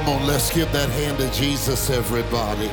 Come 0.00 0.14
on, 0.14 0.26
let's 0.26 0.50
give 0.50 0.72
that 0.72 0.88
hand 0.88 1.18
to 1.18 1.30
Jesus, 1.30 1.90
everybody. 1.90 2.68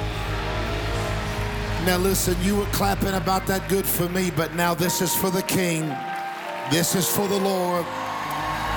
Now, 1.86 1.98
listen, 1.98 2.38
you 2.42 2.55
were 2.55 2.66
clapping 2.68 3.16
about 3.16 3.46
that 3.48 3.68
good 3.68 3.86
for 3.86 4.07
me, 4.07 4.32
but 4.32 4.55
now 4.55 4.73
this 4.73 5.02
is 5.02 5.14
for 5.14 5.29
the 5.29 5.42
King. 5.42 5.89
This 6.71 6.96
is 6.96 7.05
for 7.05 7.28
the 7.28 7.36
Lord. 7.36 7.86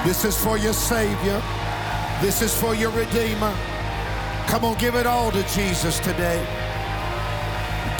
This 0.05 0.25
is 0.25 0.37
for 0.37 0.59
your 0.59 0.73
Savior. 0.73 1.41
This 2.21 2.43
is 2.43 2.53
for 2.53 2.75
your 2.75 2.91
Redeemer. 2.91 3.55
Come 4.49 4.65
on, 4.65 4.77
give 4.79 4.97
it 4.97 5.07
all 5.07 5.31
to 5.31 5.43
Jesus 5.55 6.01
today. 6.01 6.45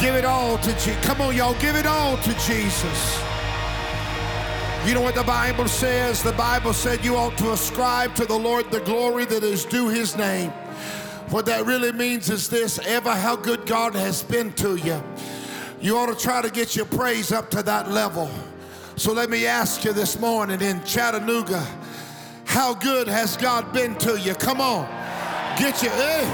Give 0.01 0.17
it 0.17 0.25
all 0.25 0.59
to 0.59 0.73
Jesus. 0.73 1.07
Come 1.07 1.21
on, 1.21 1.37
y'all, 1.37 1.55
give 1.61 1.77
it 1.77 1.87
all 1.87 2.17
to 2.17 2.35
Jesus. 2.41 3.30
You 4.87 4.95
know 4.95 5.03
what 5.03 5.15
the 5.15 5.23
Bible 5.23 5.69
says? 5.69 6.23
The 6.23 6.33
Bible 6.33 6.73
said 6.73 7.05
you 7.05 7.15
ought 7.15 7.37
to 7.37 7.53
ascribe 7.53 8.15
to 8.15 8.25
the 8.25 8.37
Lord 8.37 8.71
the 8.71 8.81
glory 8.81 9.27
that 9.27 9.45
is 9.45 9.67
due 9.67 9.89
his 9.91 10.17
name. 10.17 10.51
What 11.29 11.45
that 11.47 11.67
really 11.67 11.93
means 11.93 12.31
is 12.31 12.49
this 12.49 12.79
ever 12.87 13.15
how 13.15 13.37
good 13.37 13.67
God 13.67 13.95
has 13.95 14.23
been 14.23 14.55
to 14.55 14.77
you, 14.77 15.03
you 15.83 15.99
ought 15.99 16.07
to 16.07 16.17
try 16.17 16.41
to 16.41 16.49
get 16.49 16.77
your 16.77 16.87
praise 16.87 17.31
up 17.31 17.51
to 17.51 17.63
that 17.63 17.91
level. 17.91 18.31
So 18.97 19.13
let 19.13 19.29
me 19.29 19.47
ask 19.47 19.85
you 19.85 19.93
this 19.93 20.19
morning 20.19 20.63
in 20.63 20.83
Chattanooga, 20.83 21.65
how 22.47 22.73
good 22.73 23.07
has 23.07 23.37
God 23.37 23.75
been 23.75 23.95
to 23.97 24.19
you? 24.19 24.35
Come 24.35 24.63
on, 24.63 24.87
get 25.59 25.83
your, 25.83 25.93
eh? 25.93 26.25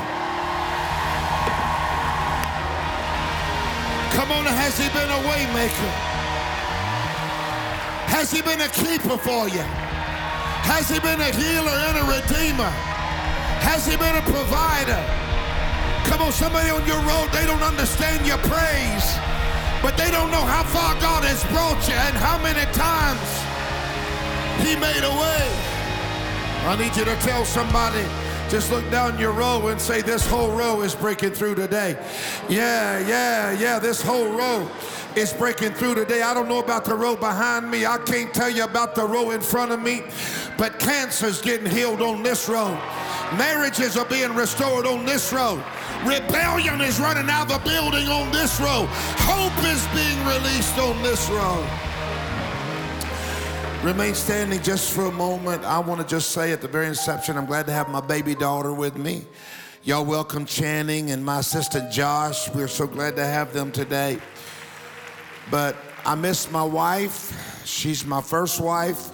Come 4.12 4.30
on, 4.30 4.46
has 4.46 4.78
he 4.78 4.88
been 4.90 5.10
a 5.10 5.28
waymaker? 5.28 6.05
Has 8.09 8.30
he 8.30 8.43
been 8.43 8.60
a 8.60 8.68
keeper 8.68 9.16
for 9.18 9.49
you? 9.49 9.65
Has 10.66 10.90
he 10.90 10.99
been 11.01 11.21
a 11.21 11.30
healer 11.30 11.76
and 11.87 11.99
a 11.99 12.04
redeemer? 12.10 12.73
Has 13.63 13.87
he 13.87 13.96
been 13.96 14.16
a 14.16 14.23
provider? 14.23 14.98
Come 16.10 16.23
on, 16.23 16.32
somebody 16.32 16.71
on 16.71 16.87
your 16.87 17.02
road, 17.02 17.30
they 17.32 17.46
don't 17.46 17.63
understand 17.63 18.26
your 18.26 18.38
praise, 18.38 19.07
but 19.82 19.96
they 19.98 20.10
don't 20.10 20.30
know 20.30 20.43
how 20.43 20.63
far 20.63 20.95
God 21.01 21.24
has 21.24 21.43
brought 21.51 21.82
you 21.87 21.95
and 21.95 22.16
how 22.16 22.38
many 22.38 22.63
times 22.74 23.26
he 24.63 24.74
made 24.74 25.02
a 25.02 25.10
way. 25.10 25.46
I 26.66 26.74
need 26.74 26.96
you 26.96 27.04
to 27.04 27.16
tell 27.23 27.45
somebody, 27.45 28.02
just 28.48 28.70
look 28.70 28.88
down 28.90 29.18
your 29.18 29.32
row 29.32 29.68
and 29.68 29.80
say, 29.80 30.02
This 30.02 30.26
whole 30.26 30.50
row 30.52 30.82
is 30.82 30.94
breaking 30.94 31.32
through 31.32 31.56
today. 31.56 31.98
Yeah, 32.48 32.98
yeah, 33.00 33.52
yeah, 33.52 33.78
this 33.78 34.00
whole 34.00 34.30
row 34.30 34.70
is 35.16 35.32
breaking 35.32 35.72
through 35.72 35.94
today. 35.94 36.22
I 36.22 36.34
don't 36.34 36.48
know 36.48 36.60
about 36.60 36.84
the 36.84 36.94
row 36.94 37.16
behind 37.16 37.70
me. 37.70 37.86
I 37.86 37.98
can't 37.98 38.32
tell 38.32 38.50
you 38.50 38.64
about 38.64 38.94
the 38.94 39.04
row 39.04 39.30
in 39.30 39.40
front 39.40 39.72
of 39.72 39.80
me, 39.80 40.02
but 40.58 40.78
cancer's 40.78 41.40
getting 41.40 41.70
healed 41.70 42.02
on 42.02 42.22
this 42.22 42.48
road. 42.48 42.78
Marriages 43.36 43.96
are 43.96 44.04
being 44.04 44.34
restored 44.34 44.86
on 44.86 45.04
this 45.04 45.32
road. 45.32 45.62
Rebellion 46.04 46.80
is 46.80 47.00
running 47.00 47.28
out 47.28 47.50
of 47.50 47.62
the 47.64 47.68
building 47.70 48.08
on 48.08 48.30
this 48.30 48.60
road. 48.60 48.86
Hope 49.26 49.58
is 49.64 49.84
being 49.88 50.18
released 50.26 50.78
on 50.78 51.02
this 51.02 51.28
road. 51.30 51.66
Remain 53.87 54.16
standing 54.16 54.60
just 54.65 54.90
for 54.90 55.04
a 55.04 55.12
moment. 55.12 55.62
I 55.62 55.79
want 55.79 56.01
to 56.01 56.06
just 56.09 56.32
say 56.32 56.51
at 56.51 56.60
the 56.60 56.66
very 56.66 56.88
inception, 56.88 57.38
I'm 57.38 57.46
glad 57.46 57.66
to 57.66 57.73
have 57.73 57.88
my 57.88 58.01
baby 58.01 58.34
daughter 58.34 58.73
with 58.73 58.96
me. 58.96 59.24
Y'all 59.84 60.04
welcome 60.04 60.45
Channing 60.45 61.12
and 61.12 61.24
my 61.24 61.38
assistant 61.38 61.92
Josh. 61.92 62.52
We're 62.52 62.66
so 62.66 62.88
glad 62.88 63.14
to 63.14 63.24
have 63.24 63.52
them 63.52 63.70
today. 63.70 64.19
But 65.53 65.76
I 66.04 66.16
miss 66.16 66.50
my 66.50 66.64
wife. 66.64 67.62
She's 67.64 68.04
my 68.04 68.20
first 68.20 68.60
wife. 68.60 69.10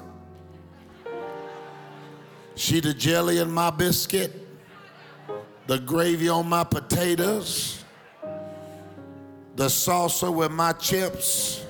She 2.54 2.80
the 2.80 2.94
jelly 2.94 3.40
in 3.40 3.50
my 3.50 3.68
biscuit, 3.68 4.48
the 5.66 5.80
gravy 5.80 6.30
on 6.30 6.48
my 6.48 6.64
potatoes, 6.64 7.84
the 9.54 9.66
salsa 9.66 10.34
with 10.34 10.50
my 10.50 10.72
chips. 10.72 11.62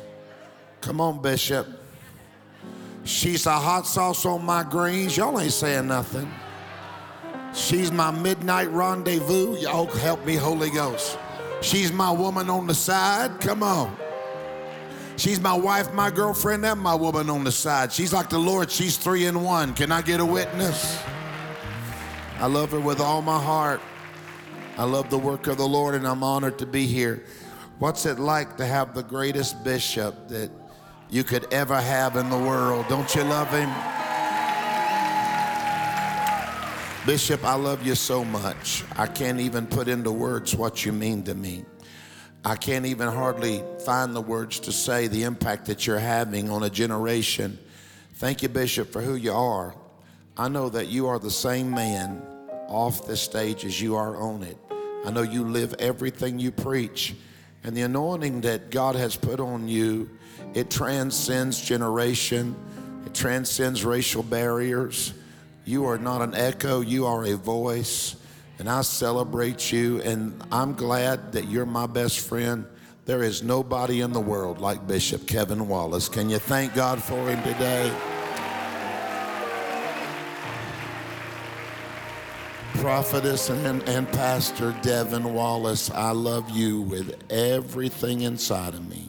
Come 0.80 1.00
on, 1.00 1.20
Bishop. 1.20 1.81
She's 3.04 3.46
a 3.46 3.58
hot 3.58 3.86
sauce 3.86 4.24
on 4.24 4.44
my 4.44 4.62
greens. 4.62 5.16
Y'all 5.16 5.40
ain't 5.40 5.52
saying 5.52 5.88
nothing. 5.88 6.32
She's 7.54 7.90
my 7.90 8.10
midnight 8.10 8.70
rendezvous. 8.70 9.56
Y'all 9.56 9.86
help 9.86 10.24
me, 10.24 10.36
Holy 10.36 10.70
Ghost. 10.70 11.18
She's 11.60 11.92
my 11.92 12.10
woman 12.10 12.48
on 12.48 12.66
the 12.66 12.74
side. 12.74 13.40
Come 13.40 13.62
on. 13.62 13.96
She's 15.16 15.40
my 15.40 15.52
wife, 15.52 15.92
my 15.92 16.10
girlfriend, 16.10 16.64
and 16.64 16.80
my 16.80 16.94
woman 16.94 17.28
on 17.28 17.44
the 17.44 17.52
side. 17.52 17.92
She's 17.92 18.12
like 18.12 18.30
the 18.30 18.38
Lord. 18.38 18.70
She's 18.70 18.96
three 18.96 19.26
in 19.26 19.42
one. 19.42 19.74
Can 19.74 19.92
I 19.92 20.00
get 20.02 20.20
a 20.20 20.24
witness? 20.24 20.98
I 22.38 22.46
love 22.46 22.70
her 22.70 22.80
with 22.80 23.00
all 23.00 23.20
my 23.20 23.40
heart. 23.40 23.80
I 24.78 24.84
love 24.84 25.10
the 25.10 25.18
work 25.18 25.46
of 25.48 25.58
the 25.58 25.68
Lord, 25.68 25.94
and 25.94 26.06
I'm 26.06 26.24
honored 26.24 26.58
to 26.58 26.66
be 26.66 26.86
here. 26.86 27.24
What's 27.78 28.06
it 28.06 28.18
like 28.18 28.56
to 28.56 28.66
have 28.66 28.94
the 28.94 29.02
greatest 29.02 29.62
bishop 29.62 30.28
that 30.28 30.50
you 31.12 31.22
could 31.22 31.52
ever 31.52 31.78
have 31.78 32.16
in 32.16 32.30
the 32.30 32.38
world? 32.38 32.86
Don't 32.88 33.14
you 33.14 33.22
love 33.22 33.50
him? 33.50 33.68
Bishop, 37.04 37.44
I 37.44 37.54
love 37.54 37.86
you 37.86 37.94
so 37.94 38.24
much. 38.24 38.82
I 38.96 39.06
can't 39.06 39.38
even 39.38 39.66
put 39.66 39.88
into 39.88 40.10
words 40.10 40.56
what 40.56 40.86
you 40.86 40.92
mean 40.92 41.22
to 41.24 41.34
me. 41.34 41.66
I 42.46 42.56
can't 42.56 42.86
even 42.86 43.08
hardly 43.08 43.62
find 43.84 44.16
the 44.16 44.22
words 44.22 44.58
to 44.60 44.72
say 44.72 45.06
the 45.06 45.24
impact 45.24 45.66
that 45.66 45.86
you're 45.86 45.98
having 45.98 46.48
on 46.48 46.62
a 46.62 46.70
generation. 46.70 47.58
Thank 48.14 48.42
you, 48.42 48.48
Bishop, 48.48 48.90
for 48.90 49.02
who 49.02 49.14
you 49.14 49.32
are. 49.32 49.74
I 50.38 50.48
know 50.48 50.70
that 50.70 50.88
you 50.88 51.08
are 51.08 51.18
the 51.18 51.30
same 51.30 51.70
man 51.70 52.22
off 52.68 53.06
the 53.06 53.18
stage 53.18 53.66
as 53.66 53.78
you 53.78 53.96
are 53.96 54.16
on 54.16 54.44
it. 54.44 54.56
I 55.04 55.10
know 55.10 55.22
you 55.22 55.44
live 55.44 55.74
everything 55.78 56.38
you 56.38 56.52
preach. 56.52 57.14
And 57.64 57.76
the 57.76 57.82
anointing 57.82 58.42
that 58.42 58.70
God 58.70 58.96
has 58.96 59.16
put 59.16 59.40
on 59.40 59.68
you, 59.68 60.10
it 60.54 60.70
transcends 60.70 61.60
generation, 61.60 62.56
it 63.06 63.14
transcends 63.14 63.84
racial 63.84 64.22
barriers. 64.22 65.14
You 65.64 65.86
are 65.86 65.98
not 65.98 66.22
an 66.22 66.34
echo, 66.34 66.80
you 66.80 67.06
are 67.06 67.24
a 67.24 67.36
voice 67.36 68.16
and 68.62 68.70
I 68.70 68.82
celebrate 68.82 69.72
you. 69.72 70.00
And 70.02 70.40
I'm 70.52 70.74
glad 70.74 71.32
that 71.32 71.48
you're 71.48 71.66
my 71.66 71.86
best 71.86 72.20
friend. 72.20 72.64
There 73.06 73.24
is 73.24 73.42
nobody 73.42 74.02
in 74.02 74.12
the 74.12 74.20
world 74.20 74.60
like 74.60 74.86
Bishop 74.86 75.26
Kevin 75.26 75.66
Wallace. 75.66 76.08
Can 76.08 76.30
you 76.30 76.38
thank 76.38 76.72
God 76.72 77.02
for 77.02 77.28
him 77.28 77.42
today? 77.42 78.21
Prophetess 82.82 83.48
and, 83.48 83.80
and 83.88 84.08
Pastor 84.08 84.74
Devin 84.82 85.34
Wallace, 85.34 85.88
I 85.92 86.10
love 86.10 86.50
you 86.50 86.80
with 86.80 87.16
everything 87.30 88.22
inside 88.22 88.74
of 88.74 88.88
me. 88.90 89.08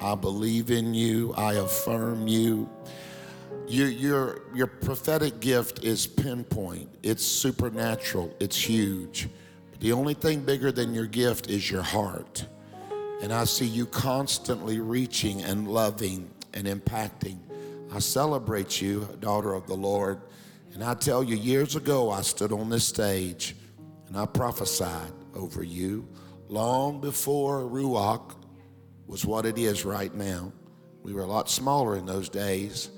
I 0.00 0.14
believe 0.14 0.70
in 0.70 0.94
you. 0.94 1.34
I 1.36 1.52
affirm 1.56 2.26
you. 2.26 2.66
Your, 3.68 3.88
your, 3.88 4.40
your 4.54 4.66
prophetic 4.66 5.40
gift 5.40 5.84
is 5.84 6.06
pinpoint, 6.06 6.88
it's 7.02 7.22
supernatural, 7.22 8.34
it's 8.40 8.56
huge. 8.56 9.28
But 9.70 9.80
the 9.80 9.92
only 9.92 10.14
thing 10.14 10.40
bigger 10.40 10.72
than 10.72 10.94
your 10.94 11.06
gift 11.06 11.50
is 11.50 11.70
your 11.70 11.82
heart. 11.82 12.46
And 13.20 13.34
I 13.34 13.44
see 13.44 13.66
you 13.66 13.84
constantly 13.84 14.80
reaching 14.80 15.42
and 15.42 15.68
loving 15.68 16.30
and 16.54 16.66
impacting. 16.66 17.36
I 17.92 17.98
celebrate 17.98 18.80
you, 18.80 19.06
daughter 19.20 19.52
of 19.52 19.66
the 19.66 19.74
Lord. 19.74 20.22
And 20.74 20.82
I 20.82 20.94
tell 20.94 21.22
you, 21.22 21.36
years 21.36 21.76
ago, 21.76 22.10
I 22.10 22.22
stood 22.22 22.52
on 22.52 22.68
this 22.68 22.84
stage 22.84 23.54
and 24.08 24.16
I 24.16 24.26
prophesied 24.26 25.12
over 25.32 25.62
you 25.62 26.08
long 26.48 27.00
before 27.00 27.60
Ruach 27.60 28.34
was 29.06 29.24
what 29.24 29.46
it 29.46 29.56
is 29.56 29.84
right 29.84 30.12
now. 30.12 30.52
We 31.04 31.12
were 31.12 31.22
a 31.22 31.26
lot 31.26 31.48
smaller 31.48 31.96
in 31.96 32.06
those 32.06 32.28
days. 32.28 32.90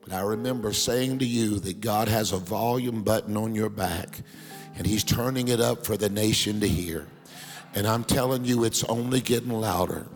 But 0.00 0.12
I 0.12 0.22
remember 0.22 0.72
saying 0.72 1.20
to 1.20 1.24
you 1.24 1.60
that 1.60 1.80
God 1.80 2.08
has 2.08 2.32
a 2.32 2.38
volume 2.38 3.02
button 3.02 3.36
on 3.36 3.54
your 3.54 3.68
back 3.68 4.22
and 4.74 4.84
He's 4.84 5.04
turning 5.04 5.48
it 5.48 5.60
up 5.60 5.86
for 5.86 5.96
the 5.96 6.08
nation 6.08 6.58
to 6.60 6.68
hear. 6.68 7.06
And 7.74 7.86
I'm 7.86 8.02
telling 8.02 8.44
you, 8.44 8.64
it's 8.64 8.82
only 8.84 9.20
getting 9.20 9.52
louder. 9.52 10.06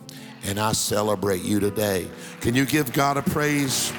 And 0.45 0.59
I 0.59 0.73
celebrate 0.73 1.43
you 1.43 1.61
today. 1.61 2.09
Can 2.41 2.57
you 2.57 2.67
give 2.67 2.93
God 2.93 3.17
a 3.19 3.23
praise? 3.23 3.93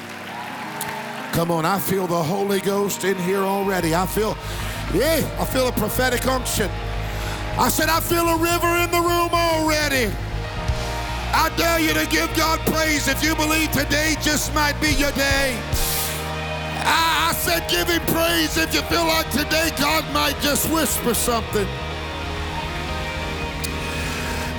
Come 1.36 1.50
on, 1.50 1.66
I 1.66 1.78
feel 1.78 2.06
the 2.06 2.22
Holy 2.22 2.60
Ghost 2.60 3.04
in 3.04 3.14
here 3.18 3.42
already. 3.42 3.94
I 3.94 4.06
feel, 4.06 4.38
yeah, 4.94 5.20
I 5.38 5.44
feel 5.44 5.68
a 5.68 5.72
prophetic 5.72 6.26
unction. 6.26 6.70
I 7.58 7.68
said, 7.68 7.90
I 7.90 8.00
feel 8.00 8.26
a 8.26 8.38
river 8.38 8.72
in 8.78 8.90
the 8.90 9.02
room 9.06 9.28
already. 9.34 10.10
I 11.36 11.52
dare 11.58 11.78
you 11.78 11.92
to 11.92 12.06
give 12.06 12.34
God 12.34 12.58
praise 12.60 13.06
if 13.06 13.22
you 13.22 13.34
believe 13.34 13.70
today 13.70 14.16
just 14.22 14.54
might 14.54 14.80
be 14.80 14.92
your 14.92 15.12
day. 15.12 15.60
I, 16.88 17.28
I 17.28 17.34
said, 17.34 17.68
give 17.68 17.86
him 17.86 18.00
praise 18.06 18.56
if 18.56 18.72
you 18.72 18.80
feel 18.88 19.04
like 19.04 19.30
today 19.30 19.72
God 19.78 20.10
might 20.14 20.40
just 20.40 20.70
whisper 20.72 21.12
something. 21.12 21.68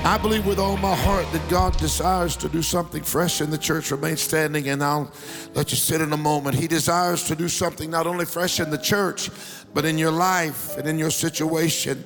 I 0.03 0.17
believe 0.21 0.45
with 0.45 0.59
all 0.59 0.77
my 0.77 0.95
heart 0.95 1.29
that 1.31 1.49
God 1.49 1.77
desires 1.77 2.37
to 2.37 2.49
do 2.49 2.61
something 2.61 3.03
fresh 3.03 3.41
in 3.41 3.49
the 3.49 3.57
church. 3.57 3.91
Remain 3.91 4.17
standing 4.17 4.69
and 4.69 4.83
I'll 4.83 5.11
let 5.53 5.71
you 5.71 5.77
sit 5.77 6.01
in 6.01 6.13
a 6.13 6.17
moment. 6.17 6.55
He 6.55 6.67
desires 6.67 7.23
to 7.25 7.35
do 7.35 7.49
something 7.49 7.89
not 7.89 8.07
only 8.07 8.25
fresh 8.25 8.59
in 8.59 8.69
the 8.69 8.77
church, 8.77 9.29
but 9.73 9.85
in 9.85 9.97
your 9.97 10.11
life 10.11 10.77
and 10.77 10.87
in 10.87 10.97
your 10.97 11.09
situation. 11.09 12.03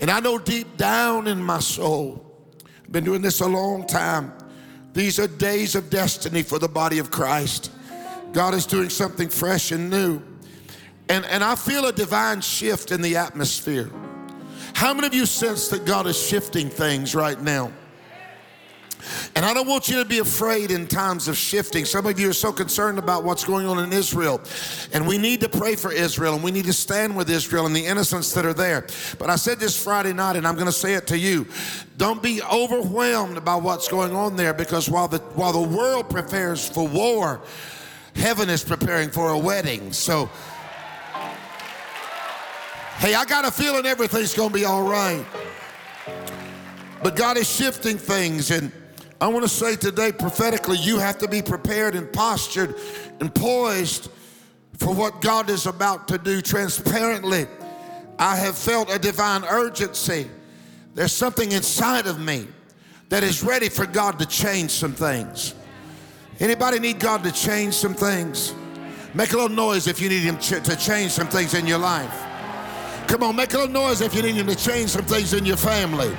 And 0.00 0.10
I 0.10 0.20
know 0.20 0.38
deep 0.38 0.76
down 0.76 1.28
in 1.28 1.42
my 1.42 1.60
soul, 1.60 2.24
I've 2.84 2.92
been 2.92 3.04
doing 3.04 3.22
this 3.22 3.40
a 3.40 3.46
long 3.48 3.86
time. 3.86 4.32
These 4.92 5.20
are 5.20 5.28
days 5.28 5.74
of 5.76 5.88
destiny 5.88 6.42
for 6.42 6.58
the 6.58 6.68
body 6.68 6.98
of 6.98 7.10
Christ. 7.10 7.70
God 8.32 8.54
is 8.54 8.66
doing 8.66 8.90
something 8.90 9.28
fresh 9.28 9.72
and 9.72 9.88
new. 9.88 10.20
And, 11.08 11.24
and 11.26 11.44
I 11.44 11.54
feel 11.54 11.86
a 11.86 11.92
divine 11.92 12.40
shift 12.40 12.92
in 12.92 13.02
the 13.02 13.16
atmosphere. 13.16 13.90
How 14.74 14.94
many 14.94 15.06
of 15.06 15.14
you 15.14 15.26
sense 15.26 15.68
that 15.68 15.84
God 15.84 16.06
is 16.06 16.20
shifting 16.20 16.68
things 16.68 17.14
right 17.14 17.40
now? 17.40 17.72
And 19.34 19.44
I 19.44 19.54
don't 19.54 19.66
want 19.66 19.88
you 19.88 19.96
to 20.02 20.04
be 20.04 20.18
afraid 20.18 20.70
in 20.70 20.86
times 20.86 21.28
of 21.28 21.36
shifting. 21.36 21.84
Some 21.84 22.06
of 22.06 22.18
you 22.18 22.30
are 22.30 22.34
so 22.34 22.52
concerned 22.52 22.98
about 22.98 23.24
what's 23.24 23.44
going 23.44 23.66
on 23.66 23.78
in 23.82 23.92
Israel. 23.92 24.40
And 24.92 25.06
we 25.06 25.18
need 25.18 25.40
to 25.40 25.48
pray 25.48 25.76
for 25.76 25.92
Israel 25.92 26.34
and 26.34 26.42
we 26.42 26.50
need 26.50 26.66
to 26.66 26.72
stand 26.72 27.16
with 27.16 27.30
Israel 27.30 27.66
and 27.66 27.74
the 27.74 27.86
innocents 27.86 28.32
that 28.34 28.44
are 28.44 28.54
there. 28.54 28.86
But 29.18 29.30
I 29.30 29.36
said 29.36 29.58
this 29.58 29.82
Friday 29.82 30.12
night 30.12 30.36
and 30.36 30.46
I'm 30.46 30.54
going 30.54 30.66
to 30.66 30.72
say 30.72 30.94
it 30.94 31.06
to 31.08 31.18
you. 31.18 31.46
Don't 31.96 32.22
be 32.22 32.42
overwhelmed 32.42 33.44
by 33.44 33.56
what's 33.56 33.88
going 33.88 34.14
on 34.14 34.36
there 34.36 34.54
because 34.54 34.88
while 34.88 35.08
the 35.08 35.18
while 35.34 35.52
the 35.52 35.76
world 35.76 36.10
prepares 36.10 36.68
for 36.68 36.86
war, 36.86 37.40
heaven 38.16 38.48
is 38.48 38.64
preparing 38.64 39.10
for 39.10 39.30
a 39.30 39.38
wedding. 39.38 39.92
So 39.92 40.30
Hey, 43.00 43.14
I 43.14 43.24
got 43.24 43.46
a 43.46 43.50
feeling 43.50 43.86
everything's 43.86 44.34
going 44.34 44.50
to 44.50 44.54
be 44.54 44.66
all 44.66 44.82
right. 44.82 45.24
But 47.02 47.16
God 47.16 47.38
is 47.38 47.48
shifting 47.48 47.96
things. 47.96 48.50
And 48.50 48.70
I 49.22 49.28
want 49.28 49.42
to 49.42 49.48
say 49.48 49.74
today, 49.74 50.12
prophetically, 50.12 50.76
you 50.76 50.98
have 50.98 51.16
to 51.20 51.26
be 51.26 51.40
prepared 51.40 51.94
and 51.94 52.12
postured 52.12 52.74
and 53.20 53.34
poised 53.34 54.10
for 54.76 54.94
what 54.94 55.22
God 55.22 55.48
is 55.48 55.64
about 55.64 56.08
to 56.08 56.18
do 56.18 56.42
transparently. 56.42 57.46
I 58.18 58.36
have 58.36 58.58
felt 58.58 58.94
a 58.94 58.98
divine 58.98 59.44
urgency. 59.44 60.28
There's 60.94 61.12
something 61.12 61.52
inside 61.52 62.06
of 62.06 62.20
me 62.20 62.48
that 63.08 63.22
is 63.22 63.42
ready 63.42 63.70
for 63.70 63.86
God 63.86 64.18
to 64.18 64.26
change 64.26 64.72
some 64.72 64.92
things. 64.92 65.54
Anybody 66.38 66.78
need 66.78 67.00
God 67.00 67.24
to 67.24 67.32
change 67.32 67.72
some 67.72 67.94
things? 67.94 68.54
Make 69.14 69.32
a 69.32 69.36
little 69.36 69.56
noise 69.56 69.86
if 69.86 70.02
you 70.02 70.10
need 70.10 70.20
Him 70.20 70.36
to 70.36 70.76
change 70.76 71.12
some 71.12 71.28
things 71.28 71.54
in 71.54 71.66
your 71.66 71.78
life. 71.78 72.26
Come 73.10 73.24
on, 73.24 73.34
make 73.34 73.52
a 73.54 73.58
little 73.58 73.72
noise 73.72 74.02
if 74.02 74.14
you 74.14 74.22
need 74.22 74.36
him 74.36 74.46
to 74.46 74.54
change 74.54 74.90
some 74.90 75.04
things 75.04 75.34
in 75.34 75.44
your 75.44 75.56
family. 75.56 76.16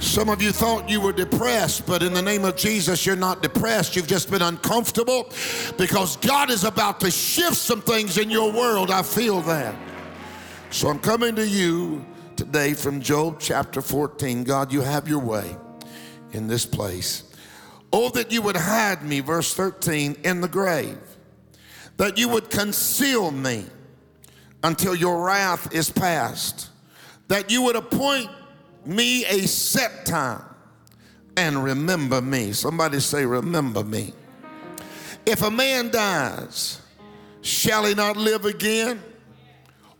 Some 0.00 0.28
of 0.28 0.42
you 0.42 0.50
thought 0.50 0.90
you 0.90 1.00
were 1.00 1.12
depressed, 1.12 1.86
but 1.86 2.02
in 2.02 2.12
the 2.12 2.20
name 2.20 2.44
of 2.44 2.56
Jesus, 2.56 3.06
you're 3.06 3.14
not 3.14 3.40
depressed. 3.40 3.94
You've 3.94 4.08
just 4.08 4.32
been 4.32 4.42
uncomfortable 4.42 5.30
because 5.78 6.16
God 6.16 6.50
is 6.50 6.64
about 6.64 6.98
to 7.02 7.10
shift 7.12 7.54
some 7.54 7.82
things 7.82 8.18
in 8.18 8.30
your 8.30 8.50
world. 8.52 8.90
I 8.90 9.04
feel 9.04 9.42
that. 9.42 9.76
So 10.70 10.88
I'm 10.88 10.98
coming 10.98 11.36
to 11.36 11.46
you 11.46 12.04
today 12.34 12.74
from 12.74 13.00
Job 13.00 13.38
chapter 13.38 13.80
14. 13.80 14.42
God, 14.42 14.72
you 14.72 14.80
have 14.80 15.08
your 15.08 15.20
way 15.20 15.56
in 16.32 16.48
this 16.48 16.66
place. 16.66 17.22
Oh, 17.92 18.10
that 18.10 18.32
you 18.32 18.42
would 18.42 18.56
hide 18.56 19.04
me, 19.04 19.20
verse 19.20 19.54
13, 19.54 20.16
in 20.24 20.40
the 20.40 20.48
grave, 20.48 20.98
that 21.96 22.18
you 22.18 22.28
would 22.28 22.50
conceal 22.50 23.30
me 23.30 23.66
until 24.64 24.94
your 24.94 25.22
wrath 25.22 25.72
is 25.72 25.90
past, 25.90 26.70
that 27.28 27.50
you 27.50 27.62
would 27.62 27.76
appoint 27.76 28.30
me 28.84 29.24
a 29.26 29.46
set 29.46 30.06
time 30.06 30.42
and 31.36 31.62
remember 31.62 32.20
me. 32.20 32.52
Somebody 32.52 32.98
say, 32.98 33.24
Remember 33.26 33.84
me. 33.84 34.14
If 35.26 35.42
a 35.42 35.50
man 35.50 35.90
dies, 35.90 36.80
shall 37.42 37.84
he 37.84 37.94
not 37.94 38.16
live 38.16 38.46
again? 38.46 39.02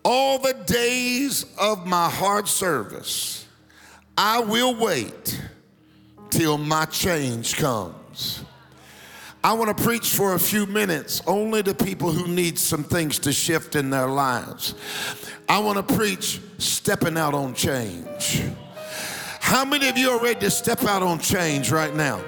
All 0.03 0.39
the 0.39 0.55
days 0.67 1.47
of 1.59 1.87
my 1.87 2.11
hard 2.11 2.49
service, 2.49 3.47
I 4.17 4.41
will 4.41 4.75
wait 4.75 5.41
till 6.31 6.59
my 6.59 6.85
change 6.87 7.57
comes. 7.57 8.44
I 9.45 9.53
want 9.53 9.77
to 9.77 9.85
preach 9.85 10.09
for 10.09 10.33
a 10.33 10.39
few 10.39 10.65
minutes 10.65 11.21
only 11.27 11.63
to 11.65 11.75
people 11.75 12.11
who 12.11 12.27
need 12.27 12.59
some 12.59 12.83
things 12.83 13.19
to 13.21 13.33
shift 13.33 13.77
in 13.77 13.91
their 13.91 14.07
lives. 14.07 14.75
I 15.47 15.59
want 15.59 15.87
to 15.87 15.95
preach 15.95 16.41
stepping 16.57 17.19
out 17.19 17.35
on 17.35 17.53
change. 17.53 18.43
How 19.41 19.67
many 19.67 19.91
of 19.91 19.99
you 19.99 20.09
are 20.09 20.19
ready 20.19 20.41
to 20.41 20.51
step 20.51 20.83
out 20.85 21.03
on 21.03 21.19
change 21.19 21.71
right 21.71 21.95
now? 21.95 22.25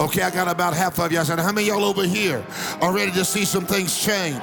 Okay, 0.00 0.22
I 0.22 0.30
got 0.32 0.48
about 0.48 0.74
half 0.74 0.98
of 0.98 1.12
you. 1.12 1.20
I 1.20 1.22
said, 1.22 1.38
how 1.38 1.52
many 1.52 1.68
y'all 1.68 1.84
over 1.84 2.04
here 2.04 2.44
are 2.80 2.92
ready 2.92 3.12
to 3.12 3.24
see 3.24 3.44
some 3.44 3.64
things 3.64 4.04
change? 4.04 4.42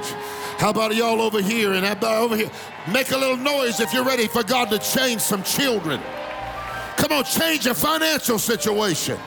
How 0.58 0.70
about 0.70 0.96
y'all 0.96 1.22
over 1.22 1.42
here 1.42 1.74
and 1.74 1.86
about 1.86 2.24
over 2.24 2.38
here? 2.38 2.52
Make 2.94 3.12
a 3.12 3.18
little 3.18 3.36
noise 3.36 3.82
if 3.82 3.92
you're 3.94 4.06
ready 4.06 4.28
for 4.28 4.42
God 4.42 4.70
to 4.70 4.80
change 4.80 5.20
some 5.20 5.44
children. 5.44 6.00
Come 6.96 7.12
on, 7.12 7.26
change 7.26 7.66
your 7.66 7.76
financial 7.76 8.40
situation 8.40 9.20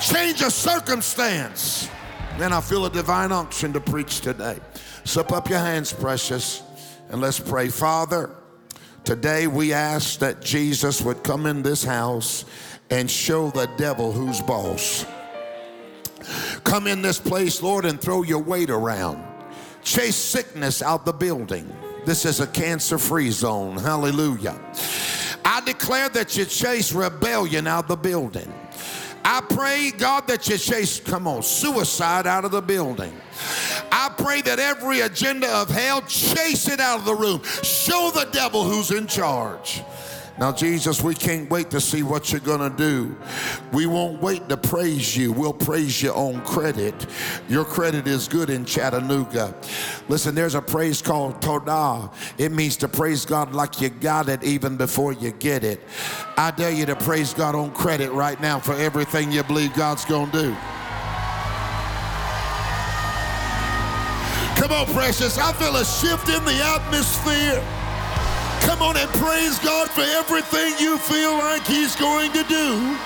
change 0.00 0.42
a 0.42 0.50
circumstance. 0.50 1.88
Then 2.38 2.52
I 2.52 2.60
feel 2.60 2.84
a 2.86 2.90
divine 2.90 3.32
unction 3.32 3.72
to 3.72 3.80
preach 3.80 4.20
today. 4.20 4.58
Slip 5.04 5.32
up 5.32 5.48
your 5.48 5.58
hands, 5.58 5.92
precious, 5.92 6.62
and 7.08 7.20
let's 7.20 7.40
pray. 7.40 7.68
Father, 7.68 8.30
today 9.04 9.46
we 9.46 9.72
ask 9.72 10.18
that 10.18 10.42
Jesus 10.42 11.00
would 11.00 11.22
come 11.22 11.46
in 11.46 11.62
this 11.62 11.82
house 11.82 12.44
and 12.90 13.10
show 13.10 13.50
the 13.50 13.66
devil 13.76 14.12
who's 14.12 14.40
boss. 14.42 15.06
Come 16.64 16.86
in 16.86 17.02
this 17.02 17.18
place, 17.18 17.62
Lord, 17.62 17.84
and 17.84 18.00
throw 18.00 18.22
your 18.22 18.42
weight 18.42 18.70
around. 18.70 19.24
Chase 19.82 20.16
sickness 20.16 20.82
out 20.82 21.04
the 21.04 21.12
building. 21.12 21.70
This 22.04 22.24
is 22.24 22.40
a 22.40 22.46
cancer 22.46 22.98
free 22.98 23.30
zone. 23.30 23.78
Hallelujah. 23.78 24.60
I 25.44 25.60
declare 25.60 26.08
that 26.10 26.36
you 26.36 26.44
chase 26.44 26.92
rebellion 26.92 27.66
out 27.66 27.86
the 27.86 27.96
building. 27.96 28.52
I 29.28 29.40
pray, 29.40 29.90
God, 29.90 30.28
that 30.28 30.48
you 30.48 30.56
chase, 30.56 31.00
come 31.00 31.26
on, 31.26 31.42
suicide 31.42 32.28
out 32.28 32.44
of 32.44 32.52
the 32.52 32.62
building. 32.62 33.12
I 33.90 34.08
pray 34.16 34.40
that 34.42 34.60
every 34.60 35.00
agenda 35.00 35.48
of 35.48 35.68
hell, 35.68 36.00
chase 36.02 36.68
it 36.68 36.78
out 36.78 37.00
of 37.00 37.06
the 37.06 37.14
room. 37.14 37.42
Show 37.64 38.12
the 38.14 38.28
devil 38.30 38.62
who's 38.62 38.92
in 38.92 39.08
charge. 39.08 39.82
Now, 40.38 40.52
Jesus, 40.52 41.02
we 41.02 41.14
can't 41.14 41.48
wait 41.48 41.70
to 41.70 41.80
see 41.80 42.02
what 42.02 42.30
you're 42.30 42.42
going 42.42 42.70
to 42.70 42.76
do. 42.76 43.16
We 43.72 43.86
won't 43.86 44.20
wait 44.20 44.48
to 44.50 44.56
praise 44.58 45.16
you. 45.16 45.32
We'll 45.32 45.54
praise 45.54 46.02
you 46.02 46.10
on 46.10 46.42
credit. 46.44 46.94
Your 47.48 47.64
credit 47.64 48.06
is 48.06 48.28
good 48.28 48.50
in 48.50 48.66
Chattanooga. 48.66 49.54
Listen, 50.08 50.34
there's 50.34 50.54
a 50.54 50.60
praise 50.60 51.00
called 51.00 51.40
Todah. 51.40 52.12
It 52.36 52.52
means 52.52 52.76
to 52.78 52.88
praise 52.88 53.24
God 53.24 53.54
like 53.54 53.80
you 53.80 53.88
got 53.88 54.28
it 54.28 54.44
even 54.44 54.76
before 54.76 55.14
you 55.14 55.30
get 55.32 55.64
it. 55.64 55.80
I 56.36 56.50
dare 56.50 56.70
you 56.70 56.84
to 56.84 56.96
praise 56.96 57.32
God 57.32 57.54
on 57.54 57.70
credit 57.72 58.12
right 58.12 58.38
now 58.38 58.58
for 58.58 58.74
everything 58.74 59.32
you 59.32 59.42
believe 59.42 59.72
God's 59.74 60.04
going 60.04 60.30
to 60.32 60.42
do. 60.42 60.56
Come 64.56 64.72
on, 64.72 64.86
precious. 64.86 65.38
I 65.38 65.52
feel 65.54 65.76
a 65.76 65.84
shift 65.84 66.28
in 66.28 66.44
the 66.44 66.62
atmosphere. 66.62 67.85
Come 68.62 68.82
on 68.82 68.96
and 68.96 69.10
praise 69.20 69.58
God 69.58 69.90
for 69.90 70.02
everything 70.02 70.74
you 70.78 70.98
feel 70.98 71.34
like 71.38 71.66
He's 71.66 71.96
going 71.96 72.32
to 72.32 72.44
do. 72.44 72.96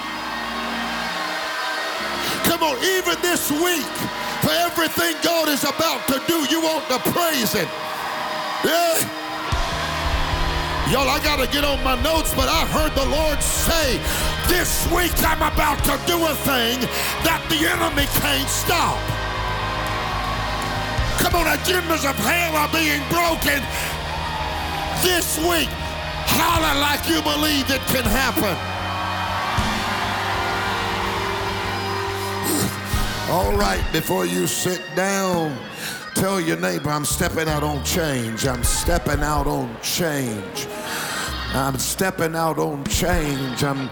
Come 2.44 2.62
on, 2.62 2.76
even 2.82 3.20
this 3.22 3.50
week, 3.50 3.86
for 4.42 4.50
everything 4.50 5.14
God 5.22 5.48
is 5.48 5.64
about 5.64 6.06
to 6.08 6.20
do, 6.26 6.46
you 6.50 6.60
want 6.60 6.86
to 6.88 6.98
praise 7.10 7.52
Him. 7.52 7.68
Yeah. 8.64 9.20
Y'all, 10.90 11.08
I 11.08 11.20
got 11.22 11.38
to 11.38 11.46
get 11.46 11.62
on 11.62 11.82
my 11.84 11.94
notes, 12.02 12.34
but 12.34 12.48
I 12.48 12.66
heard 12.66 12.90
the 12.98 13.06
Lord 13.06 13.40
say, 13.40 13.94
This 14.50 14.90
week 14.90 15.14
I'm 15.22 15.38
about 15.38 15.78
to 15.86 15.94
do 16.04 16.18
a 16.26 16.34
thing 16.42 16.82
that 17.22 17.38
the 17.46 17.62
enemy 17.62 18.10
can't 18.18 18.50
stop. 18.50 18.98
Come 21.22 21.36
on, 21.36 21.46
agendas 21.46 22.02
of 22.02 22.18
hell 22.18 22.56
are 22.58 22.72
being 22.74 22.98
broken 23.06 23.62
this 25.02 25.38
week. 25.38 25.68
Holler 26.32 26.80
like 26.80 27.08
you 27.08 27.20
believe 27.22 27.70
it 27.70 27.80
can 27.88 28.04
happen. 28.04 28.56
All 33.30 33.56
right, 33.56 33.84
before 33.92 34.26
you 34.26 34.46
sit 34.46 34.82
down, 34.94 35.56
tell 36.14 36.40
your 36.40 36.58
neighbor, 36.58 36.90
I'm 36.90 37.04
stepping 37.04 37.48
out 37.48 37.62
on 37.62 37.84
change. 37.84 38.46
I'm 38.46 38.64
stepping 38.64 39.20
out 39.20 39.46
on 39.46 39.74
change. 39.82 40.66
I'm 41.52 41.78
stepping 41.78 42.36
out 42.36 42.58
on 42.58 42.84
change. 42.84 43.64
I'm 43.64 43.90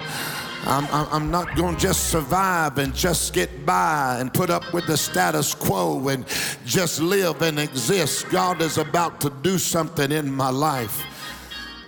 I'm, 0.69 0.87
I'm 0.93 1.31
not 1.31 1.57
going 1.57 1.77
to 1.77 1.81
just 1.81 2.11
survive 2.11 2.77
and 2.77 2.95
just 2.95 3.33
get 3.33 3.65
by 3.65 4.19
and 4.21 4.33
put 4.33 4.51
up 4.51 4.75
with 4.75 4.87
the 4.87 4.99
status 4.99 5.55
quo 5.55 6.09
and 6.09 6.27
just 6.67 7.01
live 7.01 7.41
and 7.41 7.59
exist. 7.59 8.29
God 8.29 8.61
is 8.61 8.77
about 8.77 9.21
to 9.23 9.31
do 9.31 9.57
something 9.59 10.13
in 10.13 10.31
my 10.31 10.51
life. 10.51 11.05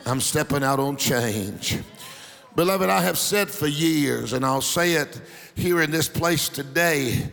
I'm 0.07 0.21
stepping 0.21 0.65
out 0.65 0.81
on 0.81 0.97
change. 0.97 1.79
Beloved, 2.57 2.89
I 2.89 3.03
have 3.03 3.19
said 3.19 3.51
for 3.51 3.67
years, 3.67 4.33
and 4.33 4.45
I'll 4.47 4.63
say 4.63 4.95
it 4.95 5.21
here 5.55 5.83
in 5.83 5.91
this 5.91 6.09
place 6.09 6.49
today 6.49 7.31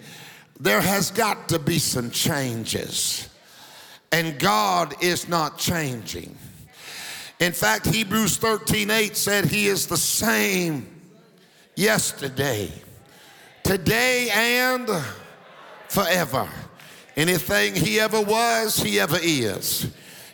there 0.60 0.82
has 0.82 1.12
got 1.12 1.50
to 1.50 1.60
be 1.60 1.80
some 1.80 2.10
changes. 2.10 3.30
And 4.12 4.40
God 4.40 4.96
is 5.04 5.28
not 5.28 5.58
changing. 5.58 6.36
In 7.40 7.52
fact, 7.52 7.86
Hebrews 7.86 8.38
13 8.38 8.90
8 8.90 9.16
said, 9.16 9.46
He 9.46 9.68
is 9.68 9.86
the 9.86 9.98
same 9.98 10.97
yesterday, 11.78 12.72
today, 13.64 14.30
and 14.34 14.90
forever. 15.88 16.50
Anything 17.16 17.76
He 17.76 18.00
ever 18.00 18.20
was, 18.20 18.78
He 18.78 19.00
ever 19.00 19.20
is. 19.22 19.88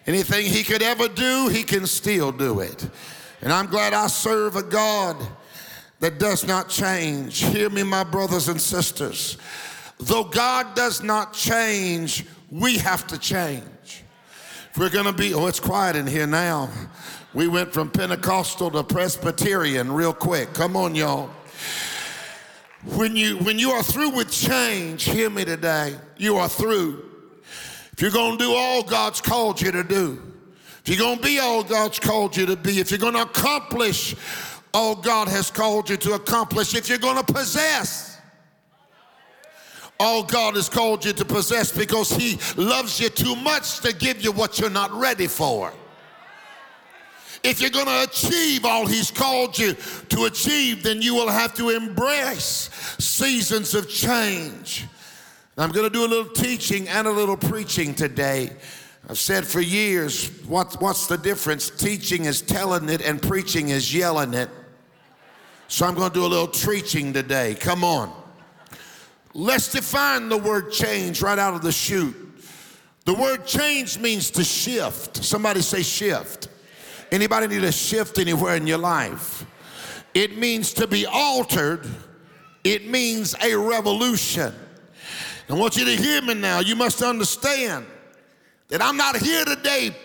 Anything 0.07 0.45
He 0.45 0.63
could 0.63 0.81
ever 0.81 1.07
do, 1.07 1.49
He 1.49 1.63
can 1.63 1.85
still 1.85 2.31
do 2.31 2.61
it. 2.61 2.89
And 3.41 3.51
I'm 3.51 3.67
glad 3.67 3.93
I 3.93 4.07
serve 4.07 4.55
a 4.55 4.63
God 4.63 5.17
that 5.99 6.17
does 6.17 6.47
not 6.47 6.69
change. 6.69 7.43
Hear 7.43 7.69
me, 7.69 7.83
my 7.83 8.03
brothers 8.03 8.47
and 8.47 8.59
sisters. 8.59 9.37
Though 9.99 10.23
God 10.23 10.75
does 10.75 11.03
not 11.03 11.33
change, 11.33 12.25
we 12.49 12.77
have 12.77 13.05
to 13.07 13.17
change. 13.17 13.63
If 14.73 14.79
we're 14.79 14.89
going 14.89 15.05
to 15.05 15.13
be, 15.13 15.35
oh, 15.35 15.45
it's 15.45 15.59
quiet 15.59 15.95
in 15.95 16.07
here 16.07 16.25
now. 16.25 16.67
We 17.31 17.47
went 17.47 17.71
from 17.71 17.91
Pentecostal 17.91 18.71
to 18.71 18.83
Presbyterian 18.83 19.91
real 19.91 20.15
quick. 20.15 20.51
Come 20.55 20.75
on, 20.75 20.95
y'all. 20.95 21.29
When 22.95 23.15
you 23.15 23.37
when 23.37 23.59
you 23.59 23.69
are 23.69 23.83
through 23.83 24.15
with 24.15 24.31
change, 24.31 25.03
hear 25.03 25.29
me 25.29 25.45
today. 25.45 25.93
You 26.17 26.37
are 26.37 26.49
through. 26.49 27.05
If 27.91 28.01
you're 28.01 28.09
going 28.09 28.39
to 28.39 28.43
do 28.43 28.51
all 28.51 28.81
God's 28.81 29.21
called 29.21 29.61
you 29.61 29.71
to 29.71 29.83
do, 29.83 30.19
if 30.79 30.89
you're 30.89 30.97
going 30.97 31.17
to 31.17 31.23
be 31.23 31.37
all 31.37 31.63
God's 31.63 31.99
called 31.99 32.35
you 32.35 32.47
to 32.47 32.55
be, 32.55 32.79
if 32.79 32.89
you're 32.89 32.97
going 32.97 33.13
to 33.13 33.21
accomplish 33.21 34.15
all 34.73 34.95
God 34.95 35.27
has 35.27 35.51
called 35.51 35.87
you 35.87 35.97
to 35.97 36.13
accomplish, 36.13 36.73
if 36.73 36.89
you're 36.89 36.97
going 36.97 37.23
to 37.23 37.31
possess 37.31 38.12
all 39.99 40.23
God 40.23 40.55
has 40.55 40.69
called 40.69 41.05
you 41.05 41.13
to 41.13 41.25
possess 41.25 41.71
because 41.71 42.11
He 42.11 42.39
loves 42.61 42.99
you 42.99 43.09
too 43.09 43.35
much 43.35 43.79
to 43.79 43.93
give 43.93 44.21
you 44.23 44.31
what 44.31 44.59
you're 44.59 44.69
not 44.69 44.91
ready 44.91 45.27
for. 45.27 45.73
If 47.43 47.59
you're 47.59 47.69
going 47.69 47.87
to 47.87 48.03
achieve 48.03 48.65
all 48.65 48.85
He's 48.85 49.11
called 49.11 49.57
you 49.57 49.75
to 50.09 50.25
achieve, 50.25 50.83
then 50.83 51.01
you 51.01 51.13
will 51.13 51.29
have 51.29 51.53
to 51.55 51.69
embrace 51.69 52.69
seasons 52.99 53.73
of 53.75 53.89
change. 53.89 54.85
I'm 55.57 55.71
going 55.71 55.85
to 55.85 55.93
do 55.93 56.05
a 56.05 56.07
little 56.07 56.31
teaching 56.33 56.87
and 56.87 57.07
a 57.07 57.11
little 57.11 57.37
preaching 57.37 57.93
today 57.93 58.51
I've 59.09 59.19
said 59.19 59.45
for 59.45 59.59
years, 59.59 60.29
what, 60.45 60.81
what's 60.81 61.07
the 61.07 61.17
difference? 61.17 61.69
Teaching 61.69 62.23
is 62.23 62.41
telling 62.41 62.87
it 62.87 63.01
and 63.01 63.21
preaching 63.21 63.69
is 63.69 63.93
yelling 63.93 64.33
it. 64.33 64.49
So 65.67 65.85
I'm 65.85 65.93
going 65.93 66.09
to 66.09 66.13
do 66.13 66.25
a 66.25 66.27
little 66.27 66.47
preaching 66.47 67.11
today. 67.11 67.55
Come 67.55 67.83
on. 67.83 68.22
Let's 69.33 69.71
define 69.71 70.29
the 70.29 70.37
word 70.37 70.71
change 70.71 71.21
right 71.21 71.39
out 71.39 71.55
of 71.55 71.61
the 71.61 71.71
chute. 71.71 72.15
The 73.05 73.13
word 73.13 73.45
change 73.45 73.97
means 73.97 74.29
to 74.31 74.43
shift. 74.43 75.23
Somebody 75.23 75.61
say 75.61 75.81
shift. 75.81 76.49
Anybody 77.11 77.47
need 77.47 77.63
a 77.63 77.71
shift 77.71 78.17
anywhere 78.19 78.55
in 78.55 78.67
your 78.67 78.77
life? 78.77 79.45
It 80.13 80.37
means 80.37 80.73
to 80.73 80.87
be 80.87 81.05
altered. 81.05 81.87
It 82.63 82.87
means 82.87 83.35
a 83.41 83.55
revolution. 83.55 84.53
I 85.49 85.53
want 85.53 85.75
you 85.75 85.85
to 85.85 85.95
hear 85.95 86.21
me 86.21 86.35
now. 86.35 86.59
You 86.59 86.75
must 86.75 87.01
understand 87.01 87.85
that 88.69 88.81
I'm 88.81 88.95
not 88.95 89.17
here 89.17 89.43
today 89.43 89.95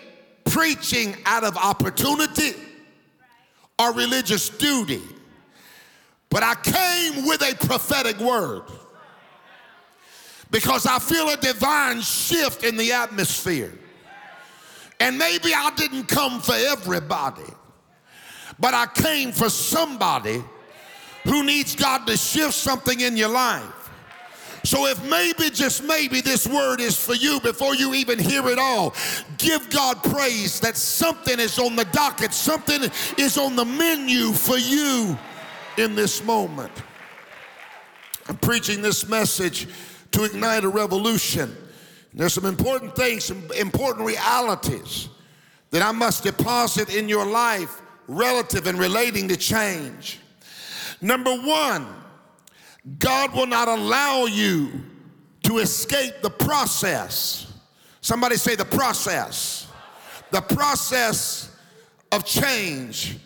preaching 0.45 1.15
out 1.25 1.43
of 1.43 1.55
opportunity 1.55 2.53
or 3.77 3.93
religious 3.93 4.49
duty, 4.49 5.01
but 6.29 6.43
I 6.43 6.55
came 6.55 7.25
with 7.25 7.41
a 7.41 7.55
prophetic 7.65 8.17
word 8.19 8.63
because 10.51 10.85
I 10.85 10.99
feel 10.99 11.29
a 11.29 11.37
divine 11.37 12.01
shift 12.01 12.63
in 12.63 12.77
the 12.77 12.91
atmosphere. 12.91 13.73
And 14.99 15.17
maybe 15.17 15.53
I 15.53 15.71
didn't 15.75 16.05
come 16.05 16.41
for 16.41 16.55
everybody, 16.55 17.49
but 18.59 18.73
I 18.73 18.87
came 18.87 19.31
for 19.31 19.49
somebody 19.49 20.43
who 21.23 21.43
needs 21.43 21.75
God 21.75 22.05
to 22.07 22.17
shift 22.17 22.53
something 22.53 22.99
in 22.99 23.15
your 23.15 23.29
life. 23.29 23.75
So 24.65 24.87
if 24.87 25.01
maybe, 25.09 25.49
just 25.49 25.83
maybe, 25.83 26.19
this 26.19 26.45
word 26.45 26.81
is 26.81 26.97
for 26.97 27.15
you 27.15 27.39
before 27.39 27.75
you 27.75 27.93
even 27.93 28.19
hear 28.19 28.47
it 28.49 28.59
all, 28.59 28.93
give 29.37 29.69
God 29.69 30.03
praise 30.03 30.59
that 30.59 30.75
something 30.75 31.39
is 31.39 31.57
on 31.59 31.77
the 31.77 31.85
docket, 31.85 32.33
something 32.33 32.91
is 33.17 33.37
on 33.37 33.55
the 33.55 33.63
menu 33.63 34.33
for 34.33 34.57
you 34.57 35.17
in 35.77 35.95
this 35.95 36.23
moment. 36.23 36.73
I'm 38.27 38.37
preaching 38.37 38.81
this 38.81 39.07
message 39.07 39.67
to 40.11 40.23
ignite 40.23 40.63
a 40.63 40.69
revolution. 40.69 41.55
There's 42.13 42.33
some 42.33 42.45
important 42.45 42.95
things, 42.95 43.25
some 43.25 43.49
important 43.57 44.05
realities 44.05 45.09
that 45.71 45.81
I 45.81 45.91
must 45.91 46.23
deposit 46.23 46.95
in 46.95 47.07
your 47.07 47.25
life 47.25 47.81
relative 48.07 48.65
and 48.65 48.79
relating 48.79 49.27
to 49.27 49.37
change. 49.37 50.19
Number 51.01 51.33
one, 51.35 51.87
God 52.97 53.33
will 53.35 53.45
not 53.45 53.67
allow 53.67 54.25
you 54.25 54.71
to 55.43 55.59
escape 55.59 56.21
the 56.21 56.29
process. 56.29 57.53
Somebody 58.01 58.35
say 58.37 58.55
the 58.55 58.65
process. 58.65 59.67
The 60.31 60.41
process 60.41 61.55
of 62.11 62.25
change, 62.25 63.17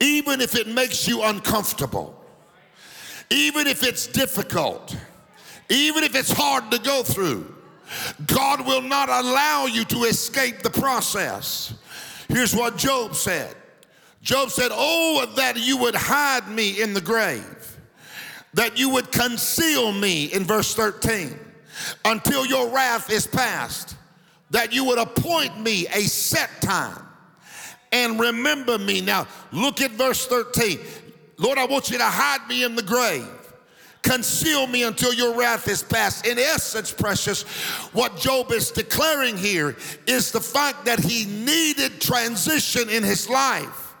even 0.00 0.40
if 0.40 0.54
it 0.54 0.66
makes 0.66 1.06
you 1.06 1.22
uncomfortable, 1.22 2.18
even 3.30 3.66
if 3.66 3.82
it's 3.82 4.06
difficult, 4.06 4.96
even 5.72 6.04
if 6.04 6.14
it's 6.14 6.32
hard 6.32 6.70
to 6.70 6.78
go 6.78 7.02
through. 7.02 7.54
God 8.26 8.66
will 8.66 8.82
not 8.82 9.08
allow 9.08 9.66
you 9.66 9.84
to 9.86 10.04
escape 10.04 10.62
the 10.62 10.70
process. 10.70 11.74
Here's 12.28 12.54
what 12.54 12.76
Job 12.76 13.14
said 13.14 13.54
Job 14.22 14.50
said, 14.50 14.70
Oh, 14.72 15.26
that 15.36 15.56
you 15.56 15.76
would 15.78 15.94
hide 15.94 16.48
me 16.48 16.80
in 16.80 16.94
the 16.94 17.00
grave 17.00 17.72
that 18.54 18.78
you 18.78 18.90
would 18.90 19.10
conceal 19.10 19.92
me 19.92 20.26
in 20.26 20.44
verse 20.44 20.74
13 20.74 21.38
until 22.04 22.44
your 22.46 22.68
wrath 22.68 23.10
is 23.10 23.26
past, 23.26 23.96
that 24.50 24.72
you 24.72 24.84
would 24.84 24.98
appoint 24.98 25.58
me 25.60 25.86
a 25.88 26.02
set 26.02 26.50
time 26.60 27.06
and 27.92 28.20
remember 28.20 28.78
me. 28.78 29.00
Now, 29.00 29.26
look 29.52 29.80
at 29.80 29.92
verse 29.92 30.26
13. 30.26 30.78
Lord, 31.38 31.58
I 31.58 31.64
want 31.64 31.90
you 31.90 31.98
to 31.98 32.04
hide 32.04 32.46
me 32.46 32.62
in 32.64 32.74
the 32.74 32.82
grave. 32.82 33.26
Conceal 34.02 34.66
me 34.66 34.82
until 34.82 35.14
your 35.14 35.38
wrath 35.38 35.68
is 35.68 35.82
past. 35.82 36.26
In 36.26 36.38
essence, 36.38 36.92
precious, 36.92 37.42
what 37.92 38.16
Job 38.16 38.50
is 38.50 38.72
declaring 38.72 39.36
here 39.36 39.76
is 40.06 40.32
the 40.32 40.40
fact 40.40 40.84
that 40.86 40.98
he 40.98 41.24
needed 41.24 42.00
transition 42.00 42.88
in 42.88 43.04
his 43.04 43.30
life. 43.30 43.94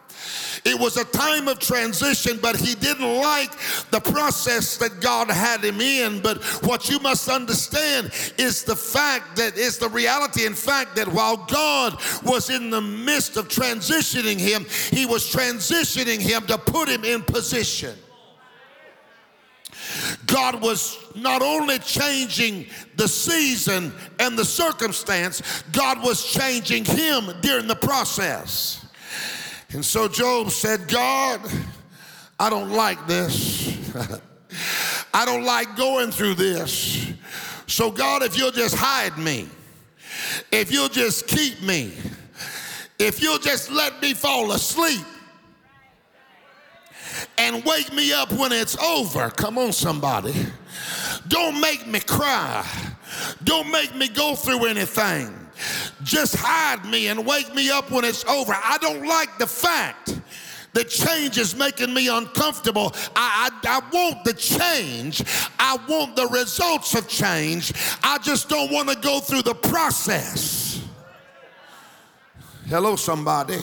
It 0.64 0.78
was 0.78 0.96
a 0.96 1.04
time 1.04 1.48
of 1.48 1.58
transition, 1.58 2.38
but 2.40 2.56
he 2.56 2.74
didn't 2.74 3.16
like 3.18 3.50
the 3.90 4.00
process 4.00 4.76
that 4.76 5.00
God 5.00 5.28
had 5.28 5.64
him 5.64 5.80
in. 5.80 6.20
But 6.20 6.42
what 6.64 6.88
you 6.88 7.00
must 7.00 7.28
understand 7.28 8.12
is 8.38 8.62
the 8.62 8.76
fact 8.76 9.36
that 9.36 9.56
is 9.56 9.78
the 9.78 9.88
reality, 9.88 10.46
in 10.46 10.54
fact, 10.54 10.94
that 10.96 11.08
while 11.08 11.36
God 11.36 12.00
was 12.22 12.48
in 12.48 12.70
the 12.70 12.80
midst 12.80 13.36
of 13.36 13.48
transitioning 13.48 14.38
him, 14.38 14.66
he 14.96 15.04
was 15.04 15.32
transitioning 15.32 16.20
him 16.20 16.46
to 16.46 16.58
put 16.58 16.88
him 16.88 17.04
in 17.04 17.22
position. 17.22 17.96
God 20.26 20.62
was 20.62 20.98
not 21.14 21.42
only 21.42 21.78
changing 21.78 22.66
the 22.96 23.08
season 23.08 23.92
and 24.18 24.38
the 24.38 24.44
circumstance, 24.44 25.62
God 25.72 26.02
was 26.02 26.24
changing 26.24 26.84
him 26.84 27.30
during 27.40 27.66
the 27.66 27.76
process. 27.76 28.86
And 29.70 29.84
so 29.84 30.08
Job 30.08 30.50
said, 30.50 30.88
God, 30.88 31.40
I 32.38 32.50
don't 32.50 32.70
like 32.70 33.06
this. 33.06 33.78
I 35.14 35.24
don't 35.24 35.44
like 35.44 35.76
going 35.76 36.10
through 36.10 36.34
this. 36.34 37.12
So, 37.66 37.90
God, 37.90 38.22
if 38.22 38.36
you'll 38.36 38.50
just 38.50 38.74
hide 38.74 39.16
me, 39.16 39.48
if 40.50 40.72
you'll 40.72 40.88
just 40.88 41.26
keep 41.26 41.62
me, 41.62 41.92
if 42.98 43.22
you'll 43.22 43.38
just 43.38 43.70
let 43.70 44.00
me 44.02 44.14
fall 44.14 44.52
asleep 44.52 45.04
and 47.42 47.64
wake 47.64 47.92
me 47.92 48.12
up 48.12 48.32
when 48.32 48.52
it's 48.52 48.76
over, 48.78 49.30
come 49.30 49.58
on, 49.58 49.72
somebody. 49.72 50.34
Don't 51.26 51.60
make 51.60 51.86
me 51.86 51.98
cry. 52.00 52.66
Don't 53.42 53.70
make 53.70 53.94
me 53.96 54.08
go 54.08 54.34
through 54.34 54.66
anything. 54.66 55.34
Just 56.02 56.36
hide 56.36 56.84
me 56.84 57.08
and 57.08 57.26
wake 57.26 57.52
me 57.54 57.70
up 57.70 57.90
when 57.90 58.04
it's 58.04 58.24
over. 58.24 58.52
I 58.52 58.78
don't 58.80 59.06
like 59.06 59.38
the 59.38 59.46
fact 59.46 60.20
that 60.72 60.88
change 60.88 61.36
is 61.36 61.56
making 61.56 61.92
me 61.92 62.08
uncomfortable. 62.08 62.92
I, 63.14 63.50
I, 63.64 63.80
I, 63.80 63.90
want 63.92 64.24
the 64.24 64.32
change. 64.32 65.22
I 65.58 65.78
want 65.88 66.16
the 66.16 66.28
results 66.28 66.94
of 66.94 67.08
change. 67.08 67.72
I 68.02 68.18
just 68.18 68.48
don't 68.48 68.72
want 68.72 68.88
to 68.88 68.96
go 68.96 69.20
through 69.20 69.42
the 69.42 69.54
process. 69.54 70.82
Hello, 72.66 72.96
somebody. 72.96 73.58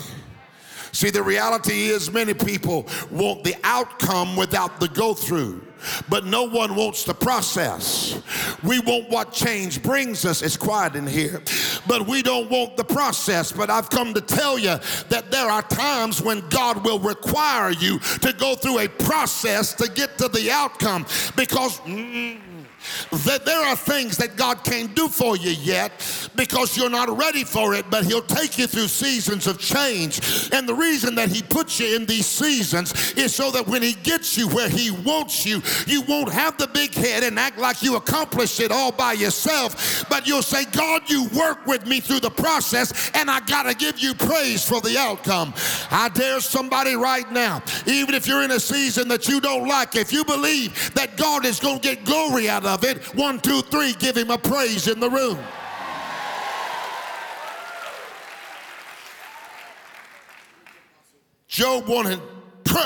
See, 0.92 1.10
the 1.10 1.24
reality 1.24 1.88
is 1.88 2.12
many 2.12 2.34
people 2.34 2.88
want 3.12 3.44
the 3.44 3.56
outcome 3.64 4.36
without 4.36 4.80
the 4.80 4.88
go 4.88 5.14
through 5.14 5.62
but 6.10 6.26
no 6.26 6.44
one 6.44 6.76
wants 6.76 7.04
the 7.04 7.14
process. 7.14 8.22
We 8.64 8.80
want 8.80 9.10
what 9.10 9.32
change 9.32 9.82
brings 9.82 10.26
us. 10.26 10.42
It's 10.42 10.58
quiet 10.58 10.96
in 10.96 11.08
here, 11.08 11.42
but 11.88 12.08
we 12.08 12.22
don't 12.22 12.50
want 12.50 12.78
the 12.78 12.84
process. 12.84 13.52
But 13.52 13.70
I've 13.70 13.90
come 13.90 14.14
to 14.14 14.22
tell 14.22 14.60
you 14.60 14.78
that 15.10 15.32
there 15.32 15.50
are 15.50 15.62
times 15.64 16.22
when 16.22 16.48
God 16.50 16.84
will 16.84 17.00
require 17.00 17.72
you 17.72 18.00
to 18.00 18.34
go 18.34 18.56
through 18.56 18.80
a 18.80 18.88
process 18.88 19.74
to 19.76 19.90
get 19.90 20.18
to 20.18 20.28
the 20.28 20.52
outcome 20.52 21.06
because. 21.36 21.80
Mm, 21.82 22.49
that 23.26 23.46
there 23.46 23.66
are 23.66 23.76
things 23.76 24.18
that 24.18 24.36
God 24.36 24.64
can't 24.64 24.96
do 24.96 25.08
for 25.08 25.38
you 25.38 25.52
yet 25.52 25.92
because 26.36 26.78
you're 26.78 26.90
not 26.90 27.10
ready 27.18 27.44
for 27.44 27.74
it, 27.74 27.86
but 27.90 28.06
He'll 28.06 28.22
take 28.22 28.58
you 28.58 28.68
through 28.68 28.88
seasons 28.88 29.48
of 29.48 29.60
change. 29.60 30.50
And 30.52 30.68
the 30.68 30.74
reason 30.74 31.16
that 31.16 31.30
He 31.30 31.42
puts 31.42 31.80
you 31.80 31.96
in 31.96 32.06
these 32.06 32.26
seasons 32.26 33.14
is 33.14 33.34
so 33.34 33.52
that 33.52 33.68
when 33.68 33.82
He 33.82 33.94
gets 33.94 34.38
you 34.38 34.48
where 34.50 34.70
He 34.70 34.92
wants 34.92 35.46
you, 35.46 35.62
you 35.88 36.02
won't 36.02 36.32
have 36.32 36.58
the 36.58 36.68
big 36.68 36.94
head 36.94 37.24
and 37.24 37.38
act 37.38 37.58
like 37.58 37.82
you 37.84 37.96
accomplished 37.96 38.60
it 38.60 38.72
all 38.72 38.92
by 38.92 39.14
yourself, 39.14 40.06
but 40.10 40.28
you'll 40.28 40.42
say, 40.42 40.66
God, 40.66 41.10
you 41.10 41.28
work 41.30 41.66
with 41.66 41.86
me 41.86 42.00
through 42.00 42.22
the 42.22 42.30
process, 42.30 43.12
and 43.14 43.30
I 43.30 43.40
got 43.42 43.64
to 43.64 43.76
give 43.76 44.00
you 44.00 44.14
praise 44.14 44.68
for 44.68 44.82
the 44.82 44.98
outcome. 44.98 45.54
I 45.92 46.10
dare 46.10 46.40
somebody 46.40 46.96
right 46.96 47.30
now, 47.32 47.62
even 47.86 48.16
if 48.16 48.28
you're 48.28 48.44
in 48.44 48.52
a 48.52 48.60
season 48.60 49.08
that 49.10 49.28
you 49.28 49.42
don't 49.42 49.68
like, 49.68 49.96
if 49.96 50.14
you 50.14 50.24
believe 50.24 50.94
that 50.94 51.18
God 51.18 51.46
is 51.46 51.60
going 51.60 51.80
to 51.80 51.82
get 51.82 52.06
glory 52.06 52.50
out 52.50 52.66
of 52.66 52.69
of 52.70 52.84
it. 52.84 53.04
One, 53.16 53.40
two, 53.40 53.62
three, 53.62 53.94
give 53.94 54.16
him 54.16 54.30
a 54.30 54.38
praise 54.38 54.88
in 54.88 55.00
the 55.00 55.10
room. 55.10 55.38
Job 61.48 61.88
wanted, 61.88 62.22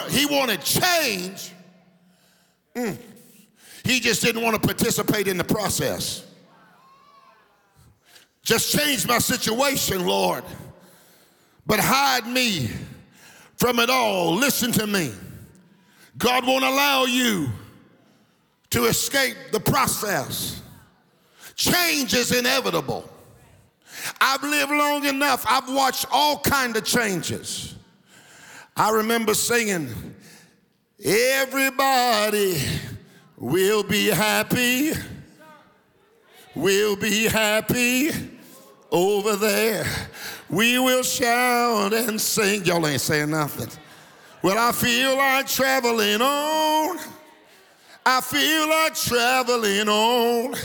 he 0.09 0.25
wanted 0.25 0.61
change. 0.61 1.51
Mm. 2.75 2.97
He 3.83 3.99
just 3.99 4.21
didn't 4.21 4.41
want 4.41 4.59
to 4.59 4.65
participate 4.65 5.27
in 5.27 5.37
the 5.37 5.43
process. 5.43 6.25
Just 8.41 8.75
change 8.77 9.05
my 9.05 9.19
situation, 9.19 10.05
Lord, 10.05 10.43
but 11.65 11.79
hide 11.79 12.25
me 12.25 12.69
from 13.57 13.79
it 13.79 13.89
all. 13.89 14.33
Listen 14.33 14.71
to 14.73 14.87
me. 14.87 15.11
God 16.17 16.45
won't 16.45 16.63
allow 16.63 17.05
you 17.05 17.49
to 18.73 18.85
escape 18.85 19.37
the 19.51 19.59
process. 19.59 20.59
Change 21.55 22.15
is 22.15 22.31
inevitable. 22.31 23.07
I've 24.19 24.41
lived 24.41 24.71
long 24.71 25.05
enough. 25.05 25.45
I've 25.47 25.71
watched 25.71 26.07
all 26.11 26.39
kind 26.39 26.75
of 26.75 26.83
changes. 26.83 27.75
I 28.75 28.89
remember 28.89 29.35
singing, 29.35 30.15
everybody 31.05 32.57
will 33.37 33.83
be 33.83 34.07
happy. 34.07 34.93
We'll 36.55 36.95
be 36.95 37.25
happy 37.25 38.09
over 38.91 39.35
there. 39.35 39.85
We 40.49 40.79
will 40.79 41.03
shout 41.03 41.93
and 41.93 42.19
sing. 42.19 42.65
Y'all 42.65 42.87
ain't 42.87 43.01
saying 43.01 43.29
nothing. 43.29 43.69
Well, 44.41 44.57
I 44.57 44.71
feel 44.71 45.15
like 45.15 45.45
traveling 45.45 46.21
on 46.21 47.12
I 48.05 48.21
feel 48.21 48.69
like 48.69 48.95
traveling 48.95 49.87
on. 49.87 50.55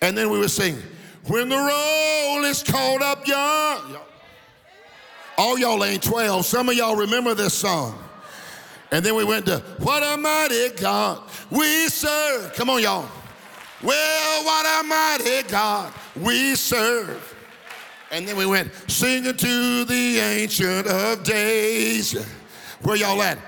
And 0.00 0.16
then 0.16 0.30
we 0.30 0.38
were 0.38 0.48
singing, 0.48 0.82
when 1.26 1.48
the 1.48 1.56
roll 1.56 2.44
is 2.44 2.62
called 2.62 3.02
up 3.02 3.26
young. 3.26 3.96
All 5.38 5.58
y'all 5.58 5.84
ain't 5.84 6.02
12. 6.02 6.44
Some 6.44 6.68
of 6.68 6.74
y'all 6.74 6.96
remember 6.96 7.34
this 7.34 7.54
song. 7.54 7.98
And 8.90 9.04
then 9.04 9.14
we 9.14 9.24
went 9.24 9.46
to, 9.46 9.58
what 9.78 10.02
a 10.02 10.20
mighty 10.20 10.70
God 10.76 11.22
we 11.50 11.88
serve. 11.88 12.52
Come 12.54 12.68
on, 12.68 12.82
y'all. 12.82 13.08
Well, 13.82 14.44
what 14.44 14.84
a 14.84 14.86
mighty 14.86 15.48
God 15.48 15.92
we 16.16 16.54
serve. 16.54 17.34
And 18.10 18.28
then 18.28 18.36
we 18.36 18.44
went, 18.44 18.70
singing 18.88 19.34
to 19.34 19.84
the 19.84 20.18
Ancient 20.18 20.86
of 20.86 21.24
Days. 21.24 22.12
Where 22.82 22.96
y'all 22.96 23.22
at? 23.22 23.38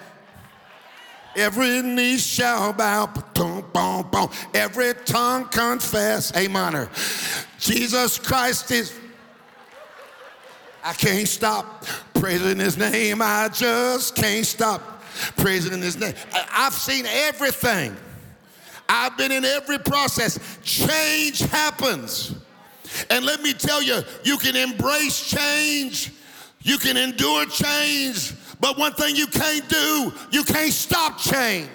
Every 1.36 1.82
knee 1.82 2.16
shall 2.16 2.72
bow, 2.72 3.06
boom, 3.34 3.64
boom, 3.72 4.08
boom. 4.10 4.28
Every 4.52 4.94
tongue 5.04 5.46
confess, 5.46 6.34
a 6.36 6.48
minor. 6.48 6.88
Jesus 7.58 8.18
Christ 8.18 8.70
is. 8.70 8.92
I 10.84 10.92
can't 10.92 11.26
stop 11.26 11.86
praising 12.12 12.58
his 12.58 12.76
name. 12.76 13.22
I 13.22 13.48
just 13.48 14.14
can't 14.14 14.44
stop 14.44 15.02
praising 15.36 15.80
his 15.80 15.98
name. 15.98 16.14
I've 16.52 16.74
seen 16.74 17.06
everything. 17.06 17.96
I've 18.88 19.16
been 19.16 19.32
in 19.32 19.44
every 19.44 19.78
process. 19.78 20.38
Change 20.62 21.40
happens. 21.40 22.34
And 23.10 23.24
let 23.24 23.42
me 23.42 23.52
tell 23.52 23.82
you, 23.82 24.02
you 24.22 24.36
can 24.36 24.56
embrace 24.56 25.26
change, 25.28 26.12
you 26.60 26.78
can 26.78 26.96
endure 26.96 27.46
change, 27.46 28.34
but 28.64 28.78
one 28.78 28.94
thing 28.94 29.14
you 29.14 29.26
can't 29.26 29.68
do, 29.68 30.10
you 30.30 30.42
can't 30.42 30.72
stop 30.72 31.18
change. 31.18 31.68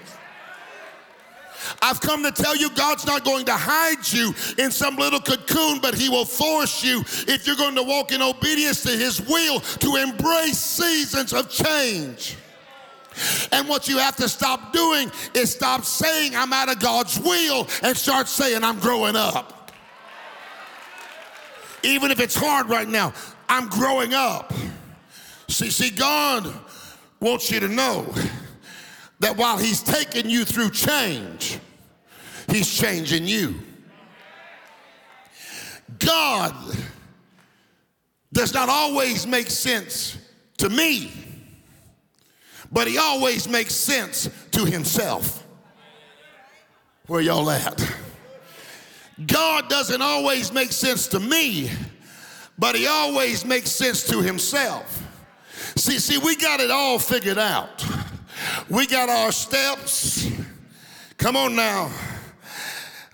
I've 1.83 2.01
come 2.01 2.23
to 2.23 2.31
tell 2.31 2.55
you 2.55 2.71
God's 2.71 3.05
not 3.05 3.23
going 3.23 3.45
to 3.45 3.53
hide 3.53 4.11
you 4.11 4.33
in 4.57 4.71
some 4.71 4.95
little 4.95 5.19
cocoon, 5.19 5.81
but 5.81 5.93
He 5.93 6.09
will 6.09 6.25
force 6.25 6.83
you, 6.83 7.01
if 7.27 7.45
you're 7.45 7.55
going 7.57 7.75
to 7.75 7.83
walk 7.83 8.11
in 8.11 8.23
obedience 8.23 8.81
to 8.81 8.89
His 8.89 9.21
will, 9.21 9.59
to 9.59 9.97
embrace 9.97 10.57
seasons 10.57 11.31
of 11.31 11.51
change. 11.51 12.37
And 13.51 13.69
what 13.69 13.87
you 13.87 13.99
have 13.99 14.15
to 14.15 14.27
stop 14.27 14.73
doing 14.73 15.11
is 15.35 15.51
stop 15.51 15.85
saying, 15.85 16.35
I'm 16.35 16.51
out 16.51 16.71
of 16.71 16.79
God's 16.79 17.19
will, 17.19 17.67
and 17.83 17.95
start 17.95 18.27
saying, 18.27 18.63
I'm 18.63 18.79
growing 18.79 19.15
up. 19.15 19.71
Even 21.83 22.09
if 22.09 22.19
it's 22.19 22.35
hard 22.35 22.67
right 22.67 22.89
now, 22.89 23.13
I'm 23.47 23.69
growing 23.69 24.15
up. 24.15 24.51
See, 25.49 25.69
see, 25.69 25.91
God 25.91 26.51
wants 27.19 27.51
you 27.51 27.59
to 27.59 27.67
know 27.67 28.13
that 29.19 29.35
while 29.35 29.57
he's 29.57 29.83
taking 29.83 30.29
you 30.29 30.45
through 30.45 30.71
change, 30.71 31.59
he's 32.49 32.71
changing 32.73 33.27
you. 33.27 33.55
God 35.97 36.55
does 38.31 38.53
not 38.53 38.69
always 38.69 39.27
make 39.27 39.49
sense 39.49 40.17
to 40.57 40.69
me, 40.69 41.11
but 42.71 42.87
he 42.87 42.97
always 42.97 43.49
makes 43.49 43.73
sense 43.73 44.29
to 44.51 44.65
himself. 44.65 45.45
Where 47.07 47.21
y'all 47.21 47.49
at? 47.49 47.95
God 49.25 49.67
doesn't 49.67 50.01
always 50.01 50.53
make 50.53 50.71
sense 50.71 51.07
to 51.07 51.19
me, 51.19 51.71
but 52.57 52.75
he 52.75 52.87
always 52.87 53.43
makes 53.43 53.71
sense 53.71 54.07
to 54.07 54.21
himself. 54.21 54.98
See, 55.79 55.97
see, 55.97 56.17
we 56.17 56.35
got 56.35 56.59
it 56.59 56.69
all 56.69 56.99
figured 56.99 57.37
out. 57.37 57.85
We 58.69 58.85
got 58.85 59.07
our 59.07 59.31
steps. 59.31 60.29
Come 61.15 61.37
on 61.37 61.55
now. 61.55 61.89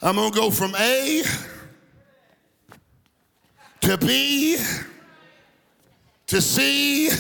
I'm 0.02 0.16
going 0.16 0.32
to 0.32 0.36
go 0.36 0.50
from 0.50 0.74
A 0.74 1.22
to 3.82 3.98
B 4.00 4.58
to 6.26 6.42
C, 6.42 7.12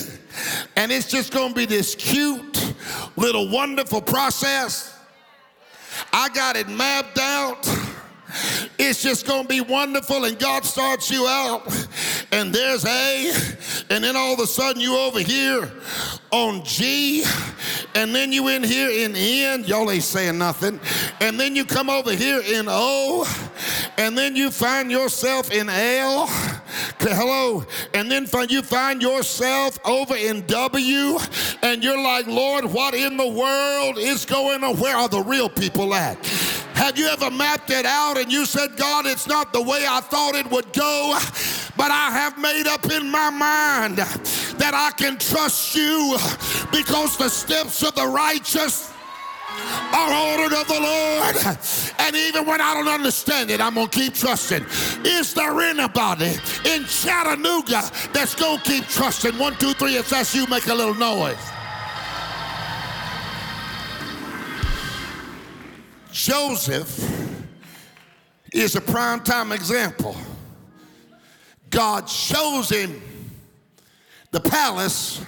and 0.75 0.91
it's 0.91 1.11
just 1.11 1.31
going 1.31 1.49
to 1.49 1.55
be 1.55 1.67
this 1.67 1.93
cute, 1.93 2.73
little 3.15 3.47
wonderful 3.47 4.01
process. 4.01 4.97
I 6.11 6.29
got 6.29 6.55
it 6.55 6.67
mapped 6.69 7.19
out. 7.19 7.84
It's 8.77 9.01
just 9.01 9.25
going 9.25 9.43
to 9.43 9.47
be 9.47 9.61
wonderful, 9.61 10.25
and 10.25 10.37
God 10.37 10.65
starts 10.65 11.09
you 11.09 11.25
out, 11.27 11.65
and 12.31 12.53
there's 12.53 12.85
A, 12.85 13.31
and 13.89 14.03
then 14.03 14.15
all 14.15 14.33
of 14.33 14.39
a 14.39 14.47
sudden 14.47 14.81
you 14.81 14.97
over 14.97 15.19
here 15.19 15.71
on 16.31 16.63
G, 16.63 17.23
and 17.95 18.13
then 18.13 18.33
you 18.33 18.49
in 18.49 18.63
here 18.63 18.89
in 18.89 19.15
N. 19.15 19.63
Y'all 19.63 19.89
ain't 19.89 20.03
saying 20.03 20.37
nothing. 20.37 20.79
And 21.21 21.39
then 21.39 21.55
you 21.55 21.63
come 21.63 21.89
over 21.89 22.11
here 22.13 22.41
in 22.41 22.65
O, 22.67 23.25
and 23.97 24.17
then 24.17 24.35
you 24.35 24.51
find 24.51 24.91
yourself 24.91 25.51
in 25.51 25.69
L. 25.69 26.27
Hello. 26.99 27.63
And 27.93 28.11
then 28.11 28.27
you 28.49 28.61
find 28.61 29.01
yourself 29.01 29.79
over 29.85 30.15
in 30.15 30.45
W, 30.47 31.17
and 31.61 31.83
you're 31.83 32.01
like, 32.01 32.27
Lord, 32.27 32.65
what 32.65 32.93
in 32.93 33.15
the 33.15 33.27
world 33.27 33.97
is 33.97 34.25
going 34.25 34.63
on? 34.63 34.77
Where 34.77 34.97
are 34.97 35.07
the 35.07 35.21
real 35.21 35.47
people 35.47 35.93
at? 35.93 36.17
Have 36.85 36.99
you 36.99 37.07
ever 37.07 37.31
mapped 37.31 37.71
it 37.71 37.83
out 37.83 38.15
and 38.15 38.31
you 38.31 38.45
said, 38.45 38.77
God, 38.77 39.07
it's 39.07 39.25
not 39.25 39.51
the 39.51 39.59
way 39.59 39.85
I 39.89 40.01
thought 40.01 40.35
it 40.35 40.47
would 40.51 40.71
go, 40.71 41.17
but 41.75 41.89
I 41.89 42.11
have 42.11 42.37
made 42.37 42.67
up 42.67 42.85
in 42.91 43.09
my 43.09 43.31
mind 43.31 43.97
that 43.97 44.73
I 44.75 44.91
can 44.95 45.17
trust 45.17 45.75
you 45.75 46.15
because 46.71 47.17
the 47.17 47.27
steps 47.27 47.81
of 47.81 47.95
the 47.95 48.05
righteous 48.05 48.93
are 49.93 50.29
ordered 50.29 50.55
of 50.55 50.67
the 50.67 50.79
Lord. 50.79 51.57
And 51.97 52.15
even 52.15 52.45
when 52.45 52.61
I 52.61 52.75
don't 52.75 52.87
understand 52.87 53.49
it, 53.49 53.59
I'm 53.61 53.73
going 53.73 53.87
to 53.87 53.99
keep 53.99 54.13
trusting. 54.13 54.63
Is 55.03 55.33
there 55.33 55.59
anybody 55.61 56.37
in 56.65 56.85
Chattanooga 56.85 57.81
that's 58.13 58.35
going 58.35 58.59
to 58.59 58.63
keep 58.63 58.85
trusting? 58.89 59.39
One, 59.39 59.57
two, 59.57 59.73
three, 59.73 59.95
if 59.95 60.11
that's 60.11 60.35
you, 60.35 60.45
make 60.45 60.67
a 60.67 60.75
little 60.75 60.93
noise. 60.93 61.54
Joseph 66.15 66.97
is 68.53 68.77
a 68.77 68.81
prime 68.81 69.19
time 69.19 69.51
example. 69.51 70.15
God 71.69 72.09
shows 72.09 72.69
him 72.69 73.01
the 74.31 74.39
palace 74.39 75.21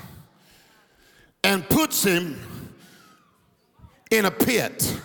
and 1.43 1.67
puts 1.67 2.05
him 2.05 2.39
in 4.11 4.23
a 4.23 4.31
pit. 4.31 4.97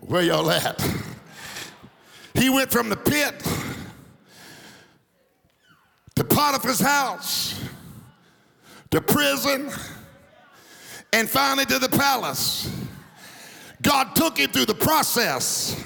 Where 0.00 0.22
y'all 0.22 0.50
at? 0.50 0.84
He 2.34 2.50
went 2.50 2.72
from 2.72 2.88
the 2.88 2.96
pit 2.96 3.40
to 6.16 6.24
Potiphar's 6.24 6.80
house, 6.80 7.54
to 8.90 9.00
prison, 9.00 9.70
and 11.12 11.30
finally 11.30 11.66
to 11.66 11.78
the 11.78 11.88
palace. 11.88 12.79
God 13.82 14.14
took 14.14 14.38
him 14.38 14.50
through 14.50 14.66
the 14.66 14.74
process 14.74 15.82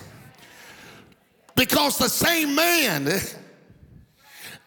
because 1.54 1.98
the 1.98 2.08
same 2.08 2.54
man 2.54 3.04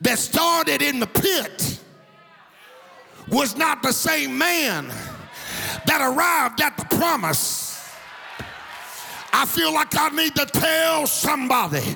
that 0.02 0.20
started 0.20 0.82
in 0.82 1.00
the 1.00 1.08
pit 1.08 1.80
was 3.30 3.58
not 3.58 3.84
the 3.84 3.92
same 3.92 4.38
man 4.38 4.88
that 5.86 6.02
arrived 6.02 6.62
at 6.62 6.78
the 6.78 6.86
promise. 6.96 7.67
I 9.40 9.46
feel 9.46 9.72
like 9.72 9.96
I 9.96 10.10
need 10.10 10.34
to 10.34 10.48
tell 10.48 11.06
somebody 11.06 11.96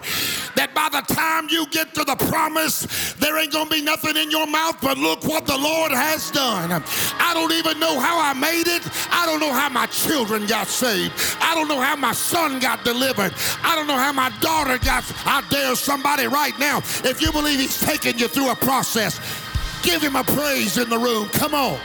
that 0.56 0.76
by 0.76 0.90
the 0.90 1.02
time 1.12 1.48
you 1.50 1.66
get 1.72 1.92
to 1.96 2.04
the 2.04 2.16
promise, 2.30 3.14
there 3.14 3.36
ain't 3.40 3.52
gonna 3.52 3.68
be 3.68 3.82
nothing 3.82 4.16
in 4.16 4.30
your 4.30 4.46
mouth, 4.46 4.78
but 4.80 5.00
look 5.00 5.24
what 5.24 5.48
the 5.48 5.58
Lord 5.58 5.92
has 5.92 6.30
done. 6.30 6.72
I 7.18 7.34
don't 7.34 7.52
even 7.52 7.80
know 7.80 8.00
how 8.00 8.22
I 8.22 8.34
made 8.34 8.68
it. 8.68 8.88
I 9.10 9.26
don't 9.26 9.40
know 9.40 9.52
how 9.52 9.70
my 9.70 9.88
children 9.88 10.46
got 10.46 10.68
saved. 10.68 11.14
I 11.42 11.56
don't 11.56 11.68
know 11.68 11.82
how 11.82 11.96
my 11.96 12.14
son 12.14 12.60
got 12.60 12.86
delivered. 12.86 13.34
I 13.64 13.76
don't 13.76 13.88
know 13.88 13.98
how 13.98 14.14
my 14.14 14.30
daughter 14.40 14.78
got. 14.78 15.04
I 15.26 15.42
dare 15.50 15.76
somebody 15.76 16.28
right 16.28 16.58
now, 16.60 16.78
if 17.04 17.24
you 17.24 17.32
believe 17.32 17.60
he's 17.60 17.80
taking 17.80 18.20
you 18.20 18.28
through 18.28 18.52
a 18.52 18.56
process, 18.56 19.20
give 19.82 20.00
him 20.00 20.16
a 20.16 20.24
praise 20.24 20.78
in 20.78 20.92
the 20.92 21.00
room. 21.00 21.28
Come 21.30 21.56
on. 21.56 21.80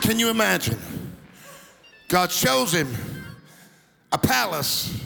Can 0.00 0.18
you 0.18 0.30
imagine? 0.30 0.78
God 2.08 2.32
shows 2.32 2.72
him 2.72 2.88
a 4.12 4.18
palace 4.18 4.98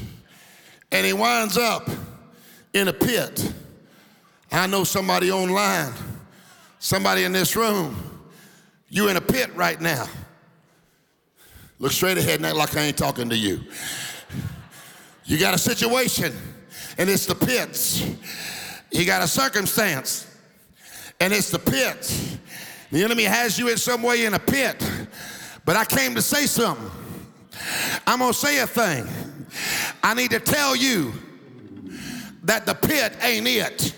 and 0.90 1.04
he 1.04 1.12
winds 1.12 1.58
up 1.58 1.90
in 2.72 2.88
a 2.88 2.92
pit. 2.92 3.52
I 4.50 4.66
know 4.66 4.84
somebody 4.84 5.30
online, 5.30 5.92
somebody 6.78 7.24
in 7.24 7.32
this 7.32 7.56
room, 7.56 7.96
you're 8.88 9.10
in 9.10 9.16
a 9.16 9.20
pit 9.20 9.54
right 9.54 9.80
now. 9.80 10.06
Look 11.78 11.92
straight 11.92 12.16
ahead 12.16 12.36
and 12.36 12.46
act 12.46 12.56
like 12.56 12.76
I 12.76 12.82
ain't 12.82 12.96
talking 12.96 13.28
to 13.28 13.36
you. 13.36 13.60
You 15.24 15.38
got 15.38 15.54
a 15.54 15.58
situation 15.58 16.32
and 16.96 17.10
it's 17.10 17.26
the 17.26 17.34
pits. 17.34 18.06
You 18.90 19.04
got 19.04 19.22
a 19.22 19.28
circumstance 19.28 20.26
and 21.20 21.32
it's 21.32 21.50
the 21.50 21.58
pits. 21.58 22.38
The 22.90 23.02
enemy 23.02 23.24
has 23.24 23.58
you 23.58 23.68
in 23.68 23.76
some 23.76 24.02
way 24.02 24.24
in 24.24 24.34
a 24.34 24.38
pit. 24.38 24.82
But 25.64 25.76
I 25.76 25.84
came 25.84 26.14
to 26.14 26.22
say 26.22 26.46
something. 26.46 26.90
I'm 28.06 28.18
going 28.18 28.32
to 28.32 28.38
say 28.38 28.60
a 28.60 28.66
thing. 28.66 29.06
I 30.02 30.14
need 30.14 30.30
to 30.32 30.40
tell 30.40 30.76
you 30.76 31.12
that 32.42 32.66
the 32.66 32.74
pit 32.74 33.16
ain't 33.22 33.46
it. 33.46 33.94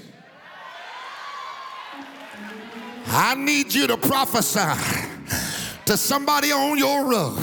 I 3.09 3.35
need 3.35 3.72
you 3.72 3.87
to 3.87 3.96
prophesy 3.96 4.61
to 5.87 5.96
somebody 5.96 6.53
on 6.53 6.77
your 6.79 7.09
road 7.09 7.38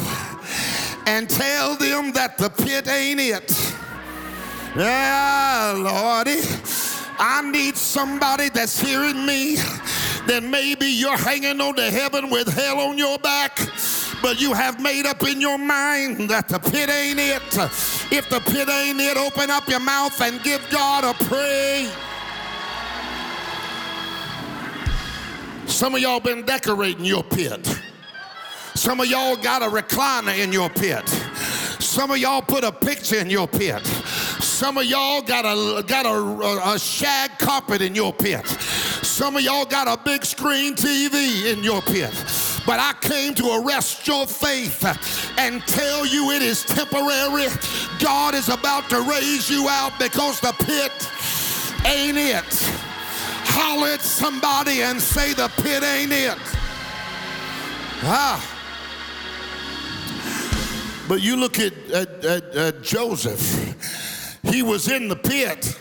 and 1.08 1.29
tell 1.29 1.75
them 1.75 2.12
that 2.13 2.38
the 2.38 2.49
pit 2.49 2.88
ain't 2.88 3.19
it. 3.19 3.75
Yeah, 4.75 5.73
Lordy. 5.77 6.41
I 7.19 7.41
need 7.49 7.77
somebody 7.77 8.49
that's 8.49 8.79
hearing 8.79 9.25
me 9.25 9.58
then 10.27 10.49
maybe 10.49 10.88
you're 10.88 11.17
hanging 11.17 11.59
on 11.59 11.75
to 11.75 11.89
heaven 11.91 12.29
with 12.29 12.47
hell 12.47 12.79
on 12.79 12.97
your 12.97 13.17
back. 13.19 13.57
But 14.21 14.39
you 14.39 14.53
have 14.53 14.81
made 14.81 15.05
up 15.05 15.23
in 15.23 15.41
your 15.41 15.57
mind 15.57 16.29
that 16.29 16.47
the 16.47 16.59
pit 16.59 16.89
ain't 16.89 17.19
it. 17.19 17.41
If 18.12 18.29
the 18.29 18.39
pit 18.39 18.69
ain't 18.69 18.99
it, 19.01 19.17
open 19.17 19.49
up 19.49 19.67
your 19.67 19.81
mouth 19.81 20.19
and 20.21 20.41
give 20.43 20.65
God 20.69 21.03
a 21.03 21.13
praise. 21.25 21.91
Some 25.65 25.95
of 25.95 26.01
y'all 26.01 26.19
been 26.19 26.43
decorating 26.43 27.03
your 27.03 27.23
pit. 27.23 27.67
Some 28.75 28.99
of 28.99 29.07
y'all 29.07 29.36
got 29.36 29.62
a 29.62 29.65
recliner 29.65 30.38
in 30.38 30.53
your 30.53 30.69
pit. 30.69 31.07
Some 31.79 32.12
of 32.12 32.17
y'all 32.17 32.41
put 32.41 32.63
a 32.63 32.71
picture 32.71 33.17
in 33.17 33.29
your 33.29 33.47
pit. 33.47 33.86
Some 34.43 34.77
of 34.77 34.86
y'all 34.86 35.21
got 35.21 35.45
a 35.45 35.83
got 35.83 36.05
a, 36.05 36.73
a, 36.73 36.79
shag 36.79 37.38
carpet 37.38 37.81
in 37.81 37.93
your 37.93 38.13
pit. 38.13 38.45
Some 39.13 39.36
of 39.36 39.43
y'all 39.43 39.65
got 39.65 39.88
a 39.88 40.04
big 40.04 40.26
screen 40.26 40.73
TV 40.73 41.54
in 41.54 41.63
your 41.63 41.84
pit. 41.84 42.10
But 42.65 42.80
I 42.80 42.95
came 42.99 43.36
to 43.36 43.62
arrest 43.62 44.08
your 44.08 44.26
faith 44.26 44.84
and 45.38 45.62
tell 45.67 46.04
you 46.04 46.32
it 46.32 46.41
is 46.41 46.63
temporary. 46.63 47.45
God 47.99 48.34
is 48.34 48.49
about 48.49 48.89
to 48.89 49.02
raise 49.04 49.52
you 49.52 49.67
out 49.69 49.91
because 49.99 50.39
the 50.39 50.52
pit 50.65 50.91
ain't 51.86 52.17
it. 52.17 52.43
Holler 53.45 53.89
at 53.89 54.02
somebody 54.02 54.82
and 54.82 54.99
say 54.99 55.34
the 55.34 55.47
pit 55.58 55.84
ain't 55.84 56.12
it. 56.12 56.38
Ah. 58.02 58.41
But 61.08 61.21
you 61.21 61.38
look 61.38 61.60
at, 61.60 61.73
at, 61.91 62.26
at, 62.26 62.56
at 62.56 62.82
Joseph, 62.82 63.76
he 64.41 64.63
was 64.63 64.88
in 64.88 65.08
the 65.08 65.15
pit 65.15 65.78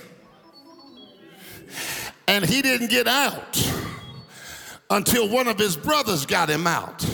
and 2.28 2.44
he 2.44 2.62
didn't 2.62 2.90
get 2.90 3.06
out 3.06 3.60
until 4.90 5.28
one 5.28 5.48
of 5.48 5.58
his 5.58 5.76
brothers 5.76 6.26
got 6.26 6.48
him 6.48 6.66
out. 6.66 7.04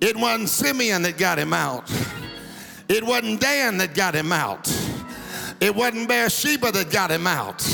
It 0.00 0.16
wasn't 0.16 0.48
Simeon 0.48 1.02
that 1.02 1.18
got 1.18 1.38
him 1.38 1.52
out. 1.52 1.90
It 2.88 3.04
wasn't 3.04 3.40
Dan 3.40 3.78
that 3.78 3.94
got 3.94 4.14
him 4.14 4.32
out. 4.32 4.72
It 5.60 5.74
wasn't 5.74 6.08
Bathsheba 6.08 6.70
that 6.72 6.90
got 6.90 7.10
him 7.10 7.26
out. 7.26 7.66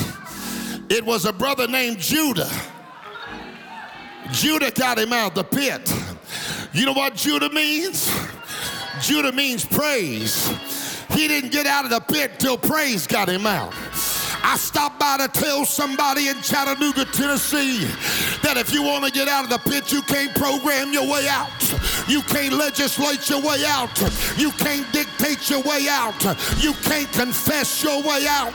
It 0.88 1.04
was 1.04 1.24
a 1.24 1.32
brother 1.32 1.68
named 1.68 1.98
Judah. 1.98 2.50
Judah 4.32 4.70
got 4.70 4.98
him 4.98 5.12
out 5.12 5.36
of 5.36 5.50
the 5.50 5.56
pit. 5.56 5.92
You 6.72 6.86
know 6.86 6.92
what 6.92 7.14
Judah 7.14 7.50
means? 7.50 8.10
Judah 9.00 9.32
means 9.32 9.64
praise. 9.64 10.48
He 11.10 11.28
didn't 11.28 11.52
get 11.52 11.66
out 11.66 11.84
of 11.84 11.90
the 11.90 12.00
pit 12.00 12.38
till 12.38 12.56
praise 12.56 13.06
got 13.06 13.28
him 13.28 13.46
out. 13.46 13.72
I 14.46 14.57
stopped 14.59 15.00
by 15.00 15.16
to 15.16 15.28
tell 15.28 15.64
somebody 15.64 16.28
in 16.28 16.40
Chattanooga, 16.42 17.07
Tennessee, 17.07 17.87
that 18.42 18.59
if 18.59 18.74
you 18.74 18.83
want 18.83 19.04
to 19.07 19.11
get 19.11 19.26
out 19.26 19.44
of 19.44 19.50
the 19.50 19.59
pit, 19.59 19.90
you 19.90 20.02
can't 20.02 20.35
program 20.37 20.92
your 20.92 21.11
way 21.11 21.26
out. 21.28 21.48
You 22.08 22.22
can't 22.22 22.54
legislate 22.54 23.28
your 23.30 23.40
way 23.40 23.64
out. 23.66 23.90
You 24.36 24.50
can't 24.52 24.90
dictate 24.92 25.48
your 25.48 25.62
way 25.62 25.86
out. 25.88 26.14
You 26.58 26.72
can't 26.84 27.10
confess 27.12 27.82
your 27.82 28.02
way 28.02 28.26
out. 28.28 28.52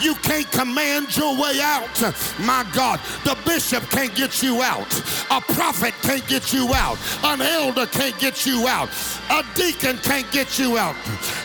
You 0.00 0.14
can't 0.16 0.50
command 0.50 1.16
your 1.16 1.36
way 1.36 1.60
out. 1.60 2.00
My 2.40 2.66
God, 2.74 3.00
the 3.24 3.36
bishop 3.44 3.82
can't 3.90 4.14
get 4.14 4.42
you 4.42 4.62
out. 4.62 4.92
A 5.30 5.40
prophet 5.40 5.94
can't 6.02 6.26
get 6.26 6.52
you 6.52 6.72
out. 6.74 6.98
An 7.24 7.42
elder 7.42 7.86
can't 7.86 8.18
get 8.18 8.46
you 8.46 8.66
out. 8.66 8.88
A 9.30 9.44
deacon 9.54 9.98
can't 9.98 10.30
get 10.32 10.58
you 10.58 10.78
out. 10.78 10.96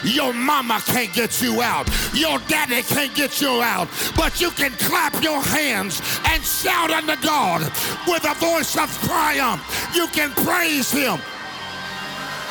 Your 0.03 0.33
mama 0.33 0.81
can't 0.85 1.13
get 1.13 1.41
you 1.41 1.61
out. 1.61 1.89
Your 2.13 2.39
daddy 2.47 2.81
can't 2.83 3.13
get 3.13 3.41
you 3.41 3.61
out. 3.61 3.87
But 4.15 4.39
you 4.39 4.51
can 4.51 4.71
clap 4.73 5.21
your 5.21 5.41
hands 5.41 6.01
and 6.25 6.43
shout 6.43 6.91
unto 6.91 7.21
God 7.21 7.61
with 8.07 8.23
a 8.25 8.35
voice 8.35 8.77
of 8.77 8.89
triumph. 9.03 9.61
You 9.93 10.07
can 10.07 10.31
praise 10.31 10.91
Him. 10.91 11.19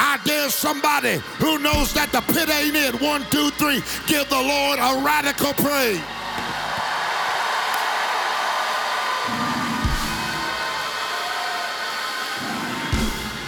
I 0.03 0.19
dare 0.25 0.49
somebody 0.49 1.19
who 1.37 1.59
knows 1.59 1.93
that 1.93 2.11
the 2.11 2.23
pit 2.33 2.49
ain't 2.49 2.75
it. 2.75 2.99
One, 3.03 3.21
two, 3.29 3.51
three. 3.61 3.85
Give 4.07 4.27
the 4.31 4.41
Lord 4.41 4.79
a 4.81 5.05
radical 5.05 5.53
praise. 5.53 6.01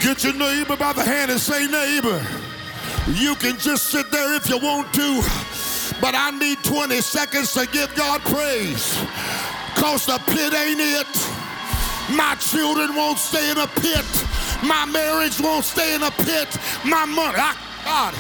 Get 0.05 0.25
your 0.25 0.35
neighbor 0.35 0.77
by 0.77 0.93
the 0.93 1.03
hand 1.03 1.31
and 1.31 1.41
say, 1.41 1.67
neighbor, 1.67 2.21
you 3.15 3.35
can 3.37 3.57
just 3.57 3.89
sit 3.89 4.11
there 4.11 4.35
if 4.35 4.47
you 4.47 4.59
want 4.59 4.93
to, 4.93 5.23
but 6.03 6.15
I 6.15 6.37
need 6.37 6.63
20 6.65 7.01
seconds 7.01 7.55
to 7.55 7.67
give 7.73 7.95
God 7.95 8.21
praise. 8.29 8.99
Cause 9.77 10.05
the 10.05 10.21
pit 10.27 10.53
ain't 10.53 10.81
it. 10.81 11.09
My 12.15 12.37
children 12.39 12.95
won't 12.95 13.19
stay 13.19 13.51
in 13.51 13.57
a 13.57 13.67
pit. 13.67 14.05
My 14.63 14.85
marriage 14.87 15.41
won't 15.41 15.65
stay 15.65 15.95
in 15.95 16.03
a 16.03 16.11
pit. 16.11 16.57
My 16.85 17.05
money, 17.05 17.39
I, 17.39 17.57
God, 17.85 18.15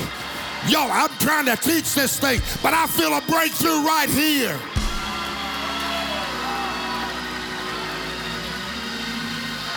yo, 0.68 0.80
I'm 0.90 1.10
trying 1.18 1.46
to 1.46 1.56
teach 1.56 1.94
this 1.94 2.18
thing, 2.18 2.40
but 2.62 2.74
I 2.74 2.86
feel 2.86 3.12
a 3.12 3.20
breakthrough 3.22 3.84
right 3.84 4.08
here. 4.08 4.58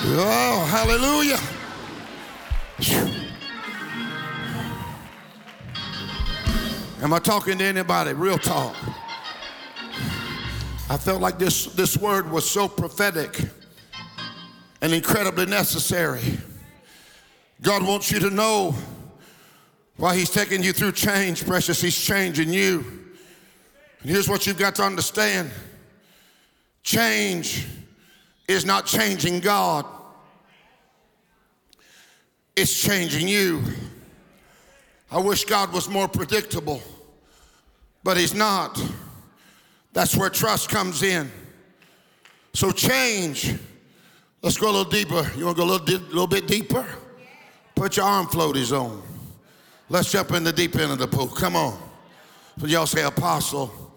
Oh, 0.08 0.66
hallelujah. 0.70 1.40
Am 7.02 7.14
I 7.14 7.20
talking 7.20 7.58
to 7.60 7.64
anybody? 7.64 8.14
Real 8.14 8.38
talk. 8.38 8.76
I 10.90 10.98
felt 10.98 11.22
like 11.22 11.38
this, 11.40 11.66
this 11.68 11.98
word 11.98 12.30
was 12.30 12.50
so 12.50 12.68
prophetic 12.68 13.40
and 14.82 14.94
incredibly 14.94 15.46
necessary. 15.46 16.22
God 17.62 17.84
wants 17.84 18.12
you 18.12 18.20
to 18.20 18.30
know 18.30 18.76
why 19.98 20.16
He's 20.16 20.30
taking 20.30 20.62
you 20.62 20.74
through 20.74 20.92
change, 20.92 21.46
precious. 21.46 21.82
He's 21.82 21.98
changing 21.98 22.52
you. 22.52 22.80
And 24.02 24.12
here's 24.12 24.28
what 24.28 24.46
you've 24.46 24.58
got 24.58 24.76
to 24.76 24.84
understand 24.84 25.52
change 26.84 27.66
is 28.48 28.66
not 28.66 28.86
changing 28.86 29.40
God, 29.40 29.86
it's 32.56 32.80
changing 32.80 33.28
you. 33.28 33.64
I 35.12 35.20
wish 35.20 35.46
God 35.46 35.72
was 35.72 35.88
more 35.88 36.08
predictable, 36.08 36.82
but 38.04 38.18
He's 38.18 38.34
not. 38.34 38.82
That's 39.94 40.16
where 40.18 40.30
trust 40.30 40.70
comes 40.70 41.04
in. 41.04 41.32
So, 42.54 42.72
change. 42.72 43.56
Let's 44.42 44.58
go 44.58 44.70
a 44.70 44.74
little 44.74 44.92
deeper. 44.92 45.32
You 45.38 45.46
want 45.46 45.58
to 45.58 45.64
go 45.64 45.70
a 45.70 45.72
little, 45.72 45.86
di- 45.86 46.06
little 46.08 46.28
bit 46.28 46.48
deeper? 46.48 46.86
Put 47.76 47.98
your 47.98 48.06
arm 48.06 48.28
floaties 48.28 48.72
on. 48.72 49.02
Let's 49.90 50.12
jump 50.12 50.32
in 50.32 50.44
the 50.44 50.54
deep 50.54 50.76
end 50.76 50.92
of 50.92 50.98
the 50.98 51.08
pool. 51.08 51.28
Come 51.28 51.56
on. 51.56 51.78
So 52.60 52.68
y'all 52.68 52.88
say, 52.88 53.04
Apostle, 53.04 53.94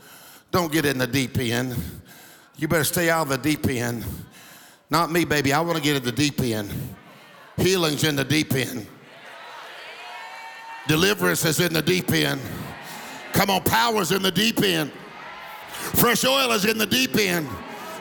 don't 0.51 0.71
get 0.71 0.85
in 0.85 0.99
the 0.99 1.07
deep 1.07 1.39
end. 1.39 1.77
You 2.57 2.69
better 2.69 2.85
stay 2.85 3.09
out 3.09 3.23
of 3.23 3.29
the 3.29 3.39
deep 3.39 3.67
end. 3.69 4.05
Not 4.91 5.13
me, 5.13 5.25
baby. 5.25 5.53
I 5.53 5.61
want 5.61 5.77
to 5.77 5.83
get 5.83 5.97
in 5.97 6.03
the 6.03 6.13
deep 6.13 6.41
end. 6.41 6.71
Healing's 7.57 8.05
in 8.05 8.17
the 8.17 8.25
deep 8.25 8.53
end. 8.55 8.87
Deliverance 10.89 11.45
is 11.45 11.61
in 11.61 11.73
the 11.73 11.83
deep 11.83 12.11
end. 12.11 12.41
Come 13.33 13.51
on, 13.51 13.63
power's 13.63 14.11
in 14.11 14.23
the 14.23 14.31
deep 14.31 14.61
end. 14.63 14.91
Fresh 15.71 16.25
oil 16.25 16.51
is 16.53 16.65
in 16.65 16.79
the 16.79 16.87
deep 16.87 17.17
end. 17.17 17.47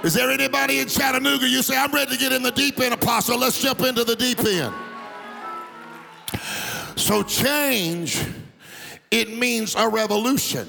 Is 0.03 0.13
there 0.13 0.31
anybody 0.31 0.79
in 0.79 0.87
Chattanooga? 0.87 1.47
You 1.47 1.61
say, 1.61 1.77
I'm 1.77 1.91
ready 1.91 2.11
to 2.11 2.17
get 2.17 2.31
in 2.31 2.41
the 2.41 2.51
deep 2.51 2.79
end, 2.79 2.93
Apostle. 2.93 3.37
Let's 3.37 3.61
jump 3.61 3.81
into 3.81 4.03
the 4.03 4.15
deep 4.15 4.39
end. 4.39 4.73
So, 6.97 7.21
change, 7.21 8.25
it 9.11 9.37
means 9.37 9.75
a 9.75 9.87
revolution. 9.87 10.67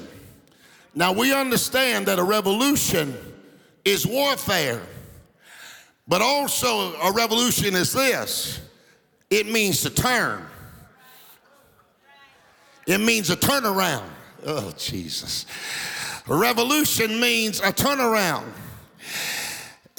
Now, 0.93 1.11
we 1.11 1.33
understand 1.33 2.05
that 2.05 2.19
a 2.19 2.23
revolution 2.23 3.17
is 3.83 4.05
warfare, 4.05 4.79
but 6.07 6.21
also 6.21 6.93
a 7.01 7.11
revolution 7.11 7.73
is 7.73 7.91
this 7.91 8.61
it 9.31 9.47
means 9.47 9.81
to 9.81 9.89
turn, 9.89 10.45
it 12.85 12.99
means 12.99 13.31
a 13.31 13.35
turnaround. 13.35 14.07
Oh, 14.45 14.71
Jesus. 14.77 15.47
Revolution 16.27 17.19
means 17.19 17.59
a 17.59 17.73
turnaround. 17.73 18.45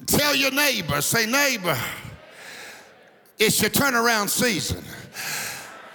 Tell 0.06 0.36
your 0.36 0.52
neighbor, 0.52 1.00
say, 1.00 1.26
neighbor, 1.26 1.76
it's 3.36 3.60
your 3.60 3.70
turnaround 3.70 4.28
season. 4.28 4.84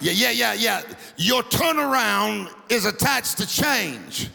Yeah, 0.00 0.12
yeah, 0.12 0.30
yeah, 0.30 0.52
yeah. 0.52 0.82
Your 1.16 1.42
turnaround 1.44 2.52
is 2.68 2.84
attached 2.84 3.38
to 3.38 3.46
change. 3.46 4.28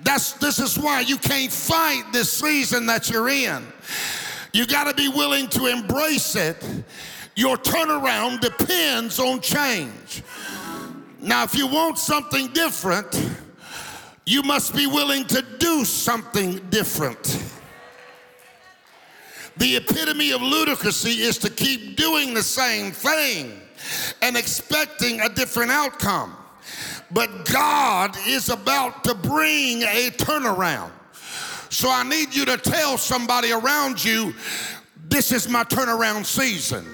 That's 0.00 0.32
this 0.34 0.58
is 0.58 0.76
why 0.76 1.00
you 1.00 1.16
can't 1.16 1.52
fight 1.52 2.04
this 2.12 2.32
season 2.32 2.86
that 2.86 3.08
you're 3.08 3.28
in. 3.28 3.64
You 4.52 4.66
got 4.66 4.84
to 4.84 4.94
be 4.94 5.08
willing 5.08 5.46
to 5.48 5.66
embrace 5.66 6.34
it. 6.34 6.56
Your 7.36 7.56
turnaround 7.56 8.40
depends 8.40 9.18
on 9.18 9.40
change. 9.40 10.22
Now, 11.20 11.44
if 11.44 11.54
you 11.54 11.68
want 11.68 11.98
something 11.98 12.48
different, 12.48 13.30
you 14.26 14.42
must 14.42 14.74
be 14.74 14.86
willing 14.86 15.24
to 15.26 15.42
do 15.58 15.84
something 15.84 16.58
different. 16.70 17.40
The 19.56 19.76
epitome 19.76 20.32
of 20.32 20.40
ludicrousy 20.40 21.20
is 21.20 21.38
to 21.38 21.50
keep 21.50 21.96
doing 21.96 22.34
the 22.34 22.42
same 22.42 22.90
thing 22.90 23.61
and 24.20 24.36
expecting 24.36 25.20
a 25.20 25.28
different 25.28 25.70
outcome. 25.70 26.36
But 27.10 27.44
God 27.46 28.16
is 28.26 28.48
about 28.48 29.04
to 29.04 29.14
bring 29.14 29.82
a 29.82 30.10
turnaround. 30.16 30.90
So 31.68 31.90
I 31.90 32.02
need 32.02 32.34
you 32.34 32.44
to 32.46 32.56
tell 32.56 32.98
somebody 32.98 33.52
around 33.52 34.02
you, 34.04 34.34
this 35.08 35.32
is 35.32 35.48
my 35.48 35.64
turnaround 35.64 36.24
season. 36.24 36.86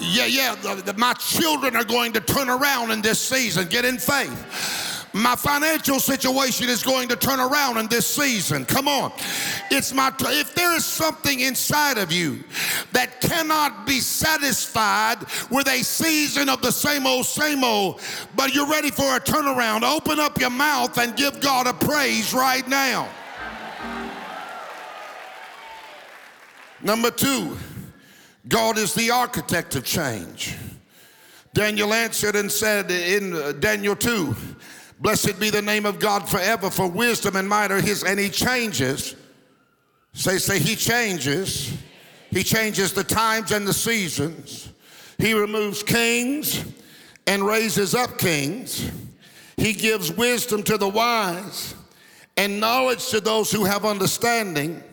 Yeah, 0.00 0.26
yeah, 0.26 0.56
the, 0.56 0.82
the, 0.82 0.94
my 0.94 1.12
children 1.14 1.76
are 1.76 1.84
going 1.84 2.12
to 2.14 2.20
turn 2.20 2.50
around 2.50 2.90
in 2.90 3.02
this 3.02 3.20
season. 3.20 3.68
Get 3.68 3.84
in 3.84 3.98
faith. 3.98 4.91
My 5.14 5.36
financial 5.36 6.00
situation 6.00 6.68
is 6.68 6.82
going 6.82 7.08
to 7.08 7.16
turn 7.16 7.38
around 7.38 7.76
in 7.76 7.86
this 7.86 8.06
season. 8.06 8.64
Come 8.64 8.88
on. 8.88 9.12
It's 9.70 9.92
my 9.92 10.12
if 10.20 10.54
there 10.54 10.74
is 10.74 10.86
something 10.86 11.40
inside 11.40 11.98
of 11.98 12.10
you 12.10 12.42
that 12.92 13.20
cannot 13.20 13.86
be 13.86 14.00
satisfied 14.00 15.18
with 15.50 15.68
a 15.68 15.82
season 15.82 16.48
of 16.48 16.62
the 16.62 16.72
same 16.72 17.06
old 17.06 17.26
same 17.26 17.62
old, 17.62 18.00
but 18.34 18.54
you're 18.54 18.68
ready 18.68 18.90
for 18.90 19.16
a 19.16 19.20
turnaround, 19.20 19.82
open 19.82 20.18
up 20.18 20.40
your 20.40 20.50
mouth 20.50 20.96
and 20.96 21.14
give 21.14 21.40
God 21.40 21.66
a 21.66 21.74
praise 21.74 22.32
right 22.32 22.66
now. 22.66 23.08
Number 26.82 27.10
2, 27.10 27.56
God 28.48 28.76
is 28.76 28.92
the 28.94 29.10
architect 29.10 29.76
of 29.76 29.84
change. 29.84 30.56
Daniel 31.54 31.92
answered 31.92 32.34
and 32.34 32.50
said 32.50 32.90
in 32.90 33.34
uh, 33.34 33.52
Daniel 33.52 33.94
2, 33.94 34.34
Blessed 35.02 35.40
be 35.40 35.50
the 35.50 35.60
name 35.60 35.84
of 35.84 35.98
God 35.98 36.28
forever, 36.28 36.70
for 36.70 36.86
wisdom 36.86 37.34
and 37.34 37.48
might 37.48 37.72
are 37.72 37.80
his, 37.80 38.04
and 38.04 38.20
he 38.20 38.28
changes. 38.28 39.16
Say, 40.12 40.38
say, 40.38 40.60
he 40.60 40.76
changes. 40.76 41.76
He 42.30 42.44
changes 42.44 42.92
the 42.92 43.02
times 43.02 43.50
and 43.50 43.66
the 43.66 43.74
seasons. 43.74 44.68
He 45.18 45.34
removes 45.34 45.82
kings 45.82 46.64
and 47.26 47.44
raises 47.44 47.96
up 47.96 48.16
kings. 48.16 48.88
He 49.56 49.72
gives 49.72 50.12
wisdom 50.12 50.62
to 50.62 50.78
the 50.78 50.88
wise 50.88 51.74
and 52.36 52.60
knowledge 52.60 53.08
to 53.08 53.20
those 53.20 53.50
who 53.50 53.64
have 53.64 53.84
understanding. 53.84 54.84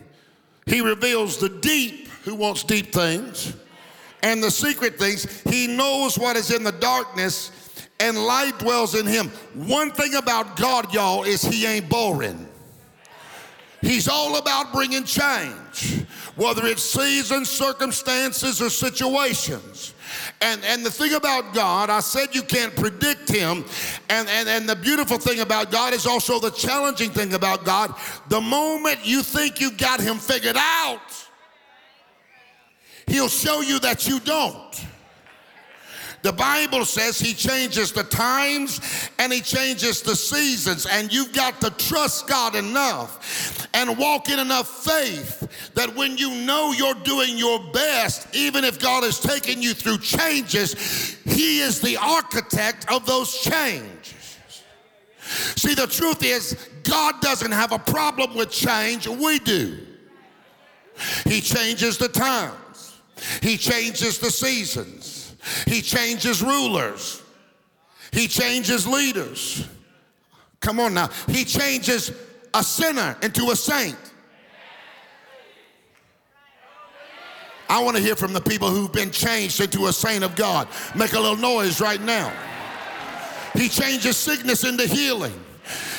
He 0.65 0.81
reveals 0.81 1.37
the 1.37 1.49
deep 1.49 2.07
who 2.23 2.33
wants 2.33 2.63
deep 2.63 2.91
things 2.91 3.53
and 4.23 4.43
the 4.43 4.49
secret 4.49 4.97
things. 4.97 5.41
He 5.43 5.67
knows 5.67 6.17
what 6.17 6.35
is 6.35 6.49
in 6.49 6.63
the 6.63 6.71
darkness 6.71 7.51
and 7.99 8.17
light 8.17 8.57
dwells 8.59 8.95
in 8.95 9.05
him. 9.05 9.29
One 9.53 9.91
thing 9.91 10.15
about 10.15 10.55
God, 10.55 10.93
y'all, 10.93 11.23
is 11.23 11.41
he 11.41 11.65
ain't 11.65 11.89
boring. 11.89 12.47
He's 13.81 14.09
all 14.09 14.37
about 14.37 14.73
bringing 14.73 15.05
change, 15.05 16.05
whether 16.35 16.65
it's 16.65 16.83
seasons, 16.83 17.49
circumstances, 17.49 18.61
or 18.61 18.69
situations. 18.69 19.93
And, 20.41 20.61
and 20.65 20.85
the 20.85 20.91
thing 20.91 21.13
about 21.13 21.53
God, 21.53 21.89
I 21.89 22.01
said 22.01 22.35
you 22.35 22.41
can't 22.41 22.75
predict 22.75 23.29
him. 23.29 23.63
And, 24.09 24.27
and, 24.27 24.49
and 24.49 24.67
the 24.67 24.75
beautiful 24.75 25.17
thing 25.17 25.39
about 25.39 25.71
God 25.71 25.93
is 25.93 26.05
also 26.05 26.39
the 26.39 26.49
challenging 26.51 27.09
thing 27.09 27.33
about 27.33 27.63
God. 27.63 27.93
The 28.27 28.41
moment 28.41 28.99
you 29.03 29.23
think 29.23 29.61
you 29.61 29.71
got 29.71 30.01
him 30.01 30.17
figured 30.17 30.57
out, 30.57 30.99
he'll 33.07 33.29
show 33.29 33.61
you 33.61 33.79
that 33.79 34.07
you 34.07 34.19
don't. 34.19 34.85
The 36.21 36.33
Bible 36.33 36.83
says 36.85 37.19
he 37.19 37.33
changes 37.33 37.91
the 37.91 38.03
times 38.03 38.81
and 39.19 39.31
he 39.31 39.39
changes 39.39 40.01
the 40.01 40.15
seasons, 40.15 40.85
and 40.85 41.13
you've 41.13 41.33
got 41.33 41.61
to 41.61 41.69
trust 41.71 42.27
God 42.27 42.55
enough 42.55 43.67
and 43.73 43.97
walk 43.97 44.29
in 44.29 44.39
enough 44.39 44.83
faith 44.83 45.71
that 45.75 45.95
when 45.95 46.17
you 46.17 46.31
know 46.35 46.71
you're 46.71 46.93
doing 46.95 47.37
your 47.37 47.59
best, 47.71 48.27
even 48.35 48.63
if 48.63 48.79
God 48.79 49.03
is 49.03 49.19
taking 49.19 49.61
you 49.61 49.73
through 49.73 49.99
changes, 49.99 51.17
he 51.25 51.59
is 51.61 51.79
the 51.79 51.97
architect 51.97 52.91
of 52.91 53.05
those 53.05 53.39
changes. 53.39 54.39
See, 55.55 55.75
the 55.75 55.87
truth 55.87 56.23
is, 56.23 56.69
God 56.83 57.21
doesn't 57.21 57.51
have 57.51 57.71
a 57.71 57.79
problem 57.79 58.35
with 58.35 58.49
change, 58.49 59.07
we 59.07 59.39
do. 59.39 59.77
He 61.25 61.39
changes 61.39 61.97
the 61.97 62.09
times, 62.09 62.97
He 63.41 63.57
changes 63.57 64.17
the 64.17 64.31
seasons. 64.31 64.98
He 65.65 65.81
changes 65.81 66.41
rulers. 66.41 67.21
He 68.11 68.27
changes 68.27 68.87
leaders. 68.87 69.67
Come 70.59 70.79
on 70.79 70.93
now. 70.93 71.09
He 71.27 71.45
changes 71.45 72.11
a 72.53 72.63
sinner 72.63 73.15
into 73.21 73.51
a 73.51 73.55
saint. 73.55 73.97
I 77.69 77.83
want 77.83 77.95
to 77.97 78.01
hear 78.01 78.15
from 78.15 78.33
the 78.33 78.41
people 78.41 78.69
who've 78.69 78.91
been 78.91 79.11
changed 79.11 79.61
into 79.61 79.85
a 79.85 79.93
saint 79.93 80.23
of 80.23 80.35
God. 80.35 80.67
Make 80.95 81.13
a 81.13 81.19
little 81.19 81.37
noise 81.37 81.79
right 81.79 82.01
now. 82.01 82.33
He 83.53 83.69
changes 83.69 84.17
sickness 84.17 84.63
into 84.63 84.87
healing. 84.87 85.33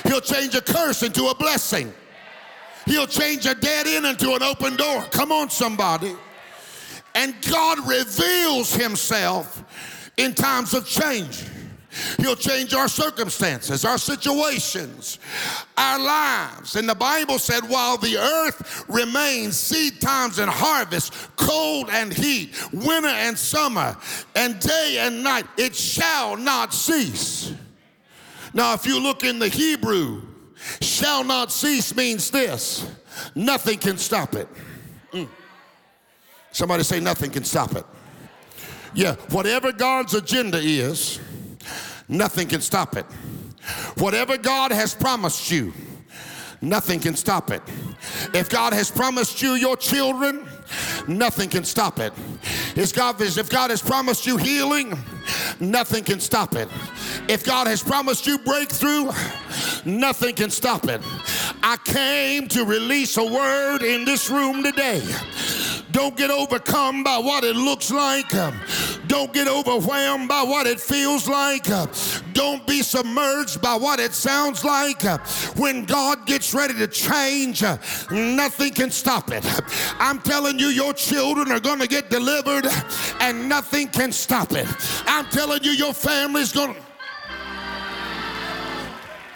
He'll 0.04 0.20
change 0.20 0.54
a 0.56 0.60
curse 0.60 1.04
into 1.04 1.26
a 1.26 1.34
blessing. 1.34 1.92
He'll 2.86 3.06
change 3.06 3.46
a 3.46 3.54
dead 3.54 3.86
end 3.86 4.04
into 4.04 4.34
an 4.34 4.42
open 4.42 4.74
door. 4.74 5.02
Come 5.10 5.30
on, 5.30 5.48
somebody. 5.48 6.16
And 7.20 7.34
God 7.42 7.86
reveals 7.86 8.74
himself 8.74 10.10
in 10.16 10.32
times 10.32 10.72
of 10.72 10.86
change. 10.86 11.44
He'll 12.16 12.34
change 12.34 12.72
our 12.72 12.88
circumstances, 12.88 13.84
our 13.84 13.98
situations, 13.98 15.18
our 15.76 15.98
lives. 15.98 16.76
And 16.76 16.88
the 16.88 16.94
Bible 16.94 17.38
said, 17.38 17.60
while 17.68 17.98
the 17.98 18.16
earth 18.16 18.86
remains 18.88 19.58
seed 19.58 20.00
times 20.00 20.38
and 20.38 20.50
harvest, 20.50 21.12
cold 21.36 21.90
and 21.90 22.10
heat, 22.10 22.54
winter 22.72 23.08
and 23.08 23.36
summer, 23.36 23.98
and 24.34 24.58
day 24.58 24.96
and 25.00 25.22
night, 25.22 25.44
it 25.58 25.76
shall 25.76 26.38
not 26.38 26.72
cease. 26.72 27.52
Now, 28.54 28.72
if 28.72 28.86
you 28.86 28.98
look 28.98 29.24
in 29.24 29.38
the 29.38 29.48
Hebrew, 29.48 30.22
shall 30.80 31.22
not 31.22 31.52
cease 31.52 31.94
means 31.94 32.30
this 32.30 32.90
nothing 33.34 33.78
can 33.78 33.98
stop 33.98 34.34
it. 34.34 34.48
Mm. 35.12 35.28
Somebody 36.52 36.82
say, 36.82 37.00
nothing 37.00 37.30
can 37.30 37.44
stop 37.44 37.74
it. 37.76 37.84
Yeah, 38.94 39.14
whatever 39.30 39.72
God's 39.72 40.14
agenda 40.14 40.58
is, 40.58 41.20
nothing 42.08 42.48
can 42.48 42.60
stop 42.60 42.96
it. 42.96 43.06
Whatever 43.96 44.36
God 44.36 44.72
has 44.72 44.94
promised 44.94 45.50
you, 45.50 45.72
nothing 46.60 46.98
can 46.98 47.14
stop 47.14 47.50
it. 47.50 47.62
If 48.34 48.48
God 48.48 48.72
has 48.72 48.90
promised 48.90 49.40
you 49.42 49.54
your 49.54 49.76
children, 49.76 50.48
nothing 51.06 51.48
can 51.48 51.64
stop 51.64 52.00
it. 52.00 52.12
If 52.74 52.94
God, 52.94 53.20
if 53.20 53.48
God 53.48 53.70
has 53.70 53.82
promised 53.82 54.26
you 54.26 54.36
healing, 54.36 54.98
nothing 55.60 56.02
can 56.02 56.20
stop 56.20 56.54
it. 56.56 56.68
If 57.28 57.44
God 57.44 57.66
has 57.66 57.82
promised 57.82 58.26
you 58.26 58.38
breakthrough, 58.38 59.10
nothing 59.84 60.34
can 60.34 60.50
stop 60.50 60.86
it. 60.86 61.00
I 61.62 61.76
came 61.84 62.48
to 62.48 62.64
release 62.64 63.16
a 63.16 63.24
word 63.24 63.82
in 63.82 64.04
this 64.04 64.30
room 64.30 64.62
today 64.62 65.02
don't 65.92 66.16
get 66.16 66.30
overcome 66.30 67.02
by 67.02 67.18
what 67.18 67.44
it 67.44 67.56
looks 67.56 67.90
like. 67.90 68.28
Don't 69.06 69.32
get 69.32 69.48
overwhelmed 69.48 70.28
by 70.28 70.42
what 70.42 70.66
it 70.66 70.78
feels 70.78 71.28
like. 71.28 71.66
Don't 72.32 72.64
be 72.66 72.82
submerged 72.82 73.60
by 73.60 73.74
what 73.74 73.98
it 73.98 74.12
sounds 74.12 74.64
like. 74.64 75.02
When 75.56 75.84
God 75.84 76.26
gets 76.26 76.54
ready 76.54 76.74
to 76.74 76.86
change, 76.86 77.62
nothing 78.10 78.72
can 78.72 78.90
stop 78.90 79.32
it. 79.32 79.44
I'm 79.98 80.20
telling 80.20 80.58
you, 80.58 80.68
your 80.68 80.92
children 80.92 81.50
are 81.50 81.60
going 81.60 81.80
to 81.80 81.88
get 81.88 82.08
delivered 82.08 82.66
and 83.20 83.48
nothing 83.48 83.88
can 83.88 84.12
stop 84.12 84.52
it. 84.52 84.68
I'm 85.06 85.26
telling 85.26 85.64
you, 85.64 85.72
your 85.72 85.92
family's 85.92 86.52
going 86.52 86.74
to. 86.74 86.89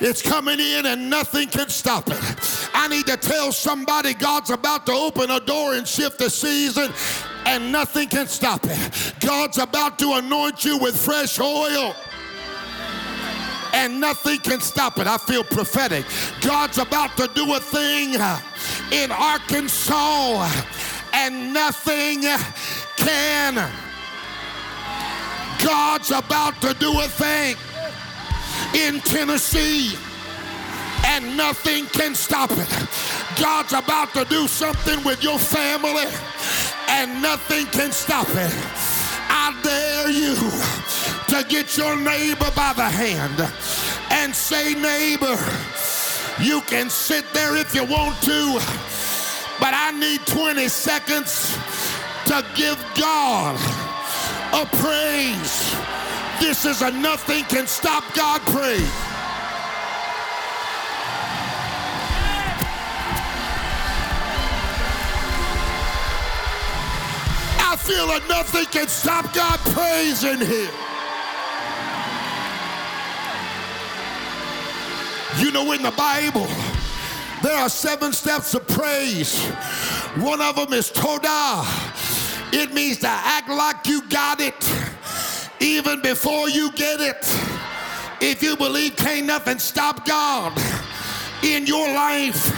It's 0.07 0.21
coming 0.21 0.61
in 0.61 0.85
and 0.85 1.09
nothing 1.09 1.49
can 1.49 1.71
stop 1.71 2.11
it. 2.11 2.19
I 2.75 2.89
need 2.89 3.07
to 3.07 3.17
tell 3.17 3.53
somebody 3.53 4.13
God's 4.13 4.51
about 4.51 4.85
to 4.85 4.93
open 4.93 5.31
a 5.31 5.41
door 5.41 5.77
and 5.77 5.89
shift 5.89 6.19
the 6.19 6.29
season 6.29 6.93
and 7.47 7.73
nothing 7.73 8.09
can 8.09 8.27
stop 8.27 8.61
it. 8.65 9.15
God's 9.21 9.57
about 9.57 9.99
to 10.01 10.13
anoint 10.13 10.63
you 10.63 10.77
with 10.77 10.95
fresh 10.95 11.41
oil 11.41 11.97
and 13.73 13.99
nothing 13.99 14.41
can 14.41 14.61
stop 14.61 14.99
it. 14.99 15.07
I 15.07 15.17
feel 15.17 15.43
prophetic. 15.43 16.05
God's 16.43 16.77
about 16.77 17.17
to 17.17 17.27
do 17.35 17.55
a 17.55 17.59
thing 17.59 18.13
in 18.93 19.11
Arkansas 19.11 20.51
and 21.15 21.55
nothing 21.55 22.25
can. 22.99 23.55
God's 25.65 26.11
about 26.11 26.61
to 26.61 26.75
do 26.75 27.01
a 27.01 27.09
thing 27.09 27.57
in 28.75 29.01
Tennessee 29.01 29.97
and 31.07 31.37
nothing 31.37 31.87
can 31.87 32.15
stop 32.15 32.51
it. 32.53 32.89
God's 33.41 33.73
about 33.73 34.13
to 34.15 34.25
do 34.25 34.49
something 34.49 35.03
with 35.05 35.23
your 35.23 35.39
family 35.39 36.11
and 36.89 37.23
nothing 37.23 37.67
can 37.67 37.93
stop 37.93 38.29
it. 38.31 38.55
I 39.29 39.55
dare 39.63 40.11
you 40.11 40.35
to 41.29 41.49
get 41.49 41.77
your 41.77 41.97
neighbor 41.97 42.51
by 42.57 42.73
the 42.73 42.89
hand 42.89 43.41
and 44.11 44.35
say, 44.35 44.75
neighbor, 44.75 45.39
you 46.41 46.61
can 46.63 46.91
sit 46.91 47.25
there 47.33 47.57
if 47.57 47.75
you 47.75 47.85
want 47.85 48.21
to, 48.23 48.59
but 49.61 49.73
I 49.75 49.93
need 49.99 50.21
20 50.27 50.69
seconds 50.69 51.57
to 52.27 52.45
give 52.57 52.79
God 52.99 53.57
a 54.53 54.67
praise. 54.67 55.84
This 56.41 56.65
is 56.65 56.83
a 56.83 56.91
nothing 56.91 57.45
can 57.45 57.67
stop 57.67 58.03
God 58.15 58.41
praise. 58.43 58.91
I 67.61 67.77
feel 67.79 68.07
that 68.09 68.25
nothing 68.29 68.67
can 68.67 68.89
stop 68.89 69.33
God 69.33 69.59
praise 69.73 70.25
in 70.25 70.41
here. 70.41 70.71
You 75.39 75.53
know, 75.53 75.73
in 75.73 75.83
the 75.83 75.91
Bible, 75.93 76.47
there 77.43 77.57
are 77.57 77.69
seven 77.69 78.13
steps 78.13 78.55
of 78.55 78.67
praise. 78.69 79.45
One 80.17 80.41
of 80.41 80.57
them 80.57 80.73
is 80.73 80.91
Todah. 80.91 81.65
It 82.53 82.73
means 82.73 82.99
to 82.99 83.09
act 83.09 83.49
like 83.49 83.87
you 83.87 84.03
got 84.09 84.41
it 84.41 84.55
even 85.65 86.03
before 86.03 86.51
you 86.51 86.71
get 86.73 87.01
it. 87.01 87.25
If 88.21 88.43
you 88.43 88.55
believe 88.55 88.97
can't 88.97 89.27
nothing 89.27 89.59
stop 89.59 90.07
God 90.07 90.53
in 91.43 91.67
your 91.67 91.89
life, 91.95 92.51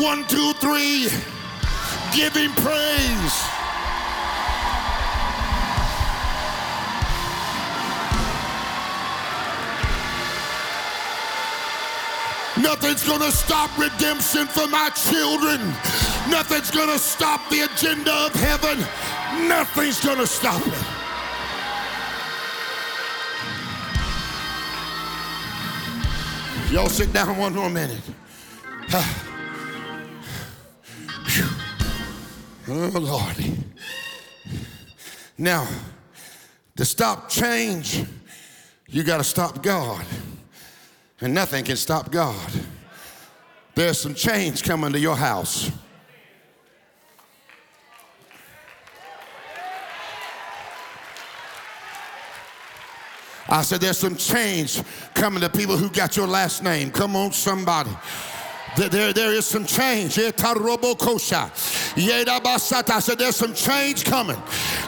one, 0.00 0.24
two, 0.28 0.52
three, 0.54 1.08
give 2.14 2.34
him 2.36 2.52
praise. 2.52 3.34
Nothing's 12.56 13.04
gonna 13.04 13.32
stop 13.32 13.76
redemption 13.76 14.46
for 14.46 14.68
my 14.68 14.88
children. 14.90 15.60
Nothing's 16.30 16.70
gonna 16.70 16.98
stop 16.98 17.40
the 17.50 17.62
agenda 17.62 18.12
of 18.12 18.32
heaven. 18.34 18.78
Nothing's 19.48 20.00
gonna 20.00 20.26
stop 20.26 20.64
it. 20.64 20.93
Y'all 26.70 26.88
sit 26.88 27.12
down 27.12 27.36
one 27.36 27.54
more 27.54 27.70
minute. 27.70 28.02
Oh, 32.66 32.90
Lordy. 32.94 33.58
Now, 35.36 35.68
to 36.76 36.84
stop 36.86 37.28
change, 37.28 38.02
you 38.88 39.02
got 39.02 39.18
to 39.18 39.24
stop 39.24 39.62
God. 39.62 40.02
And 41.20 41.34
nothing 41.34 41.62
can 41.64 41.76
stop 41.76 42.10
God. 42.10 42.50
There's 43.74 44.00
some 44.00 44.14
change 44.14 44.62
coming 44.62 44.92
to 44.92 44.98
your 44.98 45.16
house. 45.16 45.70
I 53.54 53.62
said, 53.62 53.80
there's 53.80 53.98
some 53.98 54.16
change 54.16 54.82
coming 55.14 55.40
to 55.40 55.48
people 55.48 55.76
who 55.76 55.88
got 55.88 56.16
your 56.16 56.26
last 56.26 56.64
name. 56.64 56.90
Come 56.90 57.14
on, 57.14 57.30
somebody. 57.30 57.96
There, 58.76 59.12
there 59.12 59.32
is 59.32 59.46
some 59.46 59.64
change. 59.64 60.18
I 60.18 60.32
said, 60.32 60.36
there's 63.16 63.36
some 63.36 63.54
change 63.54 64.04
coming. 64.04 64.42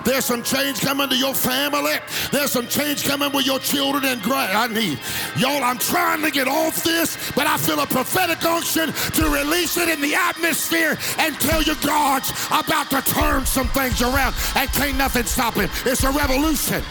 There's 0.05 0.25
some 0.25 0.43
change 0.43 0.81
coming 0.81 1.09
to 1.09 1.17
your 1.17 1.33
family. 1.33 1.95
There's 2.33 2.51
some 2.51 2.67
change 2.67 3.05
coming 3.05 3.31
with 3.31 3.47
your 3.47 3.61
children 3.61 4.05
and 4.05 4.21
grand. 4.21 4.59
I 4.59 4.67
need 4.67 4.99
y'all. 5.37 5.63
I'm 5.63 5.79
trying 5.79 6.23
to 6.23 6.33
get 6.33 6.49
off 6.49 6.83
this, 6.83 7.17
but 7.37 7.47
I 7.47 7.59
feel 7.59 7.79
a 7.79 7.87
prophetic 7.87 8.45
unction 8.45 8.93
to 8.93 9.29
release 9.29 9.77
it 9.77 9.89
in 9.89 10.01
the 10.01 10.17
atmosphere 10.17 10.99
and 11.19 11.39
tell 11.39 11.63
you 11.63 11.77
God's 11.77 12.33
about 12.49 12.91
to 12.91 13.01
turn 13.13 13.47
some 13.47 13.69
things 13.69 14.03
around, 14.03 14.35
and 14.57 14.69
can't 14.71 14.99
nothing 14.99 15.23
stop 15.23 15.55
him. 15.55 15.71
It's 15.85 16.03
a 16.03 16.11
revolution. 16.11 16.83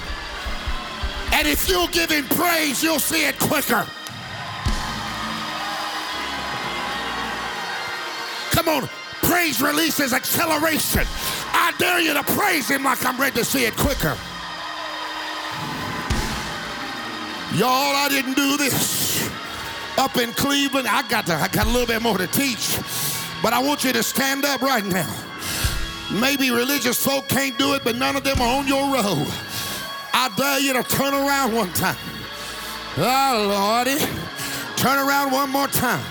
And 1.36 1.50
if 1.50 1.68
you'll 1.68 1.90
give 1.90 2.10
him 2.10 2.24
praise, 2.30 2.82
you'll 2.82 2.98
see 2.98 3.26
it 3.26 3.38
quicker. 3.38 3.86
Come 8.52 8.70
on, 8.70 8.88
praise 9.22 9.62
releases 9.62 10.14
acceleration. 10.14 11.04
I 11.52 11.74
dare 11.78 12.00
you 12.00 12.14
to 12.14 12.24
praise 12.24 12.70
him 12.70 12.86
like 12.86 13.06
I'm 13.06 13.20
ready 13.20 13.36
to 13.40 13.44
see 13.44 13.66
it 13.66 13.76
quicker. 13.76 14.18
Y'all, 17.54 17.96
I 17.98 18.08
didn't 18.10 18.36
do 18.36 18.56
this. 18.56 19.30
Up 19.98 20.16
in 20.16 20.32
Cleveland, 20.32 20.88
I 20.88 21.06
got 21.10 21.26
to, 21.26 21.36
I 21.36 21.50
got 21.50 21.68
a 21.68 21.70
little 21.70 21.88
bit 21.88 22.02
more 22.02 22.18
to 22.18 22.28
teach. 22.28 22.78
But 23.44 23.52
I 23.52 23.60
want 23.60 23.84
you 23.84 23.92
to 23.92 24.04
stand 24.04 24.46
up 24.46 24.62
right 24.62 24.86
now. 24.86 25.14
Maybe 26.14 26.50
religious 26.50 27.04
folk 27.04 27.28
can't 27.28 27.58
do 27.58 27.74
it, 27.74 27.84
but 27.84 27.98
none 27.98 28.16
of 28.16 28.24
them 28.24 28.40
are 28.40 28.58
on 28.58 28.68
your 28.68 28.94
road. 28.94 29.28
I 30.18 30.30
dare 30.30 30.59
you 30.59 30.72
to 30.72 30.82
turn 30.82 31.13
around 31.13 31.53
one 31.53 31.74
time. 31.74 31.97
Oh, 32.97 33.47
Lordy. 33.49 33.99
Turn 34.78 34.97
around 34.97 35.34
one 35.34 35.49
more 35.49 35.68
time. 35.68 36.05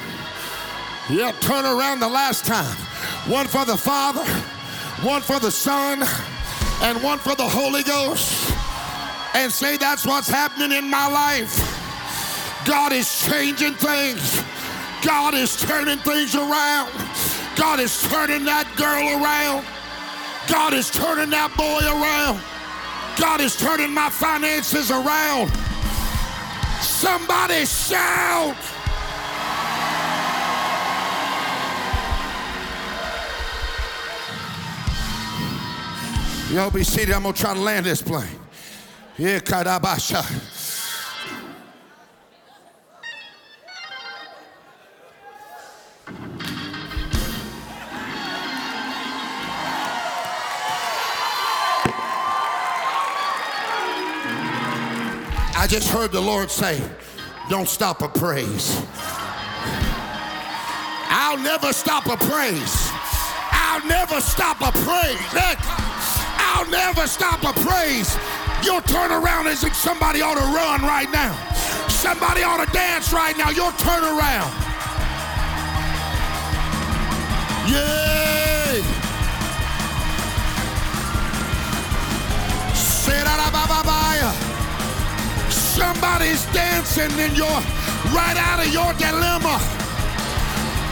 Yeah, 1.09 1.33
turn 1.41 1.65
around 1.65 2.01
the 2.01 2.09
last 2.09 2.45
time. 2.45 2.77
One 3.27 3.47
for 3.47 3.65
the 3.65 3.79
Father, 3.79 4.23
one 5.09 5.23
for 5.23 5.41
the 5.41 5.51
Son, 5.51 6.03
and 6.83 7.03
one 7.03 7.19
for 7.19 7.35
the 7.35 7.49
Holy 7.49 7.83
Ghost. 7.83 8.53
And 9.33 9.51
say, 9.51 9.79
That's 9.79 10.05
what's 10.05 10.29
happening 10.29 10.77
in 10.77 10.91
my 10.91 11.09
life. 11.09 11.57
God 12.67 12.93
is 12.93 13.27
changing 13.27 13.73
things. 13.73 14.45
God 15.03 15.33
is 15.33 15.59
turning 15.59 15.99
things 15.99 16.35
around. 16.35 16.93
God 17.57 17.81
is 17.81 18.03
turning 18.11 18.45
that 18.45 18.71
girl 18.77 19.23
around. 19.23 19.65
God 20.47 20.75
is 20.75 20.91
turning 20.91 21.31
that 21.31 21.57
boy 21.57 21.81
around. 21.89 22.54
God 23.19 23.41
is 23.41 23.57
turning 23.57 23.93
my 23.93 24.11
finances 24.11 24.91
around. 24.91 25.51
Somebody 26.81 27.65
shout. 27.65 28.57
Y'all 36.51 36.71
be 36.71 36.85
seated. 36.85 37.15
I'm 37.15 37.23
going 37.23 37.35
to 37.35 37.41
try 37.41 37.55
to 37.55 37.61
land 37.61 37.87
this 37.87 38.01
plane. 38.01 38.29
Yeah, 39.19 39.41
Kadabasha. 39.41 40.54
I 55.65 55.67
just 55.67 55.89
heard 55.89 56.13
the 56.13 56.21
Lord 56.21 56.51
say, 56.51 56.79
don't 57.49 57.67
stop 57.67 58.03
a 58.03 58.09
praise. 58.09 58.85
I'll 61.09 61.39
never 61.39 61.73
stop 61.73 62.05
a 62.05 62.19
praise. 62.19 62.91
I'll 63.51 63.83
never 63.87 64.21
stop 64.21 64.61
a 64.61 64.71
praise. 64.85 65.17
I'll 66.37 66.69
never 66.69 67.07
stop 67.07 67.43
a 67.45 67.59
praise. 67.65 68.15
Your 68.63 68.83
turnaround 68.83 69.47
is 69.47 69.61
somebody 69.75 70.21
ought 70.21 70.35
to 70.35 70.45
run 70.45 70.83
right 70.83 71.11
now. 71.11 71.33
Somebody 71.89 72.43
ought 72.43 72.63
to 72.63 72.71
dance 72.71 73.15
right 73.15 73.35
now. 73.39 73.49
Your 73.49 73.73
turnaround. 73.73 74.53
Yay! 77.73 78.05
Somebody's 85.75 86.47
dancing 86.53 87.11
and 87.19 87.37
you're 87.37 87.63
right 88.15 88.37
out 88.39 88.65
of 88.65 88.73
your 88.73 88.93
dilemma. 88.95 89.59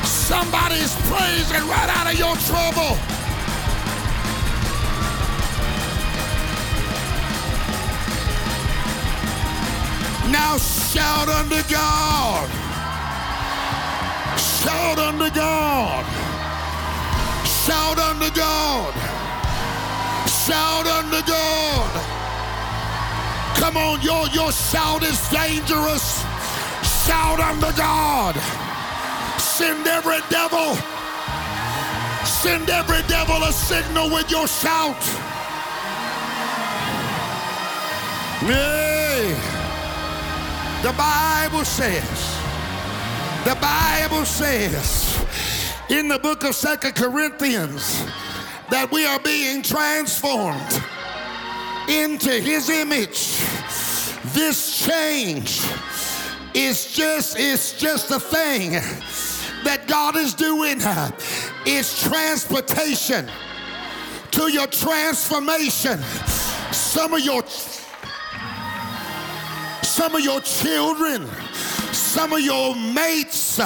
Somebody's 0.04 0.92
praising 1.06 1.68
right 1.68 1.88
out 1.88 2.12
of 2.12 2.18
your 2.18 2.34
trouble. 2.50 2.98
Now 10.32 10.58
shout 10.58 11.28
unto 11.28 11.62
God. 11.70 12.48
Shout 14.36 14.98
unto 14.98 15.30
God. 15.30 16.04
Shout 17.46 17.98
unto 18.00 18.34
God. 18.34 18.94
Shout 20.26 20.86
unto 20.88 21.24
God. 21.30 22.21
Come 23.72 23.84
on, 23.84 24.02
your, 24.02 24.26
your 24.34 24.52
shout 24.52 25.02
is 25.02 25.18
dangerous. 25.30 26.20
Shout 27.06 27.40
unto 27.40 27.74
God. 27.74 28.34
Send 29.40 29.86
every 29.86 30.20
devil, 30.28 30.74
send 32.22 32.68
every 32.68 33.00
devil 33.08 33.42
a 33.42 33.50
signal 33.50 34.10
with 34.10 34.30
your 34.30 34.46
shout. 34.46 35.02
Yay. 38.42 39.32
The 40.82 40.92
Bible 40.92 41.64
says, 41.64 42.36
the 43.46 43.54
Bible 43.58 44.26
says 44.26 45.16
in 45.88 46.08
the 46.08 46.18
book 46.18 46.44
of 46.44 46.54
Second 46.54 46.94
Corinthians 46.94 48.04
that 48.68 48.90
we 48.92 49.06
are 49.06 49.20
being 49.20 49.62
transformed 49.62 50.84
into 51.88 52.30
his 52.30 52.70
image. 52.70 53.38
This 54.32 54.84
change 54.86 55.60
is 56.54 56.92
just 56.92 57.36
it's 57.38 57.78
just 57.78 58.10
a 58.10 58.20
thing 58.20 58.72
that 59.64 59.86
God 59.86 60.16
is 60.16 60.34
doing. 60.34 60.78
It's 61.66 62.02
transportation 62.02 63.30
to 64.32 64.52
your 64.52 64.66
transformation. 64.66 66.00
Some 66.72 67.14
of 67.14 67.20
your 67.20 67.42
some 69.82 70.14
of 70.14 70.22
your 70.22 70.40
children, 70.40 71.28
some 71.92 72.32
of 72.32 72.40
your 72.40 72.74
mates 72.74 73.60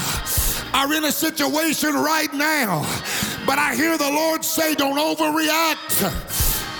are 0.74 0.92
in 0.92 1.04
a 1.04 1.12
situation 1.12 1.94
right 1.94 2.32
now. 2.34 2.80
But 3.46 3.58
I 3.58 3.74
hear 3.74 3.96
the 3.96 4.10
Lord 4.10 4.44
say, 4.44 4.74
don't 4.74 4.98
overreact. 4.98 6.35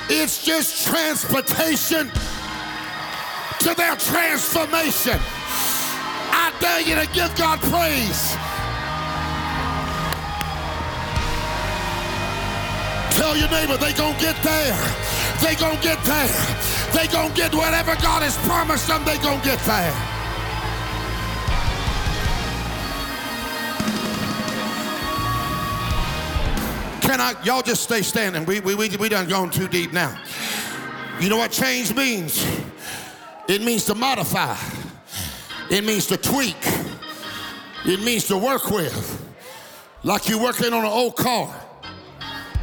It's 0.09 0.45
just 0.45 0.87
transportation 0.87 2.11
to 3.59 3.75
their 3.75 3.97
transformation. 3.97 5.19
I 6.31 6.53
dare 6.61 6.81
you 6.81 6.95
to 6.95 7.07
give 7.13 7.35
God 7.37 7.59
praise. 7.61 8.37
Tell 13.19 13.37
your 13.37 13.51
neighbor 13.51 13.77
they 13.77 13.93
gonna 13.95 14.19
get 14.21 14.41
there. 14.45 14.79
They 15.43 15.57
gonna 15.57 15.81
get 15.83 16.03
there. 16.05 16.29
They 16.93 17.09
gonna 17.09 17.35
get 17.35 17.53
whatever 17.53 17.97
God 17.97 18.23
has 18.23 18.37
promised 18.47 18.87
them. 18.87 19.05
They 19.05 19.19
gonna 19.19 19.43
get 19.43 19.59
there. 19.61 20.16
Can 27.07 27.21
I, 27.21 27.41
y'all 27.45 27.63
just 27.63 27.85
stay 27.85 28.03
standing. 28.03 28.45
We, 28.47 28.59
we, 28.59 28.75
we, 28.75 28.89
we 28.97 29.09
done 29.09 29.29
gone 29.29 29.49
too 29.49 29.69
deep 29.69 29.93
now. 29.93 30.21
You 31.21 31.29
know 31.29 31.37
what 31.37 31.53
change 31.53 31.95
means? 31.95 32.45
It 33.47 33.63
means 33.63 33.85
to 33.85 33.95
modify. 33.95 34.57
It 35.71 35.85
means 35.85 36.07
to 36.09 36.17
tweak. 36.17 36.57
It 37.85 38.01
means 38.01 38.27
to 38.27 38.37
work 38.37 38.73
with. 38.73 39.25
Like 40.03 40.29
you're 40.29 40.43
working 40.43 40.73
on 40.73 40.81
an 40.81 40.91
old 40.91 41.15
car 41.15 41.55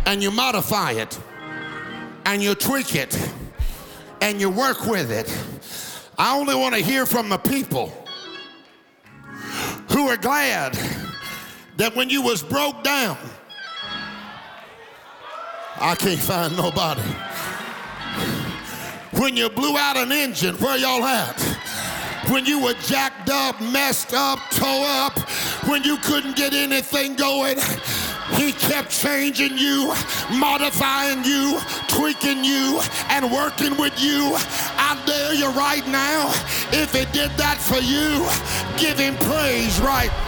and 0.06 0.22
you 0.22 0.30
modify 0.30 0.91
it 0.91 1.18
and 2.26 2.44
you 2.44 2.54
tweak 2.54 2.96
it 2.96 3.18
and 4.20 4.41
you 4.41 4.50
work 4.50 4.86
with 4.86 5.10
it. 5.10 5.34
I 6.18 6.38
only 6.38 6.54
want 6.54 6.76
to 6.76 6.82
hear 6.82 7.06
from 7.06 7.30
the 7.30 7.38
people 7.38 7.94
who 9.89 10.10
are 10.10 10.18
glad 10.18 10.78
that 11.78 11.96
when 11.96 12.10
you 12.10 12.22
was 12.22 12.44
broke 12.44 12.84
down, 12.84 13.18
I 15.86 15.96
can't 15.96 16.18
find 16.18 16.56
nobody. 16.56 17.02
When 19.20 19.36
you 19.36 19.50
blew 19.50 19.76
out 19.78 19.98
an 19.98 20.14
engine, 20.14 20.56
where 20.56 20.78
y'all 20.78 21.04
at? 21.04 21.38
When 22.30 22.46
you 22.46 22.64
were 22.64 22.74
jacked 22.76 23.30
up, 23.30 23.60
messed 23.60 24.14
up, 24.14 24.40
tore 24.52 24.86
up, 24.88 25.20
when 25.68 25.84
you 25.84 25.98
couldn't 25.98 26.38
get 26.38 26.54
anything 26.54 27.18
going, 27.18 27.58
he 28.38 28.54
kept 28.54 28.92
changing 28.92 29.58
you, 29.58 29.94
modifying 30.32 31.22
you, 31.26 31.60
tweaking 31.90 32.46
you, 32.46 32.80
and 33.10 33.30
working 33.30 33.76
with 33.76 34.02
you. 34.02 34.32
I 34.80 34.98
dare 35.06 35.34
you 35.34 35.50
right 35.50 35.86
now, 35.88 36.30
if 36.72 36.94
he 36.94 37.04
did 37.12 37.32
that 37.32 37.58
for 37.60 37.82
you, 37.84 38.24
give 38.82 38.98
him 38.98 39.18
praise 39.18 39.82
right 39.82 40.23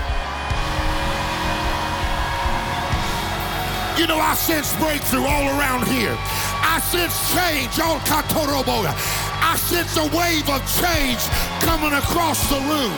You 3.97 4.07
know, 4.07 4.19
I 4.19 4.35
sense 4.35 4.75
breakthrough 4.75 5.23
all 5.23 5.47
around 5.57 5.87
here. 5.87 6.15
I 6.19 6.81
sense 6.83 7.15
change 7.31 7.79
oh, 7.79 7.95
on 7.95 7.99
Katorobo. 8.01 8.83
I 8.83 9.55
sense 9.55 9.95
a 9.95 10.03
wave 10.11 10.49
of 10.49 10.59
change 10.83 11.23
coming 11.63 11.93
across 11.93 12.49
the 12.49 12.59
room. 12.67 12.91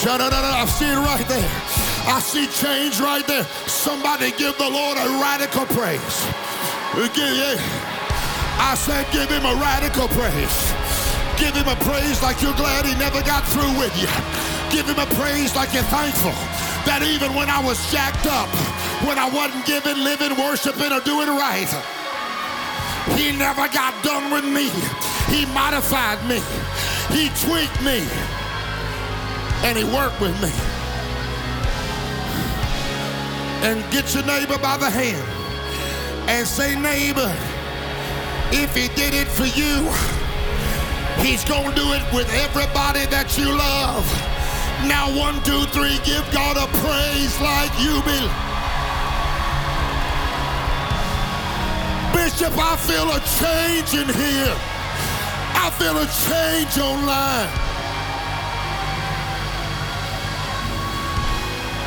Shut 0.00 0.20
up, 0.20 0.32
I 0.32 0.64
see 0.64 0.88
it 0.88 0.96
right 0.96 1.26
there. 1.28 1.50
I 2.08 2.20
see 2.20 2.46
change 2.46 3.00
right 3.00 3.26
there. 3.26 3.44
Somebody 3.66 4.30
give 4.32 4.56
the 4.56 4.70
Lord 4.70 4.96
a 4.96 5.20
radical 5.20 5.66
praise. 5.66 6.24
I 8.60 8.74
said, 8.74 9.06
give 9.12 9.28
him 9.28 9.44
a 9.44 9.54
radical 9.60 10.08
praise. 10.08 10.97
Give 11.38 11.54
him 11.54 11.68
a 11.68 11.76
praise 11.86 12.20
like 12.22 12.42
you're 12.42 12.54
glad 12.54 12.84
he 12.84 12.94
never 12.98 13.22
got 13.22 13.46
through 13.46 13.78
with 13.78 13.94
you. 13.94 14.10
Give 14.74 14.86
him 14.86 14.98
a 14.98 15.06
praise 15.14 15.54
like 15.54 15.72
you're 15.72 15.86
thankful 15.86 16.34
that 16.82 17.02
even 17.06 17.34
when 17.34 17.48
I 17.48 17.62
was 17.62 17.78
jacked 17.92 18.26
up, 18.26 18.50
when 19.06 19.18
I 19.18 19.30
wasn't 19.30 19.64
giving, 19.64 20.02
living, 20.02 20.34
worshiping, 20.36 20.90
or 20.90 21.00
doing 21.00 21.28
right, 21.28 21.70
he 23.14 23.30
never 23.30 23.68
got 23.68 23.94
done 24.02 24.32
with 24.34 24.44
me. 24.44 24.66
He 25.30 25.46
modified 25.54 26.18
me. 26.26 26.42
He 27.14 27.30
tweaked 27.46 27.80
me. 27.86 28.02
And 29.62 29.78
he 29.78 29.84
worked 29.84 30.20
with 30.20 30.34
me. 30.42 30.50
And 33.62 33.78
get 33.90 34.14
your 34.14 34.24
neighbor 34.24 34.58
by 34.58 34.76
the 34.76 34.90
hand 34.90 35.22
and 36.28 36.46
say, 36.46 36.74
neighbor, 36.74 37.30
if 38.50 38.74
he 38.74 38.88
did 38.94 39.14
it 39.14 39.28
for 39.28 39.46
you, 39.46 39.88
he's 41.20 41.44
going 41.44 41.68
to 41.70 41.74
do 41.74 41.92
it 41.92 42.02
with 42.12 42.28
everybody 42.34 43.06
that 43.06 43.36
you 43.38 43.50
love. 43.50 44.06
Now, 44.86 45.10
one, 45.10 45.42
two, 45.42 45.66
three, 45.74 45.98
give 46.06 46.22
God 46.30 46.56
a 46.56 46.66
praise 46.78 47.34
like 47.42 47.72
you 47.82 47.98
believe. 48.06 48.48
Bishop, 52.14 52.54
I 52.54 52.76
feel 52.78 53.08
a 53.10 53.20
change 53.42 53.94
in 53.94 54.08
here. 54.14 54.54
I 55.58 55.70
feel 55.74 55.98
a 55.98 56.06
change 56.30 56.78
online. 56.78 57.50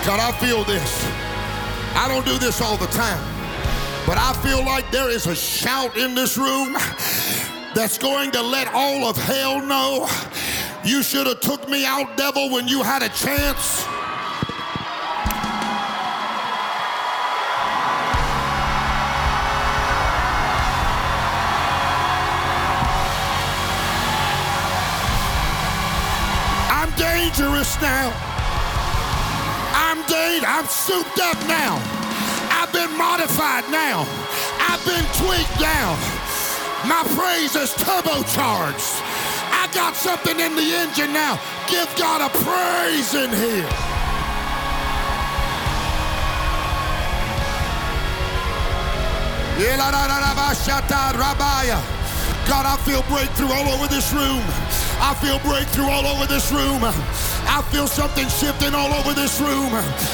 God, 0.05 0.19
I 0.19 0.31
feel 0.39 0.63
this. 0.63 1.07
I 1.95 2.07
don't 2.07 2.25
do 2.25 2.37
this 2.37 2.59
all 2.59 2.75
the 2.75 2.87
time, 2.87 3.21
but 4.05 4.17
I 4.17 4.33
feel 4.43 4.65
like 4.65 4.89
there 4.91 5.09
is 5.09 5.27
a 5.27 5.35
shout 5.35 5.95
in 5.95 6.15
this 6.15 6.37
room 6.37 6.75
that's 7.73 7.97
going 7.97 8.31
to 8.31 8.41
let 8.41 8.67
all 8.73 9.05
of 9.05 9.17
hell 9.17 9.61
know 9.61 10.07
you 10.83 11.03
should 11.03 11.27
have 11.27 11.39
took 11.41 11.69
me 11.69 11.85
out, 11.85 12.17
devil, 12.17 12.49
when 12.49 12.67
you 12.67 12.81
had 12.83 13.03
a 13.03 13.09
chance. 13.09 13.85
I'm 26.69 26.89
dangerous 26.97 27.79
now. 27.79 28.11
I'm 29.73 30.01
dangerous. 30.07 30.43
I'm 30.47 30.65
souped 30.65 31.19
up 31.19 31.37
now. 31.47 31.79
I've 32.51 32.73
been 32.73 32.97
modified 32.97 33.69
now. 33.69 34.05
I've 34.59 34.83
been 34.85 35.05
tweaked 35.15 35.61
now. 35.61 36.10
My 36.87 37.03
praise 37.15 37.55
is 37.55 37.71
turbocharged. 37.77 39.01
I 39.53 39.69
got 39.73 39.95
something 39.95 40.39
in 40.39 40.55
the 40.55 40.73
engine 40.81 41.13
now. 41.13 41.39
Give 41.69 41.87
God 41.95 42.21
a 42.21 42.29
praise 42.43 43.13
in 43.13 43.29
here. 43.29 43.69
God, 52.47 52.65
I 52.65 52.77
feel 52.83 53.03
breakthrough 53.03 53.51
all 53.53 53.69
over 53.69 53.87
this 53.87 54.11
room. 54.11 54.41
I 54.99 55.13
feel 55.21 55.37
breakthrough 55.39 55.85
all 55.85 56.07
over 56.07 56.25
this 56.25 56.51
room. 56.51 56.81
I 57.53 57.61
feel 57.63 57.85
something 57.85 58.29
shifting 58.29 58.73
all 58.73 58.93
over 58.93 59.13
this 59.13 59.41
room. 59.41 59.71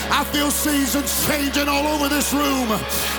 I 0.10 0.24
feel 0.34 0.50
seasons 0.50 1.28
changing 1.28 1.68
all 1.68 1.86
over 1.86 2.10
this 2.10 2.34
room. 2.34 2.68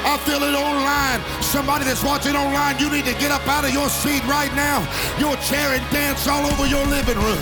I 0.03 0.19
feel 0.27 0.43
it 0.43 0.55
online. 0.59 1.23
Somebody 1.41 1.85
that's 1.85 2.03
watching 2.03 2.35
online, 2.35 2.81
you 2.81 2.91
need 2.91 3.05
to 3.05 3.15
get 3.21 3.31
up 3.31 3.47
out 3.47 3.65
of 3.65 3.73
your 3.73 3.89
seat 3.89 4.25
right 4.27 4.53
now, 4.57 4.81
your 5.21 5.37
chair, 5.37 5.73
and 5.73 5.89
dance 5.93 6.27
all 6.27 6.45
over 6.45 6.67
your 6.67 6.85
living 6.87 7.17
room. 7.19 7.39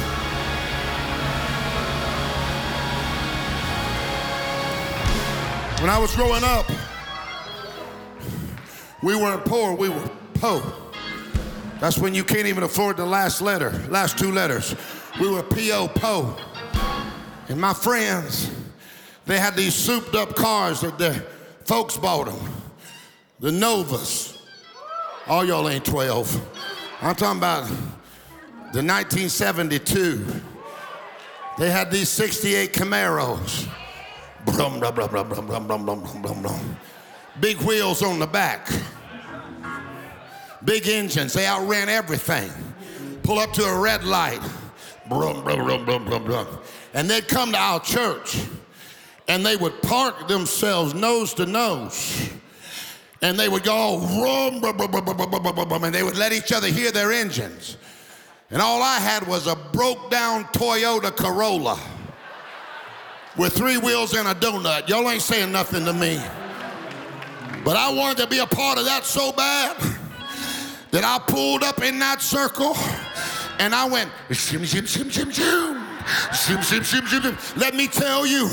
When 5.81 5.89
I 5.89 5.99
was 5.99 6.15
growing 6.15 6.45
up, 6.45 6.71
we 9.03 9.17
weren't 9.17 9.47
poor, 9.47 9.73
we 9.73 9.89
were 9.89 10.11
po. 10.35 10.63
That's 11.81 11.97
when 11.97 12.15
you 12.15 12.23
can't 12.23 12.47
even 12.47 12.65
afford 12.65 12.99
the 12.99 13.07
last 13.07 13.41
letter, 13.41 13.71
last 13.89 14.19
two 14.19 14.31
letters. 14.31 14.77
We 15.19 15.31
were 15.31 15.43
P.O. 15.43 15.89
Po. 15.89 16.37
And 17.49 17.61
my 17.61 17.73
friends, 17.73 18.51
they 19.25 19.39
had 19.39 19.55
these 19.55 19.75
souped 19.75 20.15
up 20.15 20.35
cars 20.35 20.81
that 20.81 20.99
the 20.99 21.25
folks 21.65 21.97
bought 21.97 22.27
them. 22.27 22.53
The 23.41 23.53
Novas. 23.53 24.43
All 25.27 25.45
y'all 25.45 25.69
ain't 25.69 25.85
12. 25.85 26.41
I'm 27.03 27.15
talking 27.15 27.39
about 27.39 27.69
the 28.73 28.83
1972. 28.83 30.25
They 31.59 31.71
had 31.71 31.91
these 31.91 32.09
68 32.09 32.73
Camaros. 32.73 33.69
Brum, 34.45 34.79
brum, 34.79 34.95
brum, 34.95 35.11
brum, 35.11 35.29
brum, 35.29 35.47
brum, 35.47 35.67
brum, 35.67 35.85
brum, 35.85 36.23
brum, 36.23 36.43
brum. 36.43 36.77
Big 37.41 37.59
wheels 37.59 38.03
on 38.03 38.19
the 38.19 38.27
back. 38.27 38.69
Big 40.65 40.89
engines. 40.89 41.33
They 41.33 41.47
outran 41.47 41.89
everything. 41.89 42.51
Pull 43.23 43.39
up 43.39 43.53
to 43.55 43.65
a 43.65 43.79
red 43.79 44.05
light. 44.05 44.41
Brum, 45.09 45.43
brum, 45.45 45.65
brum, 45.65 45.85
brum, 45.85 46.05
brum, 46.05 46.25
brum 46.25 46.47
and 46.97 47.11
they'd 47.11 47.29
come 47.29 47.53
to 47.53 47.59
our 47.59 47.79
church 47.79 48.43
and 49.29 49.45
they 49.45 49.55
would 49.55 49.83
park 49.83 50.29
themselves 50.29 50.95
nose 50.95 51.35
to 51.35 51.45
nose 51.45 52.31
and 53.21 53.39
they 53.39 53.51
would 53.51 53.65
go 53.65 53.99
rum, 53.99 54.61
rum, 54.63 54.79
rum, 54.79 54.91
rum, 54.91 55.07
rum, 55.07 55.31
rum, 55.31 55.69
rum, 55.69 55.85
and 55.85 55.95
they 55.95 56.03
would 56.03 56.17
let 56.17 56.33
each 56.33 56.53
other 56.53 56.69
hear 56.69 56.91
their 56.91 57.13
engines. 57.13 57.77
And 58.51 58.63
all 58.63 58.83
I 58.83 58.99
had 58.99 59.27
was 59.27 59.47
a 59.47 59.57
broke 59.73 60.11
down 60.11 60.45
Toyota 60.47 61.15
Corolla 61.15 61.79
with 63.37 63.53
three 63.53 63.77
wheels 63.77 64.15
and 64.15 64.27
a 64.27 64.35
donut. 64.35 64.89
Y'all 64.89 65.11
ain't 65.11 65.21
saying 65.21 65.53
nothing 65.53 65.85
to 65.85 65.93
me. 65.93 66.19
But 67.63 67.77
I 67.77 67.93
wanted 67.93 68.23
to 68.23 68.27
be 68.27 68.39
a 68.39 68.47
part 68.47 68.79
of 68.79 68.87
that 68.87 69.05
so 69.05 69.33
bad 69.33 69.77
that 70.93 71.05
I 71.05 71.19
pulled 71.31 71.63
up 71.63 71.83
in 71.83 71.99
that 71.99 72.23
circle 72.23 72.75
and 73.59 73.75
I 73.75 73.87
went, 73.87 74.11
shim, 74.31 74.61
shim, 74.61 74.83
shim, 74.83 75.11
shim, 75.11 75.33
shim. 75.33 75.76
Shim, 76.07 76.59
shim, 76.59 76.81
shim, 76.81 77.03
shim, 77.03 77.21
shim. 77.21 77.57
Let 77.57 77.75
me 77.75 77.89
tell 77.89 78.27
you, 78.27 78.49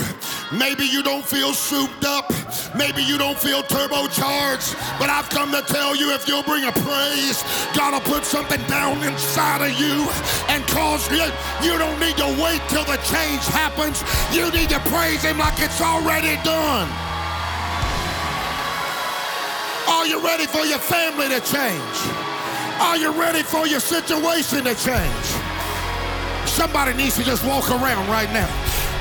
maybe 0.52 0.86
you 0.86 1.04
don't 1.04 1.24
feel 1.24 1.54
souped 1.54 2.04
up, 2.04 2.34
maybe 2.76 3.04
you 3.04 3.18
don't 3.20 3.38
feel 3.38 3.62
turbocharged, 3.62 4.74
but 4.98 5.10
I've 5.10 5.30
come 5.30 5.52
to 5.52 5.62
tell 5.62 5.96
you 5.96 6.12
if 6.14 6.28
you'll 6.28 6.42
bring 6.44 6.64
a 6.66 6.72
praise, 6.72 7.44
God 7.78 7.94
will 7.94 8.02
put 8.02 8.26
something 8.26 8.62
down 8.66 9.04
inside 9.04 9.62
of 9.62 9.80
you 9.80 10.10
and 10.50 10.66
cause 10.66 11.06
you, 11.12 11.30
you 11.62 11.78
don't 11.78 12.00
need 12.00 12.18
to 12.18 12.26
wait 12.42 12.62
till 12.70 12.86
the 12.86 12.98
change 13.06 13.46
happens. 13.54 14.02
You 14.34 14.50
need 14.52 14.70
to 14.70 14.80
praise 14.90 15.22
Him 15.22 15.38
like 15.38 15.60
it's 15.60 15.80
already 15.80 16.42
done. 16.44 16.90
Are 19.88 20.08
you 20.08 20.20
ready 20.26 20.48
for 20.48 20.66
your 20.66 20.80
family 20.80 21.30
to 21.30 21.40
change? 21.40 21.98
Are 22.82 22.98
you 22.98 23.12
ready 23.12 23.44
for 23.44 23.68
your 23.68 23.80
situation 23.80 24.64
to 24.64 24.74
change? 24.74 25.33
Somebody 26.54 26.94
needs 26.94 27.16
to 27.16 27.24
just 27.24 27.44
walk 27.44 27.72
around 27.72 28.08
right 28.10 28.32
now. 28.32 28.48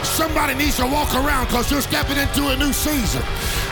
Somebody 0.02 0.54
needs 0.54 0.78
to 0.78 0.86
walk 0.86 1.14
around 1.14 1.48
because 1.48 1.70
you're 1.70 1.82
stepping 1.82 2.16
into 2.16 2.48
a 2.48 2.56
new 2.56 2.72
season. 2.72 3.22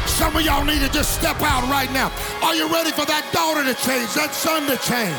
Some 0.04 0.36
of 0.36 0.42
y'all 0.42 0.66
need 0.66 0.80
to 0.80 0.92
just 0.92 1.14
step 1.18 1.40
out 1.40 1.62
right 1.70 1.90
now. 1.90 2.12
Are 2.42 2.54
you 2.54 2.70
ready 2.70 2.90
for 2.90 3.06
that 3.06 3.24
daughter 3.32 3.64
to 3.64 3.72
change, 3.80 4.12
that 4.12 4.34
son 4.34 4.66
to 4.68 4.76
change? 4.84 5.16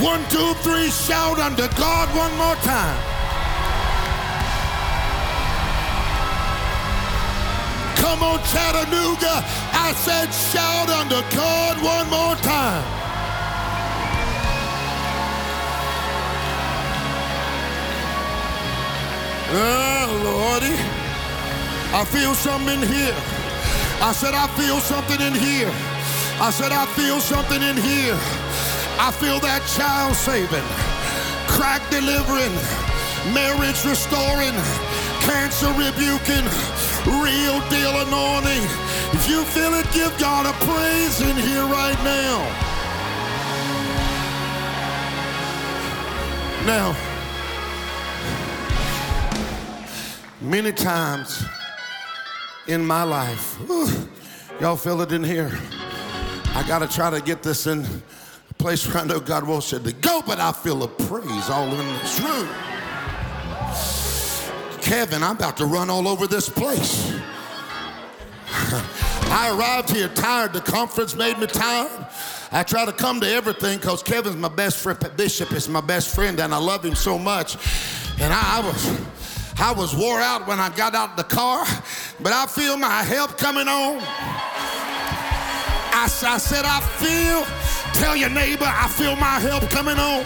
One, 0.00 0.22
two, 0.30 0.54
three, 0.62 0.88
shout 0.90 1.40
unto 1.40 1.66
God 1.76 2.08
one 2.16 2.32
more 2.38 2.54
time. 2.62 3.17
Come 7.98 8.22
on, 8.22 8.38
Chattanooga. 8.44 9.44
I 9.72 9.92
said, 9.94 10.30
shout 10.32 10.88
unto 10.88 11.20
God 11.36 11.76
one 11.82 12.08
more 12.10 12.36
time. 12.36 12.84
Oh, 19.50 20.20
Lordy. 20.24 20.76
I 21.94 22.04
feel 22.04 22.34
something 22.34 22.82
in 22.82 22.86
here. 22.86 23.16
I 24.00 24.12
said, 24.12 24.34
I 24.34 24.46
feel 24.58 24.78
something 24.80 25.20
in 25.20 25.34
here. 25.34 25.72
I 26.40 26.50
said, 26.50 26.70
I 26.70 26.86
feel 26.94 27.18
something 27.18 27.62
in 27.62 27.76
here. 27.76 28.14
I 29.00 29.10
feel 29.10 29.40
that 29.40 29.62
child 29.74 30.14
saving, 30.14 30.66
crack 31.46 31.82
delivering, 31.90 32.54
marriage 33.32 33.82
restoring, 33.86 34.54
cancer 35.22 35.70
rebuking, 35.78 36.46
real 37.08 37.60
deal 37.68 37.94
anointing. 38.06 38.62
If 39.12 39.28
you 39.28 39.42
feel 39.44 39.74
it, 39.74 39.86
give 39.92 40.16
God 40.18 40.46
a 40.46 40.52
praise 40.64 41.20
in 41.20 41.36
here 41.36 41.64
right 41.64 41.98
now. 42.04 42.64
Now, 46.66 46.94
many 50.40 50.72
times 50.72 51.42
in 52.66 52.84
my 52.84 53.02
life, 53.02 53.58
y'all 54.60 54.76
feel 54.76 55.00
it 55.00 55.12
in 55.12 55.24
here. 55.24 55.50
I 56.54 56.64
got 56.66 56.80
to 56.80 56.88
try 56.88 57.08
to 57.10 57.20
get 57.22 57.42
this 57.42 57.66
in 57.66 57.86
a 58.50 58.54
place 58.54 58.86
where 58.86 58.98
I 58.98 59.06
know 59.06 59.20
God 59.20 59.46
wants 59.46 59.72
you 59.72 59.78
to 59.78 59.92
go, 59.92 60.20
but 60.26 60.38
I 60.38 60.52
feel 60.52 60.82
a 60.82 60.88
praise 60.88 61.48
all 61.48 61.68
in 61.68 61.86
this 62.00 62.20
room. 62.20 62.48
Kevin, 64.88 65.22
I'm 65.22 65.36
about 65.36 65.58
to 65.58 65.66
run 65.66 65.90
all 65.90 66.08
over 66.08 66.26
this 66.26 66.48
place. 66.48 67.12
I 68.50 69.54
arrived 69.54 69.90
here 69.90 70.08
tired. 70.08 70.54
The 70.54 70.62
conference 70.62 71.14
made 71.14 71.38
me 71.38 71.46
tired. 71.46 72.06
I 72.52 72.62
try 72.62 72.86
to 72.86 72.92
come 72.94 73.20
to 73.20 73.28
everything 73.28 73.76
because 73.76 74.02
Kevin's 74.02 74.36
my 74.36 74.48
best 74.48 74.78
friend. 74.78 74.98
Bishop 75.14 75.52
is 75.52 75.68
my 75.68 75.82
best 75.82 76.14
friend, 76.14 76.40
and 76.40 76.54
I 76.54 76.56
love 76.56 76.82
him 76.82 76.94
so 76.94 77.18
much. 77.18 77.56
And 78.18 78.32
I, 78.32 78.60
I 78.60 78.66
was. 78.66 79.00
I 79.60 79.72
was 79.72 79.94
wore 79.94 80.20
out 80.20 80.46
when 80.46 80.58
I 80.58 80.70
got 80.70 80.94
out 80.94 81.10
of 81.10 81.16
the 81.16 81.24
car, 81.24 81.66
but 82.20 82.32
I 82.32 82.46
feel 82.46 82.78
my 82.78 83.02
help 83.02 83.36
coming 83.36 83.68
on. 83.68 83.98
I, 85.92 86.04
I 86.04 86.38
said, 86.38 86.64
I 86.64 86.80
feel, 86.80 87.44
tell 88.00 88.16
your 88.16 88.30
neighbor, 88.30 88.64
I 88.66 88.88
feel 88.88 89.16
my 89.16 89.38
help 89.38 89.68
coming 89.68 89.98
on. 89.98 90.24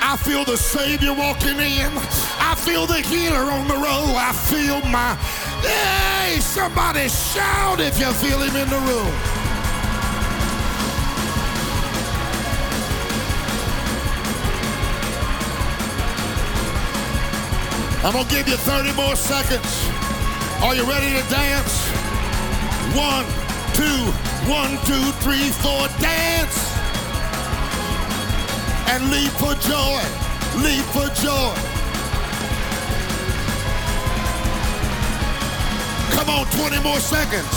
I 0.00 0.16
feel 0.18 0.44
the 0.44 0.56
Savior 0.56 1.14
walking 1.14 1.58
in. 1.58 2.27
I 2.50 2.54
feel 2.54 2.86
the 2.86 3.02
healer 3.02 3.44
on 3.52 3.68
the 3.68 3.74
road. 3.74 4.16
I 4.16 4.32
feel 4.32 4.80
my, 4.88 5.14
hey, 5.60 6.40
somebody 6.40 7.06
shout 7.10 7.78
if 7.78 8.00
you 8.00 8.10
feel 8.14 8.40
him 8.40 8.56
in 8.56 8.70
the 8.70 8.80
room. 8.88 9.12
I'm 18.02 18.14
gonna 18.14 18.30
give 18.30 18.48
you 18.48 18.56
30 18.56 18.94
more 18.94 19.14
seconds. 19.14 19.68
Are 20.62 20.74
you 20.74 20.88
ready 20.88 21.12
to 21.20 21.28
dance? 21.28 21.84
One, 22.96 23.26
two, 23.76 24.00
one, 24.48 24.80
two, 24.88 25.04
three, 25.20 25.50
four, 25.60 25.84
dance. 26.00 26.56
And 28.88 29.10
leap 29.10 29.32
for 29.36 29.52
joy, 29.68 30.00
leap 30.64 30.86
for 30.96 31.12
joy. 31.20 31.77
Come 36.28 36.44
on, 36.44 36.46
20 36.60 36.82
more 36.84 37.00
seconds. 37.00 37.48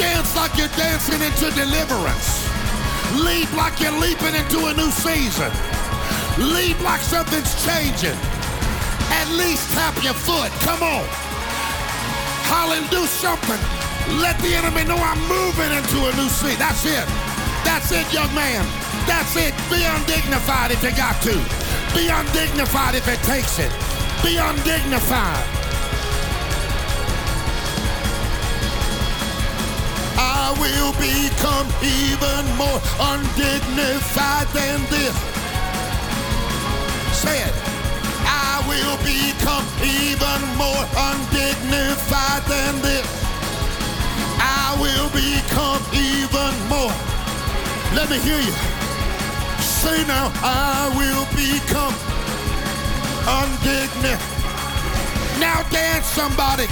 Dance 0.00 0.34
like 0.34 0.56
you're 0.56 0.72
dancing 0.80 1.20
into 1.20 1.52
deliverance. 1.52 2.48
Leap 3.20 3.52
like 3.52 3.78
you're 3.84 3.92
leaping 4.00 4.32
into 4.32 4.64
a 4.64 4.72
new 4.72 4.88
season. 4.88 5.52
Leap 6.40 6.80
like 6.80 7.02
something's 7.02 7.52
changing. 7.68 8.16
At 9.12 9.28
least 9.36 9.68
tap 9.76 9.92
your 10.02 10.16
foot. 10.16 10.48
Come 10.64 10.80
on. 10.80 11.04
Holler 12.48 12.80
and 12.80 12.88
do 12.88 13.04
something. 13.04 13.60
Let 14.24 14.40
the 14.40 14.56
enemy 14.56 14.88
know 14.88 14.96
I'm 14.96 15.20
moving 15.28 15.68
into 15.76 16.08
a 16.08 16.16
new 16.16 16.32
seat. 16.32 16.56
That's 16.56 16.86
it. 16.88 17.04
That's 17.60 17.92
it, 17.92 18.08
young 18.08 18.32
man. 18.32 18.64
That's 19.04 19.36
it. 19.36 19.52
Be 19.68 19.84
undignified 19.84 20.72
if 20.72 20.82
you 20.82 20.96
got 20.96 21.20
to. 21.28 21.36
Be 21.92 22.08
undignified 22.08 22.94
if 22.94 23.06
it 23.06 23.20
takes 23.28 23.58
it. 23.60 23.70
Be 24.24 24.40
undignified. 24.40 25.55
I 30.18 30.52
will 30.58 30.92
become 30.96 31.68
even 31.84 32.42
more 32.56 32.80
undignified 33.00 34.48
than 34.56 34.80
this. 34.88 35.14
Say 37.12 37.42
it. 37.42 37.54
I 38.24 38.64
will 38.66 38.96
become 39.04 39.66
even 39.84 40.40
more 40.56 40.84
undignified 40.96 42.42
than 42.48 42.80
this. 42.82 43.06
I 44.40 44.76
will 44.80 45.10
become 45.12 45.82
even 45.92 46.52
more. 46.68 46.94
Let 47.94 48.08
me 48.10 48.18
hear 48.18 48.40
you. 48.40 48.54
Say 49.60 50.04
now, 50.06 50.32
I 50.42 50.88
will 50.96 51.26
become 51.36 51.94
undignified. 53.28 54.36
Now 55.40 55.62
dance 55.70 56.06
somebody. 56.06 56.66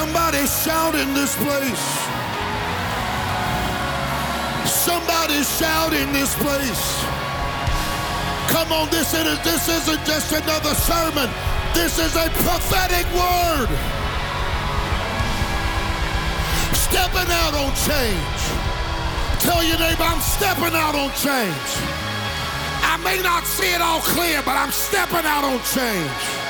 Somebody 0.00 0.46
shout 0.46 0.94
in 0.94 1.12
this 1.12 1.36
place. 1.36 1.86
Somebody 4.64 5.44
shout 5.44 5.92
in 5.92 6.10
this 6.14 6.32
place. 6.40 7.04
Come 8.48 8.72
on, 8.72 8.88
this 8.88 9.12
isn't, 9.12 9.44
this 9.44 9.68
isn't 9.68 10.02
just 10.06 10.32
another 10.32 10.72
sermon. 10.72 11.28
This 11.74 11.98
is 11.98 12.16
a 12.16 12.30
prophetic 12.48 13.04
word. 13.12 13.68
Stepping 16.72 17.30
out 17.44 17.52
on 17.60 17.68
change. 17.84 18.40
Tell 19.44 19.62
your 19.62 19.78
neighbor, 19.78 20.02
I'm 20.02 20.22
stepping 20.22 20.74
out 20.80 20.94
on 20.94 21.10
change. 21.20 21.70
I 22.88 22.96
may 23.04 23.20
not 23.20 23.44
see 23.44 23.74
it 23.74 23.82
all 23.82 24.00
clear, 24.00 24.40
but 24.46 24.56
I'm 24.56 24.72
stepping 24.72 25.26
out 25.28 25.44
on 25.44 25.60
change. 25.76 26.49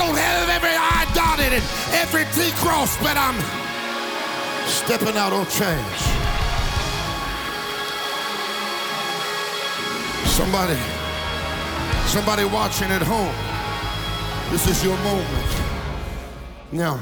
Don't 0.00 0.16
have 0.16 0.48
every 0.48 0.70
I 0.70 1.04
dotted 1.14 1.52
and 1.52 1.62
every 1.92 2.24
T 2.32 2.50
crossed, 2.56 2.98
but 3.00 3.18
I'm 3.18 3.36
stepping 4.66 5.14
out 5.14 5.34
on 5.34 5.44
change. 5.44 6.00
Somebody, 10.26 10.80
somebody 12.06 12.44
watching 12.46 12.90
at 12.90 13.02
home, 13.02 13.34
this 14.50 14.66
is 14.68 14.82
your 14.82 14.96
moment. 15.00 15.54
Now, 16.72 16.98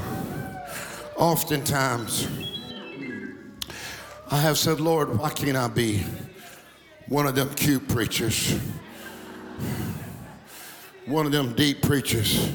oftentimes, 1.15 2.27
I 4.29 4.41
have 4.41 4.57
said, 4.57 4.81
Lord, 4.81 5.17
why 5.17 5.29
can't 5.29 5.55
I 5.55 5.69
be 5.69 6.03
one 7.07 7.27
of 7.27 7.35
them 7.35 7.49
cute 7.55 7.87
preachers? 7.87 8.59
One 11.05 11.25
of 11.25 11.31
them 11.31 11.53
deep 11.53 11.81
preachers 11.81 12.51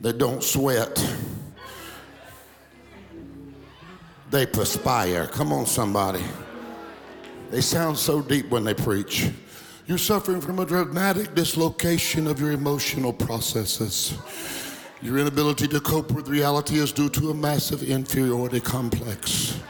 that 0.00 0.18
don't 0.18 0.42
sweat. 0.42 1.04
They 4.30 4.46
perspire. 4.46 5.26
Come 5.26 5.52
on, 5.52 5.66
somebody. 5.66 6.24
They 7.50 7.60
sound 7.60 7.96
so 7.96 8.20
deep 8.20 8.50
when 8.50 8.64
they 8.64 8.74
preach. 8.74 9.30
You're 9.86 9.98
suffering 9.98 10.40
from 10.40 10.58
a 10.58 10.66
dramatic 10.66 11.34
dislocation 11.34 12.26
of 12.26 12.40
your 12.40 12.50
emotional 12.50 13.12
processes. 13.12 14.18
Your 15.00 15.18
inability 15.18 15.68
to 15.68 15.80
cope 15.80 16.10
with 16.10 16.28
reality 16.28 16.78
is 16.78 16.90
due 16.90 17.08
to 17.10 17.30
a 17.30 17.34
massive 17.34 17.82
inferiority 17.82 18.60
complex. 18.60 19.60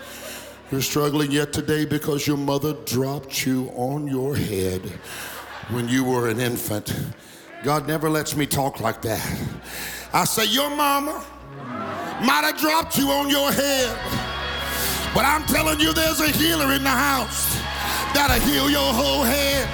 You're 0.71 0.81
struggling 0.81 1.31
yet 1.31 1.53
today 1.53 1.85
because 1.85 2.27
your 2.27 2.39
mother 2.39 2.73
dropped 2.87 3.45
you 3.45 3.71
on 3.77 4.09
your 4.09 4.35
head 4.35 4.81
when 5.69 5.89
you 5.89 6.03
were 6.03 6.29
an 6.29 6.41
infant. 6.41 6.97
God 7.63 7.87
never 7.87 8.09
lets 8.09 8.35
me 8.35 8.47
talk 8.47 8.81
like 8.81 9.03
that. 9.03 9.39
I 10.17 10.25
say, 10.25 10.47
Your 10.47 10.71
mama 10.71 11.23
might 12.25 12.41
have 12.49 12.57
dropped 12.57 12.97
you 12.97 13.11
on 13.11 13.29
your 13.29 13.53
head, 13.53 13.93
but 15.13 15.27
I'm 15.27 15.45
telling 15.45 15.79
you, 15.79 15.93
there's 15.93 16.21
a 16.21 16.29
healer 16.29 16.73
in 16.73 16.83
the 16.83 16.89
house 16.89 17.55
that'll 18.15 18.41
heal 18.49 18.71
your 18.71 18.95
whole 18.95 19.25
head. 19.25 19.69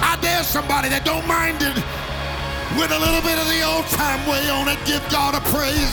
I 0.00 0.16
dare 0.22 0.44
somebody 0.44 0.90
that 0.90 1.04
don't 1.04 1.26
mind 1.26 1.58
it 1.58 1.74
with 2.78 2.92
a 2.94 2.98
little 3.02 3.22
bit 3.26 3.34
of 3.42 3.48
the 3.50 3.60
old 3.66 3.86
time 3.90 4.22
way 4.30 4.48
on 4.54 4.68
it, 4.68 4.78
give 4.86 5.02
God 5.10 5.34
a 5.34 5.40
praise. 5.50 5.90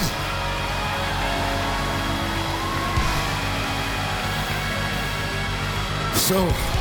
So, 6.22 6.75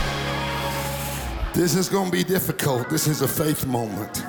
this 1.55 1.77
is 1.77 1.89
going 1.89 2.07
to 2.07 2.13
be 2.13 2.25
difficult. 2.25 2.91
This 2.91 3.07
is 3.07 3.23
a 3.23 3.29
faith 3.29 3.65
moment. 3.65 4.25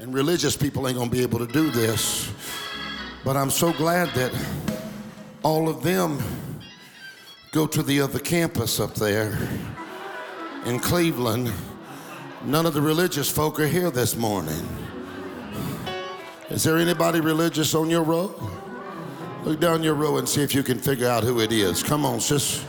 And 0.00 0.14
religious 0.14 0.56
people 0.56 0.88
ain't 0.88 0.96
going 0.96 1.10
to 1.10 1.14
be 1.14 1.22
able 1.22 1.38
to 1.38 1.46
do 1.46 1.70
this. 1.70 2.32
But 3.24 3.36
I'm 3.36 3.50
so 3.50 3.72
glad 3.74 4.08
that 4.14 4.32
all 5.42 5.68
of 5.68 5.82
them 5.82 6.18
go 7.52 7.66
to 7.66 7.82
the 7.82 8.00
other 8.00 8.18
campus 8.18 8.80
up 8.80 8.94
there 8.94 9.38
in 10.64 10.80
Cleveland. 10.80 11.52
None 12.44 12.64
of 12.64 12.72
the 12.72 12.80
religious 12.80 13.30
folk 13.30 13.60
are 13.60 13.66
here 13.66 13.90
this 13.90 14.16
morning. 14.16 14.66
Is 16.48 16.64
there 16.64 16.78
anybody 16.78 17.20
religious 17.20 17.74
on 17.74 17.90
your 17.90 18.02
row? 18.02 18.34
Look 19.44 19.60
down 19.60 19.82
your 19.82 19.94
row 19.94 20.16
and 20.16 20.26
see 20.26 20.42
if 20.42 20.54
you 20.54 20.62
can 20.62 20.78
figure 20.78 21.06
out 21.06 21.22
who 21.22 21.40
it 21.40 21.52
is. 21.52 21.82
Come 21.82 22.06
on, 22.06 22.20
sis. 22.20 22.64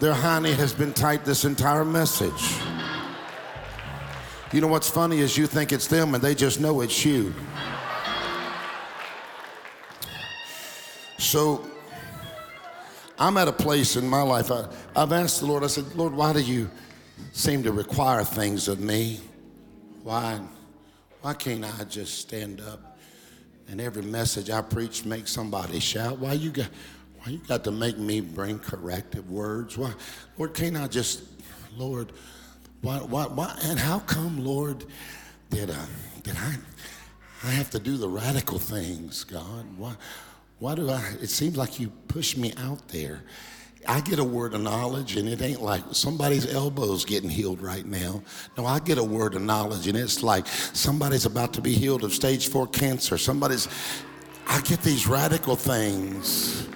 Their 0.00 0.14
honey 0.14 0.52
has 0.52 0.72
been 0.72 0.92
tight 0.92 1.24
this 1.24 1.44
entire 1.44 1.84
message. 1.84 2.58
You 4.52 4.60
know 4.60 4.68
what's 4.68 4.90
funny 4.90 5.20
is 5.20 5.36
you 5.36 5.46
think 5.46 5.72
it's 5.72 5.86
them 5.86 6.14
and 6.14 6.22
they 6.22 6.34
just 6.34 6.60
know 6.60 6.80
it's 6.80 7.04
you. 7.04 7.34
So 11.18 11.64
I'm 13.18 13.36
at 13.36 13.48
a 13.48 13.52
place 13.52 13.96
in 13.96 14.08
my 14.08 14.22
life, 14.22 14.50
I, 14.50 14.66
I've 14.96 15.12
asked 15.12 15.40
the 15.40 15.46
Lord, 15.46 15.62
I 15.62 15.68
said, 15.68 15.94
Lord, 15.94 16.12
why 16.12 16.32
do 16.32 16.40
you 16.40 16.70
seem 17.32 17.62
to 17.62 17.72
require 17.72 18.24
things 18.24 18.68
of 18.68 18.80
me? 18.80 19.20
Why, 20.02 20.40
why 21.22 21.34
can't 21.34 21.64
I 21.64 21.84
just 21.84 22.18
stand 22.18 22.60
up 22.60 22.98
and 23.68 23.80
every 23.80 24.02
message 24.02 24.50
I 24.50 24.60
preach 24.62 25.04
make 25.04 25.28
somebody 25.28 25.78
shout? 25.80 26.18
Why 26.18 26.32
you 26.32 26.50
got, 26.50 26.68
why 27.24 27.32
you 27.32 27.38
got 27.48 27.64
to 27.64 27.70
make 27.70 27.96
me 27.96 28.20
bring 28.20 28.58
corrective 28.58 29.30
words? 29.30 29.78
Why, 29.78 29.92
Lord, 30.36 30.52
can't 30.52 30.76
I 30.76 30.86
just, 30.88 31.22
Lord, 31.74 32.12
why, 32.82 32.98
why, 32.98 33.24
why, 33.24 33.56
and 33.64 33.78
how 33.78 34.00
come, 34.00 34.44
Lord, 34.44 34.84
did, 35.48 35.70
uh, 35.70 35.86
did 36.22 36.36
I, 36.36 36.56
I 37.44 37.50
have 37.50 37.70
to 37.70 37.78
do 37.78 37.96
the 37.96 38.08
radical 38.08 38.58
things, 38.58 39.24
God? 39.24 39.64
Why, 39.78 39.94
why 40.58 40.74
do 40.74 40.90
I, 40.90 41.02
it 41.22 41.30
seems 41.30 41.56
like 41.56 41.80
you 41.80 41.88
push 42.08 42.36
me 42.36 42.52
out 42.58 42.88
there. 42.88 43.22
I 43.88 44.00
get 44.00 44.18
a 44.18 44.24
word 44.24 44.52
of 44.52 44.60
knowledge, 44.60 45.16
and 45.16 45.26
it 45.26 45.40
ain't 45.40 45.62
like 45.62 45.82
somebody's 45.92 46.52
elbow's 46.52 47.06
getting 47.06 47.30
healed 47.30 47.62
right 47.62 47.84
now. 47.86 48.22
No, 48.56 48.66
I 48.66 48.80
get 48.80 48.98
a 48.98 49.04
word 49.04 49.34
of 49.34 49.42
knowledge, 49.42 49.88
and 49.88 49.96
it's 49.96 50.22
like 50.22 50.46
somebody's 50.46 51.24
about 51.24 51.54
to 51.54 51.62
be 51.62 51.72
healed 51.72 52.04
of 52.04 52.12
stage 52.12 52.48
four 52.48 52.66
cancer. 52.66 53.16
Somebody's, 53.16 53.68
I 54.46 54.60
get 54.62 54.82
these 54.82 55.06
radical 55.06 55.56
things, 55.56 56.66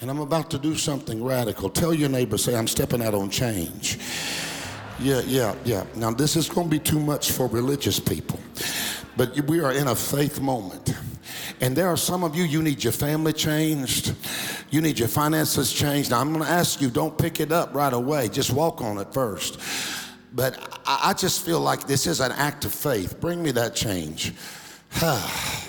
and 0.00 0.10
I'm 0.10 0.18
about 0.18 0.50
to 0.50 0.58
do 0.58 0.74
something 0.74 1.24
radical. 1.24 1.70
Tell 1.70 1.94
your 1.94 2.08
neighbor, 2.08 2.36
say, 2.38 2.54
I'm 2.54 2.68
stepping 2.68 3.02
out 3.02 3.14
on 3.14 3.30
change. 3.30 3.98
Yeah, 4.98 5.20
yeah, 5.26 5.54
yeah. 5.64 5.84
Now, 5.94 6.10
this 6.10 6.36
is 6.36 6.48
going 6.48 6.68
to 6.68 6.70
be 6.70 6.78
too 6.78 7.00
much 7.00 7.32
for 7.32 7.46
religious 7.48 8.00
people, 8.00 8.38
but 9.16 9.38
we 9.42 9.60
are 9.60 9.72
in 9.72 9.88
a 9.88 9.94
faith 9.94 10.40
moment. 10.40 10.94
And 11.60 11.74
there 11.74 11.88
are 11.88 11.96
some 11.96 12.24
of 12.24 12.36
you, 12.36 12.44
you 12.44 12.62
need 12.62 12.84
your 12.84 12.92
family 12.92 13.32
changed. 13.32 14.14
You 14.70 14.80
need 14.82 14.98
your 14.98 15.08
finances 15.08 15.72
changed. 15.72 16.10
Now, 16.10 16.20
I'm 16.20 16.32
going 16.32 16.44
to 16.44 16.50
ask 16.50 16.80
you, 16.80 16.90
don't 16.90 17.16
pick 17.16 17.40
it 17.40 17.50
up 17.50 17.74
right 17.74 17.92
away. 17.92 18.28
Just 18.28 18.52
walk 18.52 18.82
on 18.82 18.98
it 18.98 19.12
first. 19.12 19.58
But 20.34 20.58
I, 20.86 21.10
I 21.10 21.12
just 21.14 21.44
feel 21.44 21.60
like 21.60 21.86
this 21.86 22.06
is 22.06 22.20
an 22.20 22.32
act 22.32 22.66
of 22.66 22.74
faith. 22.74 23.20
Bring 23.20 23.42
me 23.42 23.52
that 23.52 23.74
change. 23.74 24.34
Ah. 25.02 25.66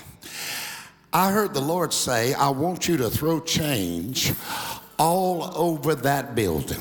I 1.18 1.32
heard 1.32 1.55
the 1.55 1.61
Lord 1.61 1.93
say, 1.93 2.36
I 2.36 2.49
want 2.49 2.88
you 2.88 2.95
to 2.97 3.09
throw 3.09 3.39
change 3.39 4.34
all 4.99 5.51
over 5.57 5.95
that 5.95 6.36
building. 6.36 6.78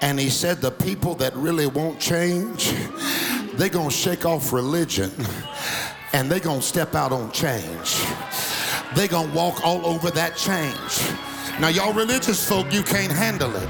And 0.00 0.18
he 0.18 0.30
said, 0.30 0.62
the 0.62 0.70
people 0.70 1.14
that 1.16 1.36
really 1.36 1.66
won't 1.66 2.00
change, 2.00 2.72
they're 3.52 3.68
going 3.68 3.90
to 3.90 3.94
shake 3.94 4.24
off 4.24 4.50
religion 4.50 5.12
and 6.14 6.30
they're 6.30 6.40
going 6.40 6.60
to 6.60 6.66
step 6.66 6.94
out 6.94 7.12
on 7.12 7.30
change. 7.30 8.02
They're 8.94 9.08
going 9.08 9.28
to 9.28 9.36
walk 9.36 9.62
all 9.62 9.84
over 9.84 10.10
that 10.12 10.34
change. 10.34 11.60
Now, 11.60 11.68
y'all 11.68 11.92
religious 11.92 12.48
folk, 12.48 12.72
you 12.72 12.82
can't 12.82 13.12
handle 13.12 13.54
it. 13.54 13.68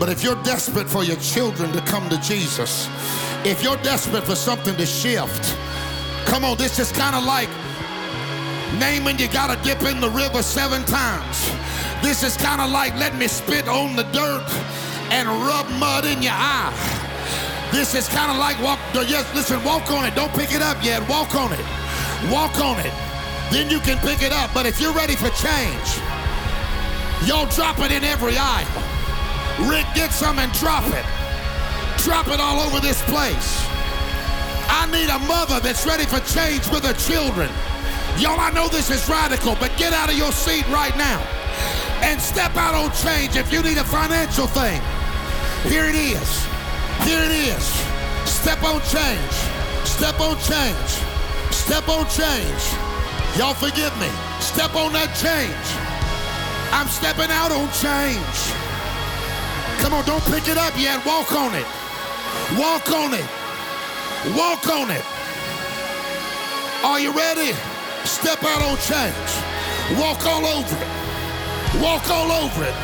But 0.00 0.08
if 0.08 0.24
you're 0.24 0.42
desperate 0.42 0.88
for 0.88 1.04
your 1.04 1.18
children 1.18 1.70
to 1.70 1.80
come 1.82 2.08
to 2.08 2.20
Jesus, 2.20 2.88
if 3.44 3.62
you're 3.62 3.76
desperate 3.76 4.24
for 4.24 4.34
something 4.34 4.74
to 4.74 4.86
shift, 4.86 5.56
come 6.24 6.44
on, 6.44 6.58
this 6.58 6.80
is 6.80 6.90
kind 6.90 7.14
of 7.14 7.22
like 7.22 7.48
Naaman, 8.76 9.18
you 9.18 9.28
got 9.28 9.48
to 9.48 9.56
dip 9.64 9.82
in 9.82 10.00
the 10.00 10.10
river 10.10 10.42
seven 10.42 10.84
times. 10.84 11.50
This 12.02 12.22
is 12.22 12.36
kind 12.36 12.60
of 12.60 12.70
like 12.70 12.94
let 12.96 13.16
me 13.16 13.26
spit 13.26 13.66
on 13.66 13.96
the 13.96 14.04
dirt 14.12 14.44
and 15.10 15.28
rub 15.28 15.68
mud 15.80 16.04
in 16.04 16.22
your 16.22 16.36
eye. 16.36 16.72
This 17.72 17.94
is 17.94 18.08
kind 18.08 18.30
of 18.30 18.36
like 18.36 18.60
walk, 18.62 18.78
yes, 18.94 19.26
listen, 19.34 19.62
walk 19.64 19.90
on 19.90 20.04
it. 20.04 20.14
Don't 20.14 20.32
pick 20.32 20.52
it 20.52 20.62
up 20.62 20.82
yet. 20.82 21.06
Walk 21.08 21.34
on 21.34 21.52
it. 21.52 21.64
Walk 22.30 22.60
on 22.60 22.78
it. 22.80 22.92
Then 23.50 23.70
you 23.70 23.80
can 23.80 23.98
pick 23.98 24.22
it 24.22 24.32
up. 24.32 24.50
But 24.52 24.66
if 24.66 24.80
you're 24.80 24.92
ready 24.92 25.16
for 25.16 25.28
change, 25.30 25.88
y'all 27.26 27.46
drop 27.46 27.78
it 27.80 27.92
in 27.92 28.04
every 28.04 28.36
aisle. 28.38 28.66
Rick, 29.68 29.86
get 29.94 30.12
some 30.12 30.38
and 30.38 30.52
drop 30.52 30.86
it. 30.86 31.04
Drop 32.04 32.28
it 32.28 32.40
all 32.40 32.60
over 32.60 32.80
this 32.80 33.02
place. 33.04 33.64
I 34.70 34.86
need 34.92 35.08
a 35.08 35.18
mother 35.26 35.60
that's 35.60 35.86
ready 35.86 36.04
for 36.04 36.20
change 36.20 36.68
with 36.68 36.84
her 36.84 36.94
children. 36.94 37.50
Y'all, 38.18 38.40
I 38.40 38.50
know 38.50 38.66
this 38.66 38.90
is 38.90 39.08
radical, 39.08 39.54
but 39.60 39.70
get 39.76 39.92
out 39.92 40.10
of 40.10 40.18
your 40.18 40.32
seat 40.32 40.66
right 40.70 40.96
now 40.96 41.22
and 42.02 42.20
step 42.20 42.56
out 42.56 42.74
on 42.74 42.90
change 42.90 43.36
if 43.36 43.52
you 43.52 43.62
need 43.62 43.78
a 43.78 43.84
financial 43.84 44.48
thing. 44.48 44.82
Here 45.70 45.84
it 45.84 45.94
is. 45.94 46.44
Here 47.06 47.22
it 47.22 47.30
is. 47.30 47.62
Step 48.26 48.62
on 48.64 48.82
change. 48.90 49.34
Step 49.86 50.18
on 50.18 50.34
change. 50.42 50.90
Step 51.54 51.88
on 51.88 52.10
change. 52.10 52.62
Y'all 53.38 53.54
forgive 53.54 53.94
me. 54.02 54.10
Step 54.42 54.74
on 54.74 54.92
that 54.98 55.14
change. 55.14 55.68
I'm 56.74 56.88
stepping 56.88 57.30
out 57.30 57.54
on 57.54 57.70
change. 57.78 58.38
Come 59.78 59.94
on, 59.94 60.04
don't 60.06 60.24
pick 60.26 60.48
it 60.48 60.58
up 60.58 60.74
yet. 60.76 61.06
Walk 61.06 61.30
on 61.30 61.54
it. 61.54 61.66
Walk 62.58 62.90
on 62.90 63.14
it. 63.14 63.28
Walk 64.34 64.66
on 64.66 64.90
it. 64.90 65.04
Are 66.82 66.98
you 66.98 67.12
ready? 67.12 67.54
Step 68.04 68.42
out 68.44 68.62
on 68.62 68.76
change. 68.78 69.30
Walk 69.98 70.24
all 70.26 70.44
over 70.46 70.76
it. 70.76 71.82
Walk 71.82 72.08
all 72.10 72.30
over 72.32 72.64
it. 72.64 72.74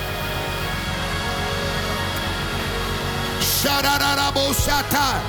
Shadadaboshatai. 3.41 5.21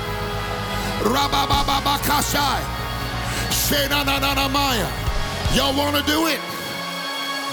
Rabababakashai. 1.02 2.62
Shenananamaya. 3.50 4.88
Y'all 5.54 5.76
want 5.76 5.96
to 5.96 6.02
do 6.02 6.26
it? 6.26 6.40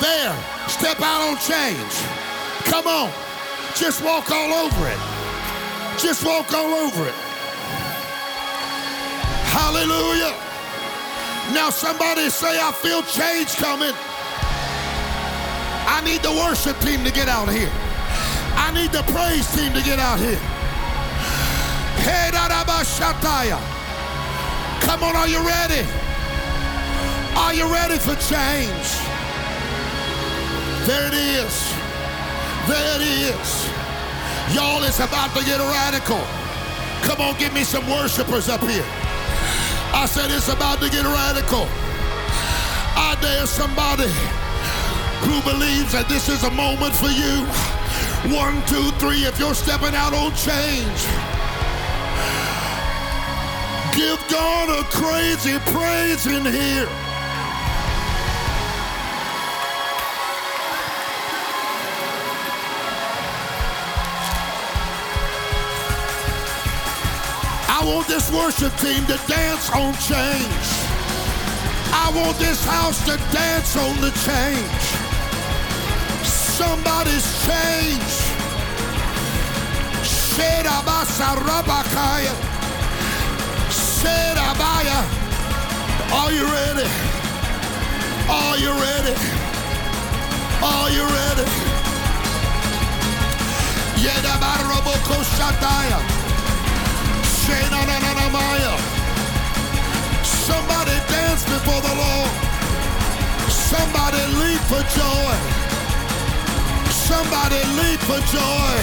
There. 0.02 0.36
Step 0.68 1.02
out 1.02 1.22
on 1.30 1.38
change. 1.38 1.94
Come 2.66 2.88
on. 2.88 3.12
Just 3.76 4.04
walk 4.04 4.30
all 4.32 4.54
over 4.66 4.88
it. 4.88 5.00
Just 6.00 6.26
walk 6.26 6.54
all 6.54 6.74
over 6.74 7.08
it. 7.08 7.16
Hallelujah. 9.52 10.53
Now 11.52 11.70
somebody 11.70 12.30
say, 12.30 12.60
I 12.62 12.72
feel 12.72 13.04
change 13.04 13.56
coming. 13.58 13.94
I 15.86 16.02
need 16.06 16.22
the 16.22 16.32
worship 16.32 16.80
team 16.80 17.04
to 17.04 17.12
get 17.12 17.28
out 17.28 17.52
here. 17.52 17.72
I 18.56 18.72
need 18.72 18.92
the 18.92 19.04
praise 19.12 19.48
team 19.56 19.74
to 19.74 19.82
get 19.84 20.00
out 20.00 20.20
here. 20.20 20.40
Come 24.82 25.04
on, 25.04 25.16
are 25.16 25.28
you 25.28 25.40
ready? 25.46 25.86
Are 27.36 27.54
you 27.54 27.72
ready 27.72 27.98
for 27.98 28.16
change? 28.16 28.88
There 30.88 31.08
it 31.08 31.14
is. 31.14 31.74
There 32.68 32.96
it 32.96 33.04
is. 33.04 33.70
Y'all, 34.56 34.84
it's 34.84 35.00
about 35.00 35.36
to 35.36 35.44
get 35.46 35.60
radical. 35.60 36.22
Come 37.04 37.22
on, 37.22 37.38
give 37.38 37.54
me 37.54 37.64
some 37.64 37.90
worshipers 37.90 38.50
up 38.50 38.62
here. 38.62 38.86
I 39.94 40.06
said 40.06 40.32
it's 40.32 40.50
about 40.50 40.82
to 40.82 40.90
get 40.90 41.06
radical. 41.06 41.68
I 42.98 43.16
dare 43.22 43.46
somebody 43.46 44.10
who 45.22 45.40
believes 45.50 45.94
that 45.94 46.10
this 46.10 46.28
is 46.30 46.44
a 46.44 46.52
moment 46.52 46.94
for 46.96 47.10
you. 47.10 47.46
One, 48.36 48.66
two, 48.66 48.92
three, 48.98 49.24
if 49.26 49.40
you're 49.40 49.54
stepping 49.54 49.94
out 49.94 50.14
on 50.14 50.34
change. 50.34 51.00
Give 53.96 54.20
God 54.30 54.74
a 54.74 54.84
crazy 54.90 55.60
praise 55.72 56.26
in 56.26 56.44
here. 56.46 57.03
This 68.14 68.30
worship 68.32 68.72
team 68.78 69.04
to 69.08 69.18
dance 69.26 69.72
on 69.72 69.92
change. 69.96 70.68
I 71.90 72.12
want 72.14 72.38
this 72.38 72.64
house 72.64 73.04
to 73.08 73.18
dance 73.34 73.76
on 73.76 74.00
the 74.02 74.12
change. 74.22 74.86
Somebody's 76.24 77.26
changed. 77.48 78.22
Shedabasarabakaya. 80.06 82.36
Abaya. 84.50 85.04
Are 86.14 86.32
you 86.32 86.46
ready? 86.46 86.88
Are 88.30 88.58
you 88.60 88.74
ready? 88.86 89.16
Are 90.62 90.90
you 90.92 91.04
ready? 91.04 91.24
Somebody 100.24 100.98
dance 101.08 101.44
before 101.46 101.82
the 101.82 101.96
Lord. 101.96 102.32
Somebody 103.50 104.22
leap 104.42 104.62
for 104.72 104.84
joy. 105.00 105.36
Somebody 106.92 107.62
leap 107.80 108.00
for 108.02 108.20
joy. 108.32 108.76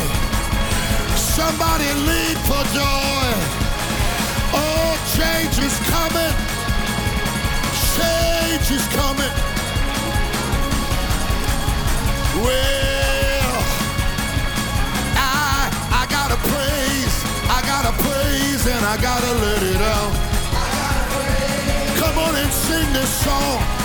Somebody 1.17 1.91
leap 2.09 2.39
for 2.49 2.63
joy. 2.73 3.27
Oh, 4.53 4.97
change 5.17 5.59
is 5.59 5.77
coming. 5.95 6.35
Change 7.97 8.71
is 8.71 8.87
coming. 8.97 9.35
Well, 12.45 13.00
I 17.61 17.67
gotta 17.67 17.93
praise 18.03 18.67
and 18.67 18.85
I 18.87 18.97
gotta 19.03 19.33
let 19.35 19.63
it 19.63 19.83
out. 19.83 20.13
Come 21.99 22.19
on 22.19 22.35
and 22.35 22.51
sing 22.51 22.91
this 22.95 23.11
song. 23.23 23.80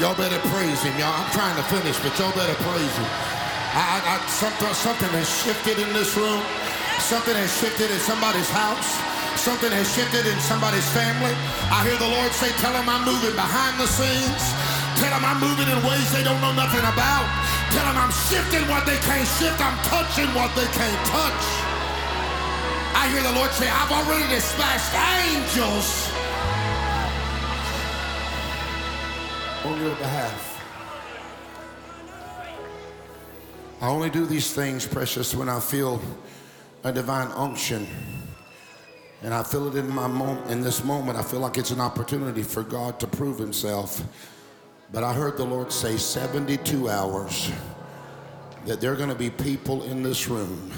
Y'all 0.00 0.16
better 0.18 0.38
praise 0.50 0.82
him, 0.82 0.98
y'all. 0.98 1.14
I'm 1.14 1.30
trying 1.30 1.54
to 1.54 1.62
finish, 1.70 1.96
but 2.02 2.18
y'all 2.18 2.34
better 2.34 2.58
praise 2.66 2.96
him. 2.98 3.06
I, 3.70 4.02
I, 4.02 4.26
something, 4.26 4.74
something 4.74 5.08
has 5.14 5.30
shifted 5.30 5.78
in 5.78 5.92
this 5.94 6.16
room. 6.16 6.42
Something 6.98 7.36
has 7.38 7.54
shifted 7.60 7.88
in 7.88 8.00
somebody's 8.00 8.50
house. 8.50 8.98
Something 9.38 9.70
has 9.70 9.86
shifted 9.94 10.26
in 10.26 10.38
somebody's 10.40 10.88
family. 10.90 11.30
I 11.70 11.86
hear 11.86 11.96
the 12.02 12.08
Lord 12.08 12.32
say, 12.32 12.50
tell 12.58 12.74
him 12.74 12.88
I'm 12.90 13.06
moving 13.06 13.36
behind 13.38 13.78
the 13.78 13.86
scenes. 13.86 14.65
Tell 14.96 15.10
them 15.12 15.24
I'm 15.24 15.40
moving 15.40 15.68
in 15.68 15.78
ways 15.84 16.08
they 16.12 16.24
don't 16.24 16.40
know 16.40 16.52
nothing 16.52 16.80
about. 16.80 17.28
Tell 17.72 17.84
them 17.84 17.96
I'm 18.00 18.14
shifting 18.28 18.64
what 18.68 18.86
they 18.86 18.96
can't 19.04 19.28
shift. 19.36 19.60
I'm 19.60 19.76
touching 19.84 20.28
what 20.32 20.54
they 20.56 20.68
can't 20.72 21.02
touch. 21.12 21.42
I 22.96 23.08
hear 23.12 23.22
the 23.22 23.32
Lord 23.32 23.50
say, 23.52 23.68
I've 23.68 23.92
already 23.92 24.26
dispatched 24.32 24.94
angels 25.28 26.10
on 29.66 29.80
your 29.82 29.94
behalf. 29.96 30.52
I 33.82 33.88
only 33.88 34.08
do 34.08 34.24
these 34.24 34.54
things, 34.54 34.86
precious, 34.86 35.34
when 35.34 35.50
I 35.50 35.60
feel 35.60 36.00
a 36.84 36.92
divine 36.92 37.30
unction. 37.32 37.86
And 39.22 39.34
I 39.34 39.42
feel 39.42 39.68
it 39.68 39.76
in 39.76 39.88
my 39.90 40.06
moment 40.06 40.50
in 40.50 40.62
this 40.62 40.82
moment. 40.82 41.18
I 41.18 41.22
feel 41.22 41.40
like 41.40 41.58
it's 41.58 41.70
an 41.70 41.80
opportunity 41.80 42.42
for 42.42 42.62
God 42.62 42.98
to 43.00 43.06
prove 43.06 43.38
himself. 43.38 44.02
But 44.92 45.02
I 45.02 45.12
heard 45.12 45.36
the 45.36 45.44
Lord 45.44 45.72
say 45.72 45.96
72 45.96 46.88
hours 46.88 47.50
that 48.66 48.80
there 48.80 48.92
are 48.92 48.96
going 48.96 49.08
to 49.08 49.14
be 49.14 49.30
people 49.30 49.82
in 49.84 50.02
this 50.02 50.28
room 50.28 50.70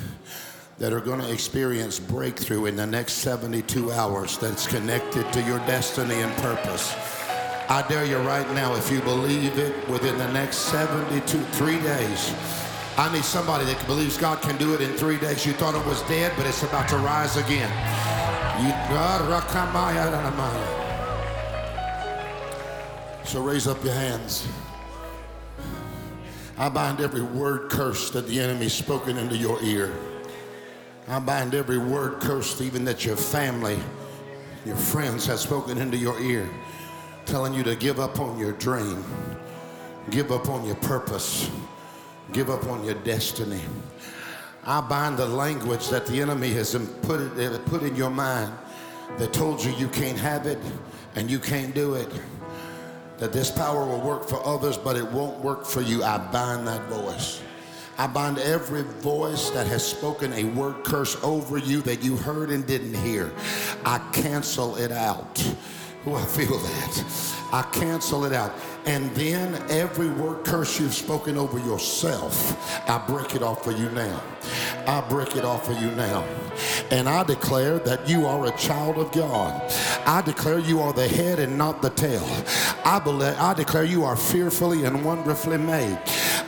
that 0.78 0.92
are 0.92 1.00
going 1.00 1.20
to 1.20 1.30
experience 1.32 1.98
breakthrough 1.98 2.66
in 2.66 2.76
the 2.76 2.86
next 2.86 3.14
72 3.14 3.92
hours 3.92 4.38
that's 4.38 4.66
connected 4.66 5.30
to 5.32 5.42
your 5.42 5.58
destiny 5.60 6.20
and 6.20 6.32
purpose. 6.36 6.94
I 7.68 7.84
dare 7.88 8.04
you 8.04 8.16
right 8.18 8.48
now, 8.54 8.74
if 8.76 8.90
you 8.90 9.00
believe 9.02 9.58
it, 9.58 9.88
within 9.88 10.16
the 10.16 10.32
next 10.32 10.56
72, 10.72 11.38
three 11.52 11.78
days. 11.80 12.34
I 12.96 13.12
need 13.12 13.24
somebody 13.24 13.64
that 13.66 13.86
believes 13.86 14.16
God 14.16 14.40
can 14.40 14.56
do 14.56 14.72
it 14.74 14.80
in 14.80 14.90
three 14.94 15.18
days. 15.18 15.44
You 15.44 15.52
thought 15.52 15.74
it 15.74 15.86
was 15.86 16.00
dead, 16.02 16.32
but 16.36 16.46
it's 16.46 16.62
about 16.62 16.88
to 16.88 16.96
rise 16.96 17.36
again. 17.36 17.70
You, 18.64 18.72
so 23.28 23.42
raise 23.42 23.66
up 23.66 23.84
your 23.84 23.92
hands. 23.92 24.48
I 26.56 26.70
bind 26.70 27.02
every 27.02 27.20
word 27.20 27.68
curse 27.68 28.08
that 28.12 28.26
the 28.26 28.40
enemy's 28.40 28.72
spoken 28.72 29.18
into 29.18 29.36
your 29.36 29.62
ear. 29.62 29.92
I 31.08 31.18
bind 31.18 31.54
every 31.54 31.76
word 31.76 32.20
curse, 32.20 32.58
even 32.62 32.86
that 32.86 33.04
your 33.04 33.16
family, 33.16 33.78
your 34.64 34.76
friends 34.76 35.26
have 35.26 35.40
spoken 35.40 35.76
into 35.76 35.98
your 35.98 36.18
ear, 36.22 36.48
telling 37.26 37.52
you 37.52 37.62
to 37.64 37.76
give 37.76 38.00
up 38.00 38.18
on 38.18 38.38
your 38.38 38.52
dream, 38.52 39.04
give 40.08 40.32
up 40.32 40.48
on 40.48 40.64
your 40.64 40.76
purpose, 40.76 41.50
give 42.32 42.48
up 42.48 42.64
on 42.64 42.82
your 42.82 42.94
destiny. 42.94 43.60
I 44.64 44.80
bind 44.80 45.18
the 45.18 45.28
language 45.28 45.90
that 45.90 46.06
the 46.06 46.18
enemy 46.22 46.54
has 46.54 46.74
put, 47.02 47.36
put 47.66 47.82
in 47.82 47.94
your 47.94 48.10
mind 48.10 48.54
that 49.18 49.34
told 49.34 49.62
you 49.62 49.72
you 49.72 49.88
can't 49.88 50.18
have 50.18 50.46
it 50.46 50.58
and 51.14 51.30
you 51.30 51.38
can't 51.38 51.74
do 51.74 51.92
it 51.92 52.08
that 53.18 53.32
this 53.32 53.50
power 53.50 53.84
will 53.84 54.00
work 54.00 54.28
for 54.28 54.44
others, 54.46 54.76
but 54.76 54.96
it 54.96 55.06
won't 55.10 55.38
work 55.40 55.66
for 55.66 55.80
you. 55.80 56.02
I 56.02 56.18
bind 56.18 56.66
that 56.66 56.82
voice. 56.88 57.42
I 57.98 58.06
bind 58.06 58.38
every 58.38 58.82
voice 58.82 59.50
that 59.50 59.66
has 59.66 59.84
spoken 59.84 60.32
a 60.34 60.44
word 60.44 60.84
curse 60.84 61.16
over 61.24 61.58
you 61.58 61.82
that 61.82 62.02
you 62.02 62.16
heard 62.16 62.50
and 62.50 62.64
didn't 62.64 62.94
hear. 62.94 63.32
I 63.84 63.98
cancel 64.12 64.76
it 64.76 64.92
out. 64.92 65.44
Oh, 66.06 66.14
I 66.14 66.24
feel 66.24 66.58
that. 66.58 67.04
I 67.52 67.62
cancel 67.72 68.24
it 68.24 68.32
out. 68.32 68.52
And 68.88 69.10
then 69.10 69.54
every 69.68 70.08
word 70.08 70.46
curse 70.46 70.80
you've 70.80 70.94
spoken 70.94 71.36
over 71.36 71.58
yourself, 71.58 72.56
I 72.88 72.96
break 73.06 73.34
it 73.34 73.42
off 73.42 73.62
for 73.62 73.70
you 73.70 73.90
now. 73.90 74.22
I 74.86 75.02
break 75.02 75.36
it 75.36 75.44
off 75.44 75.66
for 75.66 75.74
you 75.74 75.90
now. 75.90 76.24
And 76.90 77.06
I 77.06 77.22
declare 77.22 77.78
that 77.80 78.08
you 78.08 78.24
are 78.24 78.46
a 78.46 78.56
child 78.56 78.96
of 78.96 79.12
God. 79.12 79.60
I 80.06 80.22
declare 80.22 80.58
you 80.58 80.80
are 80.80 80.94
the 80.94 81.06
head 81.06 81.38
and 81.38 81.58
not 81.58 81.82
the 81.82 81.90
tail. 81.90 82.26
I, 82.82 82.98
believe, 82.98 83.36
I 83.38 83.52
declare 83.52 83.84
you 83.84 84.04
are 84.04 84.16
fearfully 84.16 84.84
and 84.86 85.04
wonderfully 85.04 85.58
made. 85.58 85.98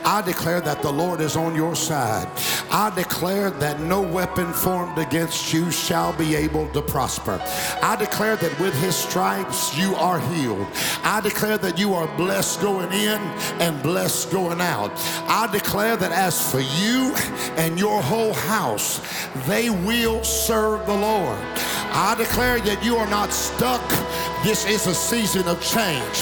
I 0.03 0.23
declare 0.23 0.61
that 0.61 0.81
the 0.81 0.91
Lord 0.91 1.21
is 1.21 1.35
on 1.35 1.55
your 1.55 1.75
side. 1.75 2.27
I 2.71 2.89
declare 2.95 3.51
that 3.51 3.81
no 3.81 4.01
weapon 4.01 4.51
formed 4.51 4.97
against 4.97 5.53
you 5.53 5.69
shall 5.69 6.13
be 6.13 6.35
able 6.35 6.67
to 6.69 6.81
prosper. 6.81 7.39
I 7.83 7.95
declare 7.97 8.35
that 8.37 8.59
with 8.59 8.73
his 8.81 8.95
stripes 8.95 9.77
you 9.77 9.93
are 9.95 10.19
healed. 10.19 10.65
I 11.03 11.21
declare 11.21 11.57
that 11.59 11.77
you 11.77 11.93
are 11.93 12.07
blessed 12.17 12.30
going 12.61 12.91
in 12.93 13.19
and 13.59 13.83
blessed 13.83 14.31
going 14.31 14.61
out. 14.61 14.91
I 15.27 15.49
declare 15.51 15.97
that 15.97 16.11
as 16.13 16.49
for 16.49 16.61
you 16.61 17.13
and 17.57 17.77
your 17.77 18.01
whole 18.01 18.33
house, 18.33 19.01
they 19.47 19.69
will 19.69 20.23
serve 20.23 20.85
the 20.85 20.95
Lord. 20.95 21.37
I 21.93 22.15
declare 22.17 22.59
that 22.61 22.83
you 22.85 22.95
are 22.95 23.09
not 23.09 23.33
stuck. 23.33 23.85
This 24.45 24.65
is 24.65 24.87
a 24.87 24.95
season 24.95 25.45
of 25.47 25.61
change. 25.61 26.17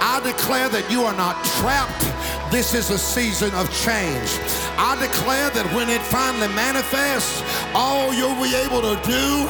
I 0.00 0.20
declare 0.22 0.68
that 0.68 0.86
you 0.90 1.02
are 1.02 1.16
not 1.16 1.42
trapped. 1.56 2.04
This 2.52 2.74
is 2.74 2.90
a 2.90 2.98
season 2.98 3.50
of 3.54 3.66
change. 3.72 4.30
I 4.76 5.00
declare 5.00 5.48
that 5.50 5.66
when 5.74 5.88
it 5.88 6.02
finally 6.02 6.48
manifests, 6.54 7.42
all 7.74 8.12
you'll 8.12 8.36
be 8.36 8.54
able 8.54 8.82
to 8.82 9.00
do 9.08 9.48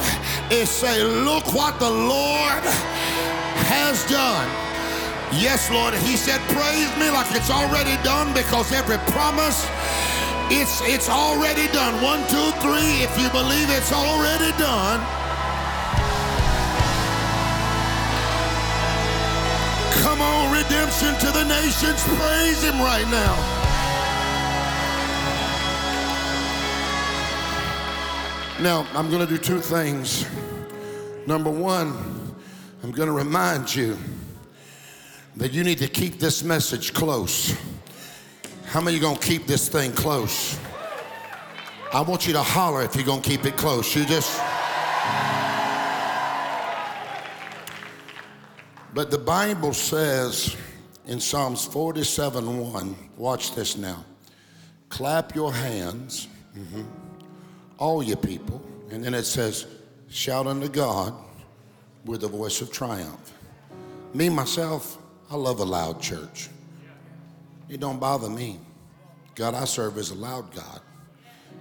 is 0.55 0.69
say, 0.69 1.03
Look 1.03 1.53
what 1.53 1.77
the 1.79 1.91
Lord 1.91 2.63
has 3.67 4.03
done. 4.09 4.64
Yes, 5.37 5.69
Lord. 5.69 5.93
He 5.93 6.15
said, 6.15 6.39
Praise 6.49 6.91
me 6.97 7.09
like 7.11 7.27
it's 7.35 7.51
already 7.51 8.01
done 8.03 8.33
because 8.33 8.71
every 8.71 8.97
promise 9.11 9.67
it's 10.49 10.79
it's 10.83 11.09
already 11.09 11.67
done. 11.73 12.01
One, 12.03 12.21
two, 12.29 12.51
three. 12.61 13.01
If 13.01 13.11
you 13.19 13.29
believe 13.29 13.69
it's 13.69 13.91
already 13.91 14.51
done. 14.57 14.99
Come 20.03 20.21
on, 20.21 20.53
redemption 20.53 21.15
to 21.19 21.31
the 21.33 21.43
nations. 21.45 22.03
Praise 22.03 22.63
him 22.63 22.79
right 22.79 23.07
now. 23.09 23.65
Now, 28.61 28.87
I'm 28.93 29.09
going 29.09 29.25
to 29.25 29.27
do 29.27 29.37
two 29.37 29.59
things. 29.59 30.25
Number 31.27 31.49
one, 31.49 31.93
I'm 32.83 32.91
going 32.91 33.07
to 33.07 33.13
remind 33.13 33.75
you 33.75 33.97
that 35.37 35.51
you 35.51 35.63
need 35.63 35.77
to 35.79 35.87
keep 35.87 36.19
this 36.19 36.43
message 36.43 36.93
close. 36.93 37.55
How 38.65 38.81
many 38.81 38.97
are 38.97 39.01
going 39.01 39.17
to 39.17 39.25
keep 39.25 39.47
this 39.47 39.69
thing 39.69 39.91
close? 39.91 40.57
I 41.93 42.01
want 42.01 42.27
you 42.27 42.33
to 42.33 42.41
holler 42.41 42.83
if 42.83 42.95
you're 42.95 43.05
going 43.05 43.21
to 43.21 43.29
keep 43.29 43.45
it 43.45 43.57
close. 43.57 43.95
You 43.95 44.05
just. 44.05 44.41
But 48.93 49.11
the 49.11 49.17
Bible 49.17 49.73
says 49.73 50.55
in 51.05 51.19
Psalms 51.19 51.65
47 51.65 52.71
1, 52.71 52.95
watch 53.17 53.53
this 53.53 53.77
now. 53.77 54.03
Clap 54.87 55.35
your 55.35 55.53
hands, 55.53 56.29
mm-hmm, 56.57 56.83
all 57.77 58.01
you 58.01 58.15
people. 58.15 58.61
And 58.91 59.03
then 59.03 59.13
it 59.13 59.23
says, 59.23 59.67
shout 60.09 60.47
unto 60.47 60.69
God 60.69 61.13
with 62.05 62.23
a 62.23 62.27
voice 62.27 62.61
of 62.61 62.71
triumph. 62.71 63.33
Me, 64.13 64.29
myself, 64.29 64.97
I 65.29 65.35
love 65.35 65.59
a 65.59 65.63
loud 65.63 66.01
church. 66.01 66.49
It 67.69 67.79
don't 67.79 67.99
bother 67.99 68.29
me. 68.29 68.59
God 69.33 69.53
I 69.53 69.65
serve 69.65 69.97
is 69.97 70.11
a 70.11 70.15
loud 70.15 70.53
God. 70.53 70.81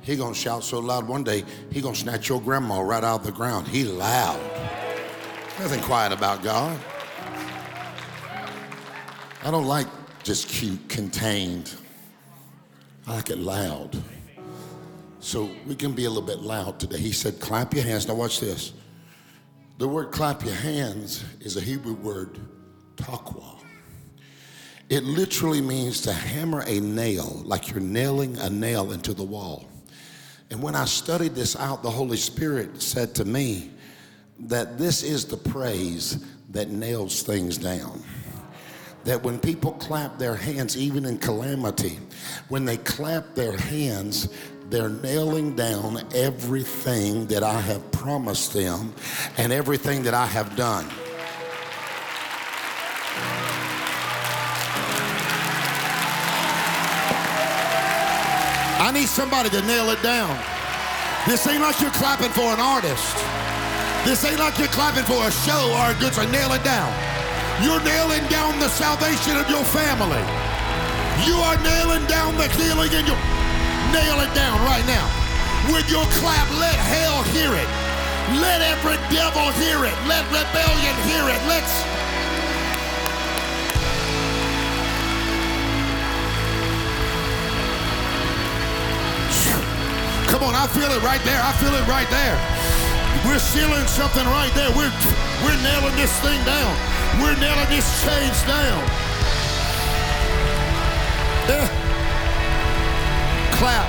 He 0.02 0.16
gonna 0.16 0.34
shout 0.34 0.64
so 0.64 0.80
loud 0.80 1.08
one 1.08 1.24
day, 1.24 1.44
he 1.70 1.80
gonna 1.80 1.94
snatch 1.94 2.28
your 2.28 2.40
grandma 2.40 2.80
right 2.80 3.02
out 3.02 3.20
of 3.20 3.26
the 3.26 3.32
ground. 3.32 3.66
He 3.66 3.84
loud. 3.84 4.40
Nothing 5.58 5.80
quiet 5.80 6.12
about 6.12 6.42
God. 6.42 6.78
I 9.42 9.50
don't 9.50 9.66
like 9.66 9.86
just 10.22 10.48
cute, 10.48 10.88
contained. 10.88 11.74
I 13.06 13.16
like 13.16 13.30
it 13.30 13.38
loud. 13.38 14.02
So 15.20 15.50
we 15.66 15.74
can 15.74 15.92
be 15.92 16.04
a 16.04 16.08
little 16.10 16.26
bit 16.26 16.40
loud 16.40 16.78
today. 16.78 16.98
He 16.98 17.12
said, 17.12 17.40
clap 17.40 17.72
your 17.72 17.84
hands. 17.84 18.06
Now 18.08 18.14
watch 18.14 18.40
this. 18.40 18.72
The 19.78 19.88
word 19.88 20.12
clap 20.12 20.44
your 20.44 20.54
hands 20.54 21.24
is 21.40 21.56
a 21.56 21.60
Hebrew 21.60 21.94
word, 21.94 22.38
takwa. 22.96 23.58
It 24.90 25.04
literally 25.04 25.60
means 25.60 26.02
to 26.02 26.12
hammer 26.12 26.62
a 26.66 26.80
nail, 26.80 27.42
like 27.44 27.70
you're 27.70 27.80
nailing 27.80 28.36
a 28.38 28.50
nail 28.50 28.92
into 28.92 29.14
the 29.14 29.22
wall. 29.24 29.66
And 30.50 30.62
when 30.62 30.74
I 30.74 30.84
studied 30.84 31.34
this 31.34 31.56
out, 31.56 31.82
the 31.82 31.90
Holy 31.90 32.16
Spirit 32.18 32.82
said 32.82 33.14
to 33.16 33.24
me 33.24 33.70
that 34.40 34.78
this 34.78 35.02
is 35.02 35.24
the 35.24 35.36
praise 35.36 36.24
that 36.50 36.68
nails 36.68 37.22
things 37.22 37.56
down. 37.56 38.02
That 39.04 39.22
when 39.22 39.38
people 39.38 39.72
clap 39.72 40.18
their 40.18 40.34
hands, 40.34 40.76
even 40.76 41.04
in 41.06 41.18
calamity, 41.18 41.98
when 42.48 42.64
they 42.64 42.76
clap 42.78 43.34
their 43.34 43.56
hands, 43.56 44.28
they're 44.70 44.88
nailing 44.88 45.56
down 45.56 46.02
everything 46.14 47.26
that 47.26 47.42
I 47.42 47.60
have 47.60 47.90
promised 47.90 48.52
them 48.52 48.94
and 49.36 49.52
everything 49.52 50.02
that 50.04 50.14
I 50.14 50.26
have 50.26 50.56
done. 50.56 50.86
I 58.84 58.92
need 58.92 59.08
somebody 59.08 59.48
to 59.48 59.64
nail 59.64 59.88
it 59.96 60.02
down. 60.04 60.28
This 61.24 61.48
ain't 61.48 61.64
like 61.64 61.80
you're 61.80 61.96
clapping 61.96 62.28
for 62.36 62.52
an 62.52 62.60
artist. 62.60 63.16
This 64.04 64.20
ain't 64.28 64.36
like 64.36 64.60
you're 64.60 64.68
clapping 64.76 65.08
for 65.08 65.24
a 65.24 65.32
show 65.32 65.72
or 65.72 65.88
a 65.88 65.96
good 65.96 66.12
to 66.20 66.28
nail 66.28 66.52
it 66.52 66.60
down. 66.68 66.92
You're 67.64 67.80
nailing 67.80 68.28
down 68.28 68.60
the 68.60 68.68
salvation 68.68 69.40
of 69.40 69.48
your 69.48 69.64
family. 69.72 70.20
You 71.24 71.32
are 71.48 71.56
nailing 71.64 72.04
down 72.12 72.36
the 72.36 72.44
healing 72.60 72.92
in 72.92 73.08
your 73.08 73.16
nail 73.96 74.20
it 74.20 74.28
down 74.36 74.60
right 74.68 74.84
now. 74.84 75.08
With 75.72 75.88
your 75.88 76.04
clap, 76.20 76.44
let 76.60 76.76
hell 76.76 77.24
hear 77.32 77.56
it. 77.56 77.70
Let 78.44 78.60
every 78.60 79.00
devil 79.08 79.48
hear 79.64 79.80
it. 79.88 79.96
Let 80.04 80.28
rebellion 80.28 80.94
hear 81.08 81.24
it. 81.32 81.40
Let's 81.48 81.72
Come 90.44 90.54
on, 90.54 90.60
I 90.60 90.66
feel 90.66 90.90
it 90.90 91.02
right 91.02 91.24
there. 91.24 91.40
I 91.42 91.52
feel 91.52 91.72
it 91.72 91.88
right 91.88 92.10
there. 92.10 92.36
We're 93.24 93.38
sealing 93.38 93.86
something 93.86 94.26
right 94.26 94.52
there. 94.52 94.68
We're, 94.76 94.92
we're 95.40 95.56
nailing 95.62 95.96
this 95.96 96.12
thing 96.20 96.38
down. 96.44 96.76
We're 97.16 97.34
nailing 97.40 97.66
this 97.70 97.88
change 98.04 98.36
down. 98.44 98.84
Eh. 101.48 101.68
Clap. 103.56 103.88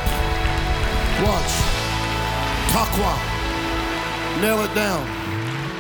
Watch. 1.27 1.53
Takwa. 2.71 3.19
Nail 4.39 4.63
it 4.63 4.73
down. 4.73 5.03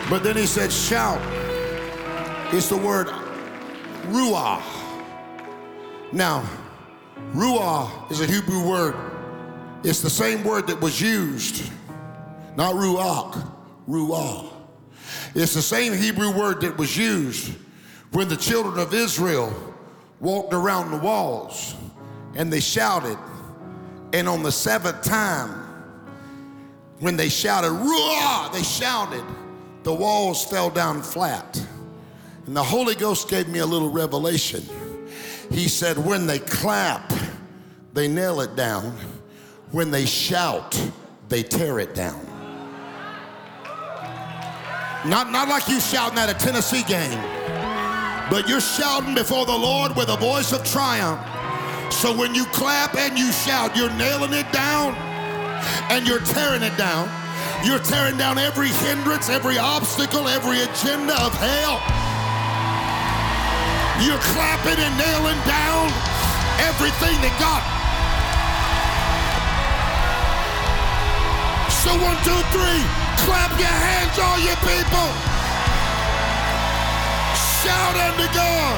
But 0.09 0.23
then 0.23 0.35
he 0.35 0.45
said, 0.45 0.73
shout. 0.73 1.21
It's 2.53 2.67
the 2.67 2.75
word 2.75 3.07
ruah. 4.07 4.61
Now, 6.11 6.43
ruah 7.31 8.11
is 8.11 8.19
a 8.19 8.25
Hebrew 8.25 8.67
word. 8.67 9.14
It's 9.85 10.01
the 10.01 10.09
same 10.09 10.43
word 10.43 10.65
that 10.65 10.81
was 10.81 10.99
used, 10.99 11.69
not 12.57 12.73
ruach, 12.73 13.51
ruah. 13.87 14.51
It's 15.35 15.53
the 15.53 15.61
same 15.61 15.93
Hebrew 15.93 16.35
word 16.35 16.61
that 16.61 16.75
was 16.75 16.97
used 16.97 17.53
when 18.11 18.27
the 18.27 18.35
children 18.35 18.79
of 18.79 18.95
Israel 18.95 19.53
walked 20.19 20.55
around 20.55 20.89
the 20.89 20.97
walls 20.97 21.75
and 22.33 22.51
they 22.51 22.61
shouted. 22.61 23.15
And 24.11 24.27
on 24.27 24.41
the 24.41 24.51
seventh 24.51 25.03
time, 25.03 25.51
when 26.97 27.15
they 27.15 27.29
shouted, 27.29 27.69
Ruah, 27.69 28.51
they 28.51 28.63
shouted, 28.63 29.23
the 29.83 29.93
walls 29.93 30.43
fell 30.45 30.71
down 30.71 31.03
flat. 31.03 31.63
And 32.47 32.55
the 32.55 32.63
Holy 32.63 32.95
Ghost 32.95 33.29
gave 33.29 33.47
me 33.49 33.59
a 33.59 33.65
little 33.67 33.91
revelation. 33.91 34.63
He 35.51 35.67
said, 35.67 35.99
when 35.99 36.25
they 36.25 36.39
clap, 36.39 37.13
they 37.93 38.07
nail 38.07 38.41
it 38.41 38.55
down. 38.55 38.97
When 39.71 39.91
they 39.91 40.05
shout, 40.05 40.79
they 41.27 41.43
tear 41.43 41.79
it 41.79 41.95
down. 41.95 42.25
Not, 45.05 45.31
not 45.31 45.47
like 45.47 45.67
you 45.67 45.79
shouting 45.79 46.17
at 46.17 46.29
a 46.29 46.33
Tennessee 46.33 46.83
game, 46.83 47.19
but 48.29 48.49
you're 48.49 48.61
shouting 48.61 49.13
before 49.13 49.45
the 49.45 49.55
Lord 49.55 49.95
with 49.95 50.09
a 50.09 50.17
voice 50.17 50.51
of 50.51 50.63
triumph. 50.63 51.21
So 51.93 52.15
when 52.15 52.33
you 52.33 52.45
clap 52.45 52.95
and 52.95 53.17
you 53.17 53.31
shout, 53.31 53.75
you're 53.77 53.93
nailing 53.93 54.33
it 54.33 54.51
down 54.51 54.95
and 55.89 56.07
you're 56.07 56.21
tearing 56.21 56.63
it 56.63 56.75
down. 56.77 57.09
You're 57.63 57.79
tearing 57.79 58.17
down 58.17 58.37
every 58.37 58.69
hindrance, 58.69 59.29
every 59.29 59.57
obstacle, 59.57 60.27
every 60.27 60.61
agenda 60.61 61.13
of 61.21 61.33
hell. 61.37 61.81
You're 64.03 64.21
clapping 64.33 64.77
and 64.77 64.97
nailing 64.97 65.39
down 65.45 65.89
everything 66.65 67.15
that 67.21 67.37
God. 67.39 67.74
So 71.85 71.93
one, 72.01 72.17
two, 72.25 72.41
three, 72.49 72.81
clap 73.29 73.53
your 73.61 73.69
hands, 73.69 74.17
all 74.17 74.39
you 74.41 74.57
people. 74.65 75.07
Shout 77.61 77.93
unto 77.93 78.25
God. 78.33 78.77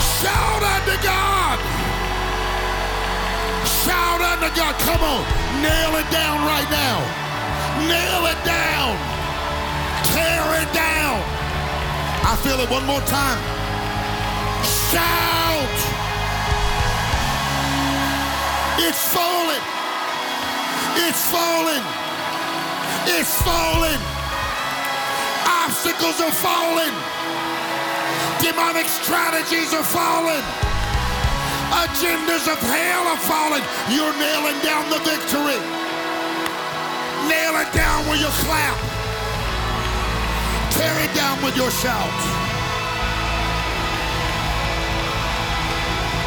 Shout 0.00 0.62
unto 0.64 0.96
God. 1.04 1.58
Shout 3.84 4.20
unto 4.24 4.48
God. 4.56 4.74
Come 4.88 5.02
on, 5.04 5.20
nail 5.60 6.00
it 6.00 6.08
down 6.08 6.48
right 6.48 6.68
now. 6.72 6.96
Nail 7.84 8.24
it 8.32 8.40
down. 8.48 8.96
Tear 10.08 10.64
it 10.64 10.72
down. 10.72 11.20
I 12.24 12.40
feel 12.40 12.58
it 12.58 12.70
one 12.70 12.86
more 12.86 13.04
time. 13.04 13.40
Shout. 14.88 15.76
It's 18.80 19.12
falling. 19.12 19.77
It's 21.06 21.22
falling. 21.30 21.84
It's 23.06 23.34
falling. 23.42 24.00
Obstacles 25.46 26.18
are 26.20 26.34
falling. 26.34 26.94
Demonic 28.42 28.86
strategies 28.86 29.72
are 29.74 29.86
falling. 29.86 30.42
Agendas 31.70 32.50
of 32.50 32.58
hell 32.58 33.06
are 33.06 33.22
falling. 33.30 33.62
You're 33.94 34.16
nailing 34.18 34.58
down 34.66 34.90
the 34.90 34.98
victory. 35.06 35.60
Nail 37.30 37.54
it 37.62 37.70
down 37.72 38.08
with 38.10 38.20
your 38.20 38.34
clap. 38.42 38.78
Tear 40.72 40.94
it 41.04 41.14
down 41.14 41.42
with 41.44 41.56
your 41.56 41.70
shout. 41.70 42.10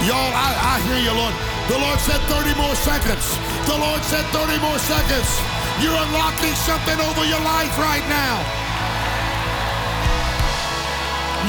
Y'all, 0.07 0.31
I, 0.33 0.49
I 0.63 0.75
hear 0.87 0.99
you, 1.03 1.13
Lord. 1.13 1.35
The 1.67 1.77
Lord 1.77 1.99
said 1.99 2.21
30 2.31 2.55
more 2.55 2.75
seconds. 2.75 3.50
The 3.67 3.77
Lord 3.77 4.01
said 4.03 4.25
30 4.33 4.57
more 4.59 4.79
seconds. 4.79 5.29
You're 5.81 5.93
unlocking 5.93 6.55
something 6.55 6.99
over 6.99 7.23
your 7.25 7.41
life 7.41 7.77
right 7.77 8.05
now. 8.09 8.35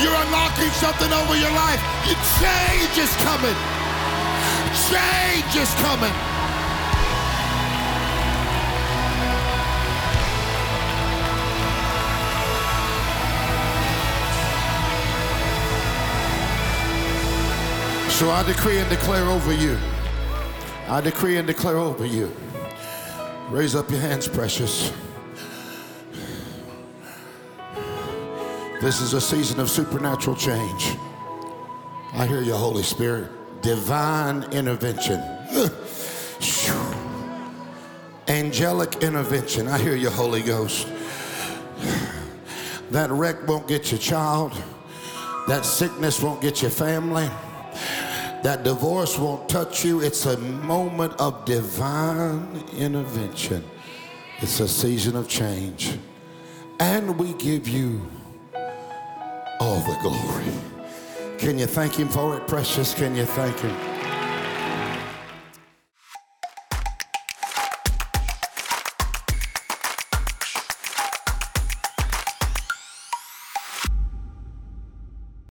You're 0.00 0.14
unlocking 0.14 0.70
something 0.80 1.12
over 1.12 1.36
your 1.36 1.52
life. 1.52 1.80
Your 2.06 2.16
Change 2.40 2.96
is 2.98 3.14
coming. 3.24 3.56
Change 4.88 5.56
is 5.56 5.72
coming. 5.80 6.12
So 18.10 18.30
I 18.30 18.44
decree 18.46 18.78
and 18.78 18.88
declare 18.88 19.24
over 19.24 19.52
you. 19.52 19.76
I 20.92 21.00
decree 21.00 21.38
and 21.38 21.46
declare 21.46 21.78
over 21.78 22.04
you. 22.04 22.30
Raise 23.48 23.74
up 23.74 23.90
your 23.90 24.00
hands, 24.00 24.28
precious. 24.28 24.92
This 28.82 29.00
is 29.00 29.14
a 29.14 29.20
season 29.22 29.58
of 29.58 29.70
supernatural 29.70 30.36
change. 30.36 30.98
I 32.12 32.26
hear 32.26 32.42
you, 32.42 32.52
Holy 32.52 32.82
Spirit. 32.82 33.30
Divine 33.62 34.42
intervention. 34.52 35.18
Angelic 38.28 38.96
intervention. 38.96 39.68
I 39.68 39.78
hear 39.78 39.96
you, 39.96 40.10
Holy 40.10 40.42
Ghost. 40.42 40.88
That 42.90 43.10
wreck 43.10 43.48
won't 43.48 43.66
get 43.66 43.90
your 43.90 43.98
child. 43.98 44.52
That 45.48 45.64
sickness 45.64 46.20
won't 46.20 46.42
get 46.42 46.60
your 46.60 46.70
family. 46.70 47.30
That 48.42 48.64
divorce 48.64 49.18
won't 49.18 49.48
touch 49.48 49.84
you. 49.84 50.00
It's 50.00 50.26
a 50.26 50.36
moment 50.36 51.14
of 51.20 51.44
divine 51.44 52.64
intervention. 52.76 53.64
It's 54.40 54.58
a 54.58 54.66
season 54.66 55.14
of 55.16 55.28
change. 55.28 55.98
And 56.80 57.16
we 57.18 57.34
give 57.34 57.68
you 57.68 58.04
all 59.60 59.78
the 59.80 59.96
glory. 60.02 61.38
Can 61.38 61.58
you 61.58 61.66
thank 61.66 61.94
him 61.94 62.08
for 62.08 62.36
it, 62.36 62.48
precious? 62.48 62.94
Can 62.94 63.14
you 63.14 63.24
thank 63.26 63.56
him? 63.60 63.91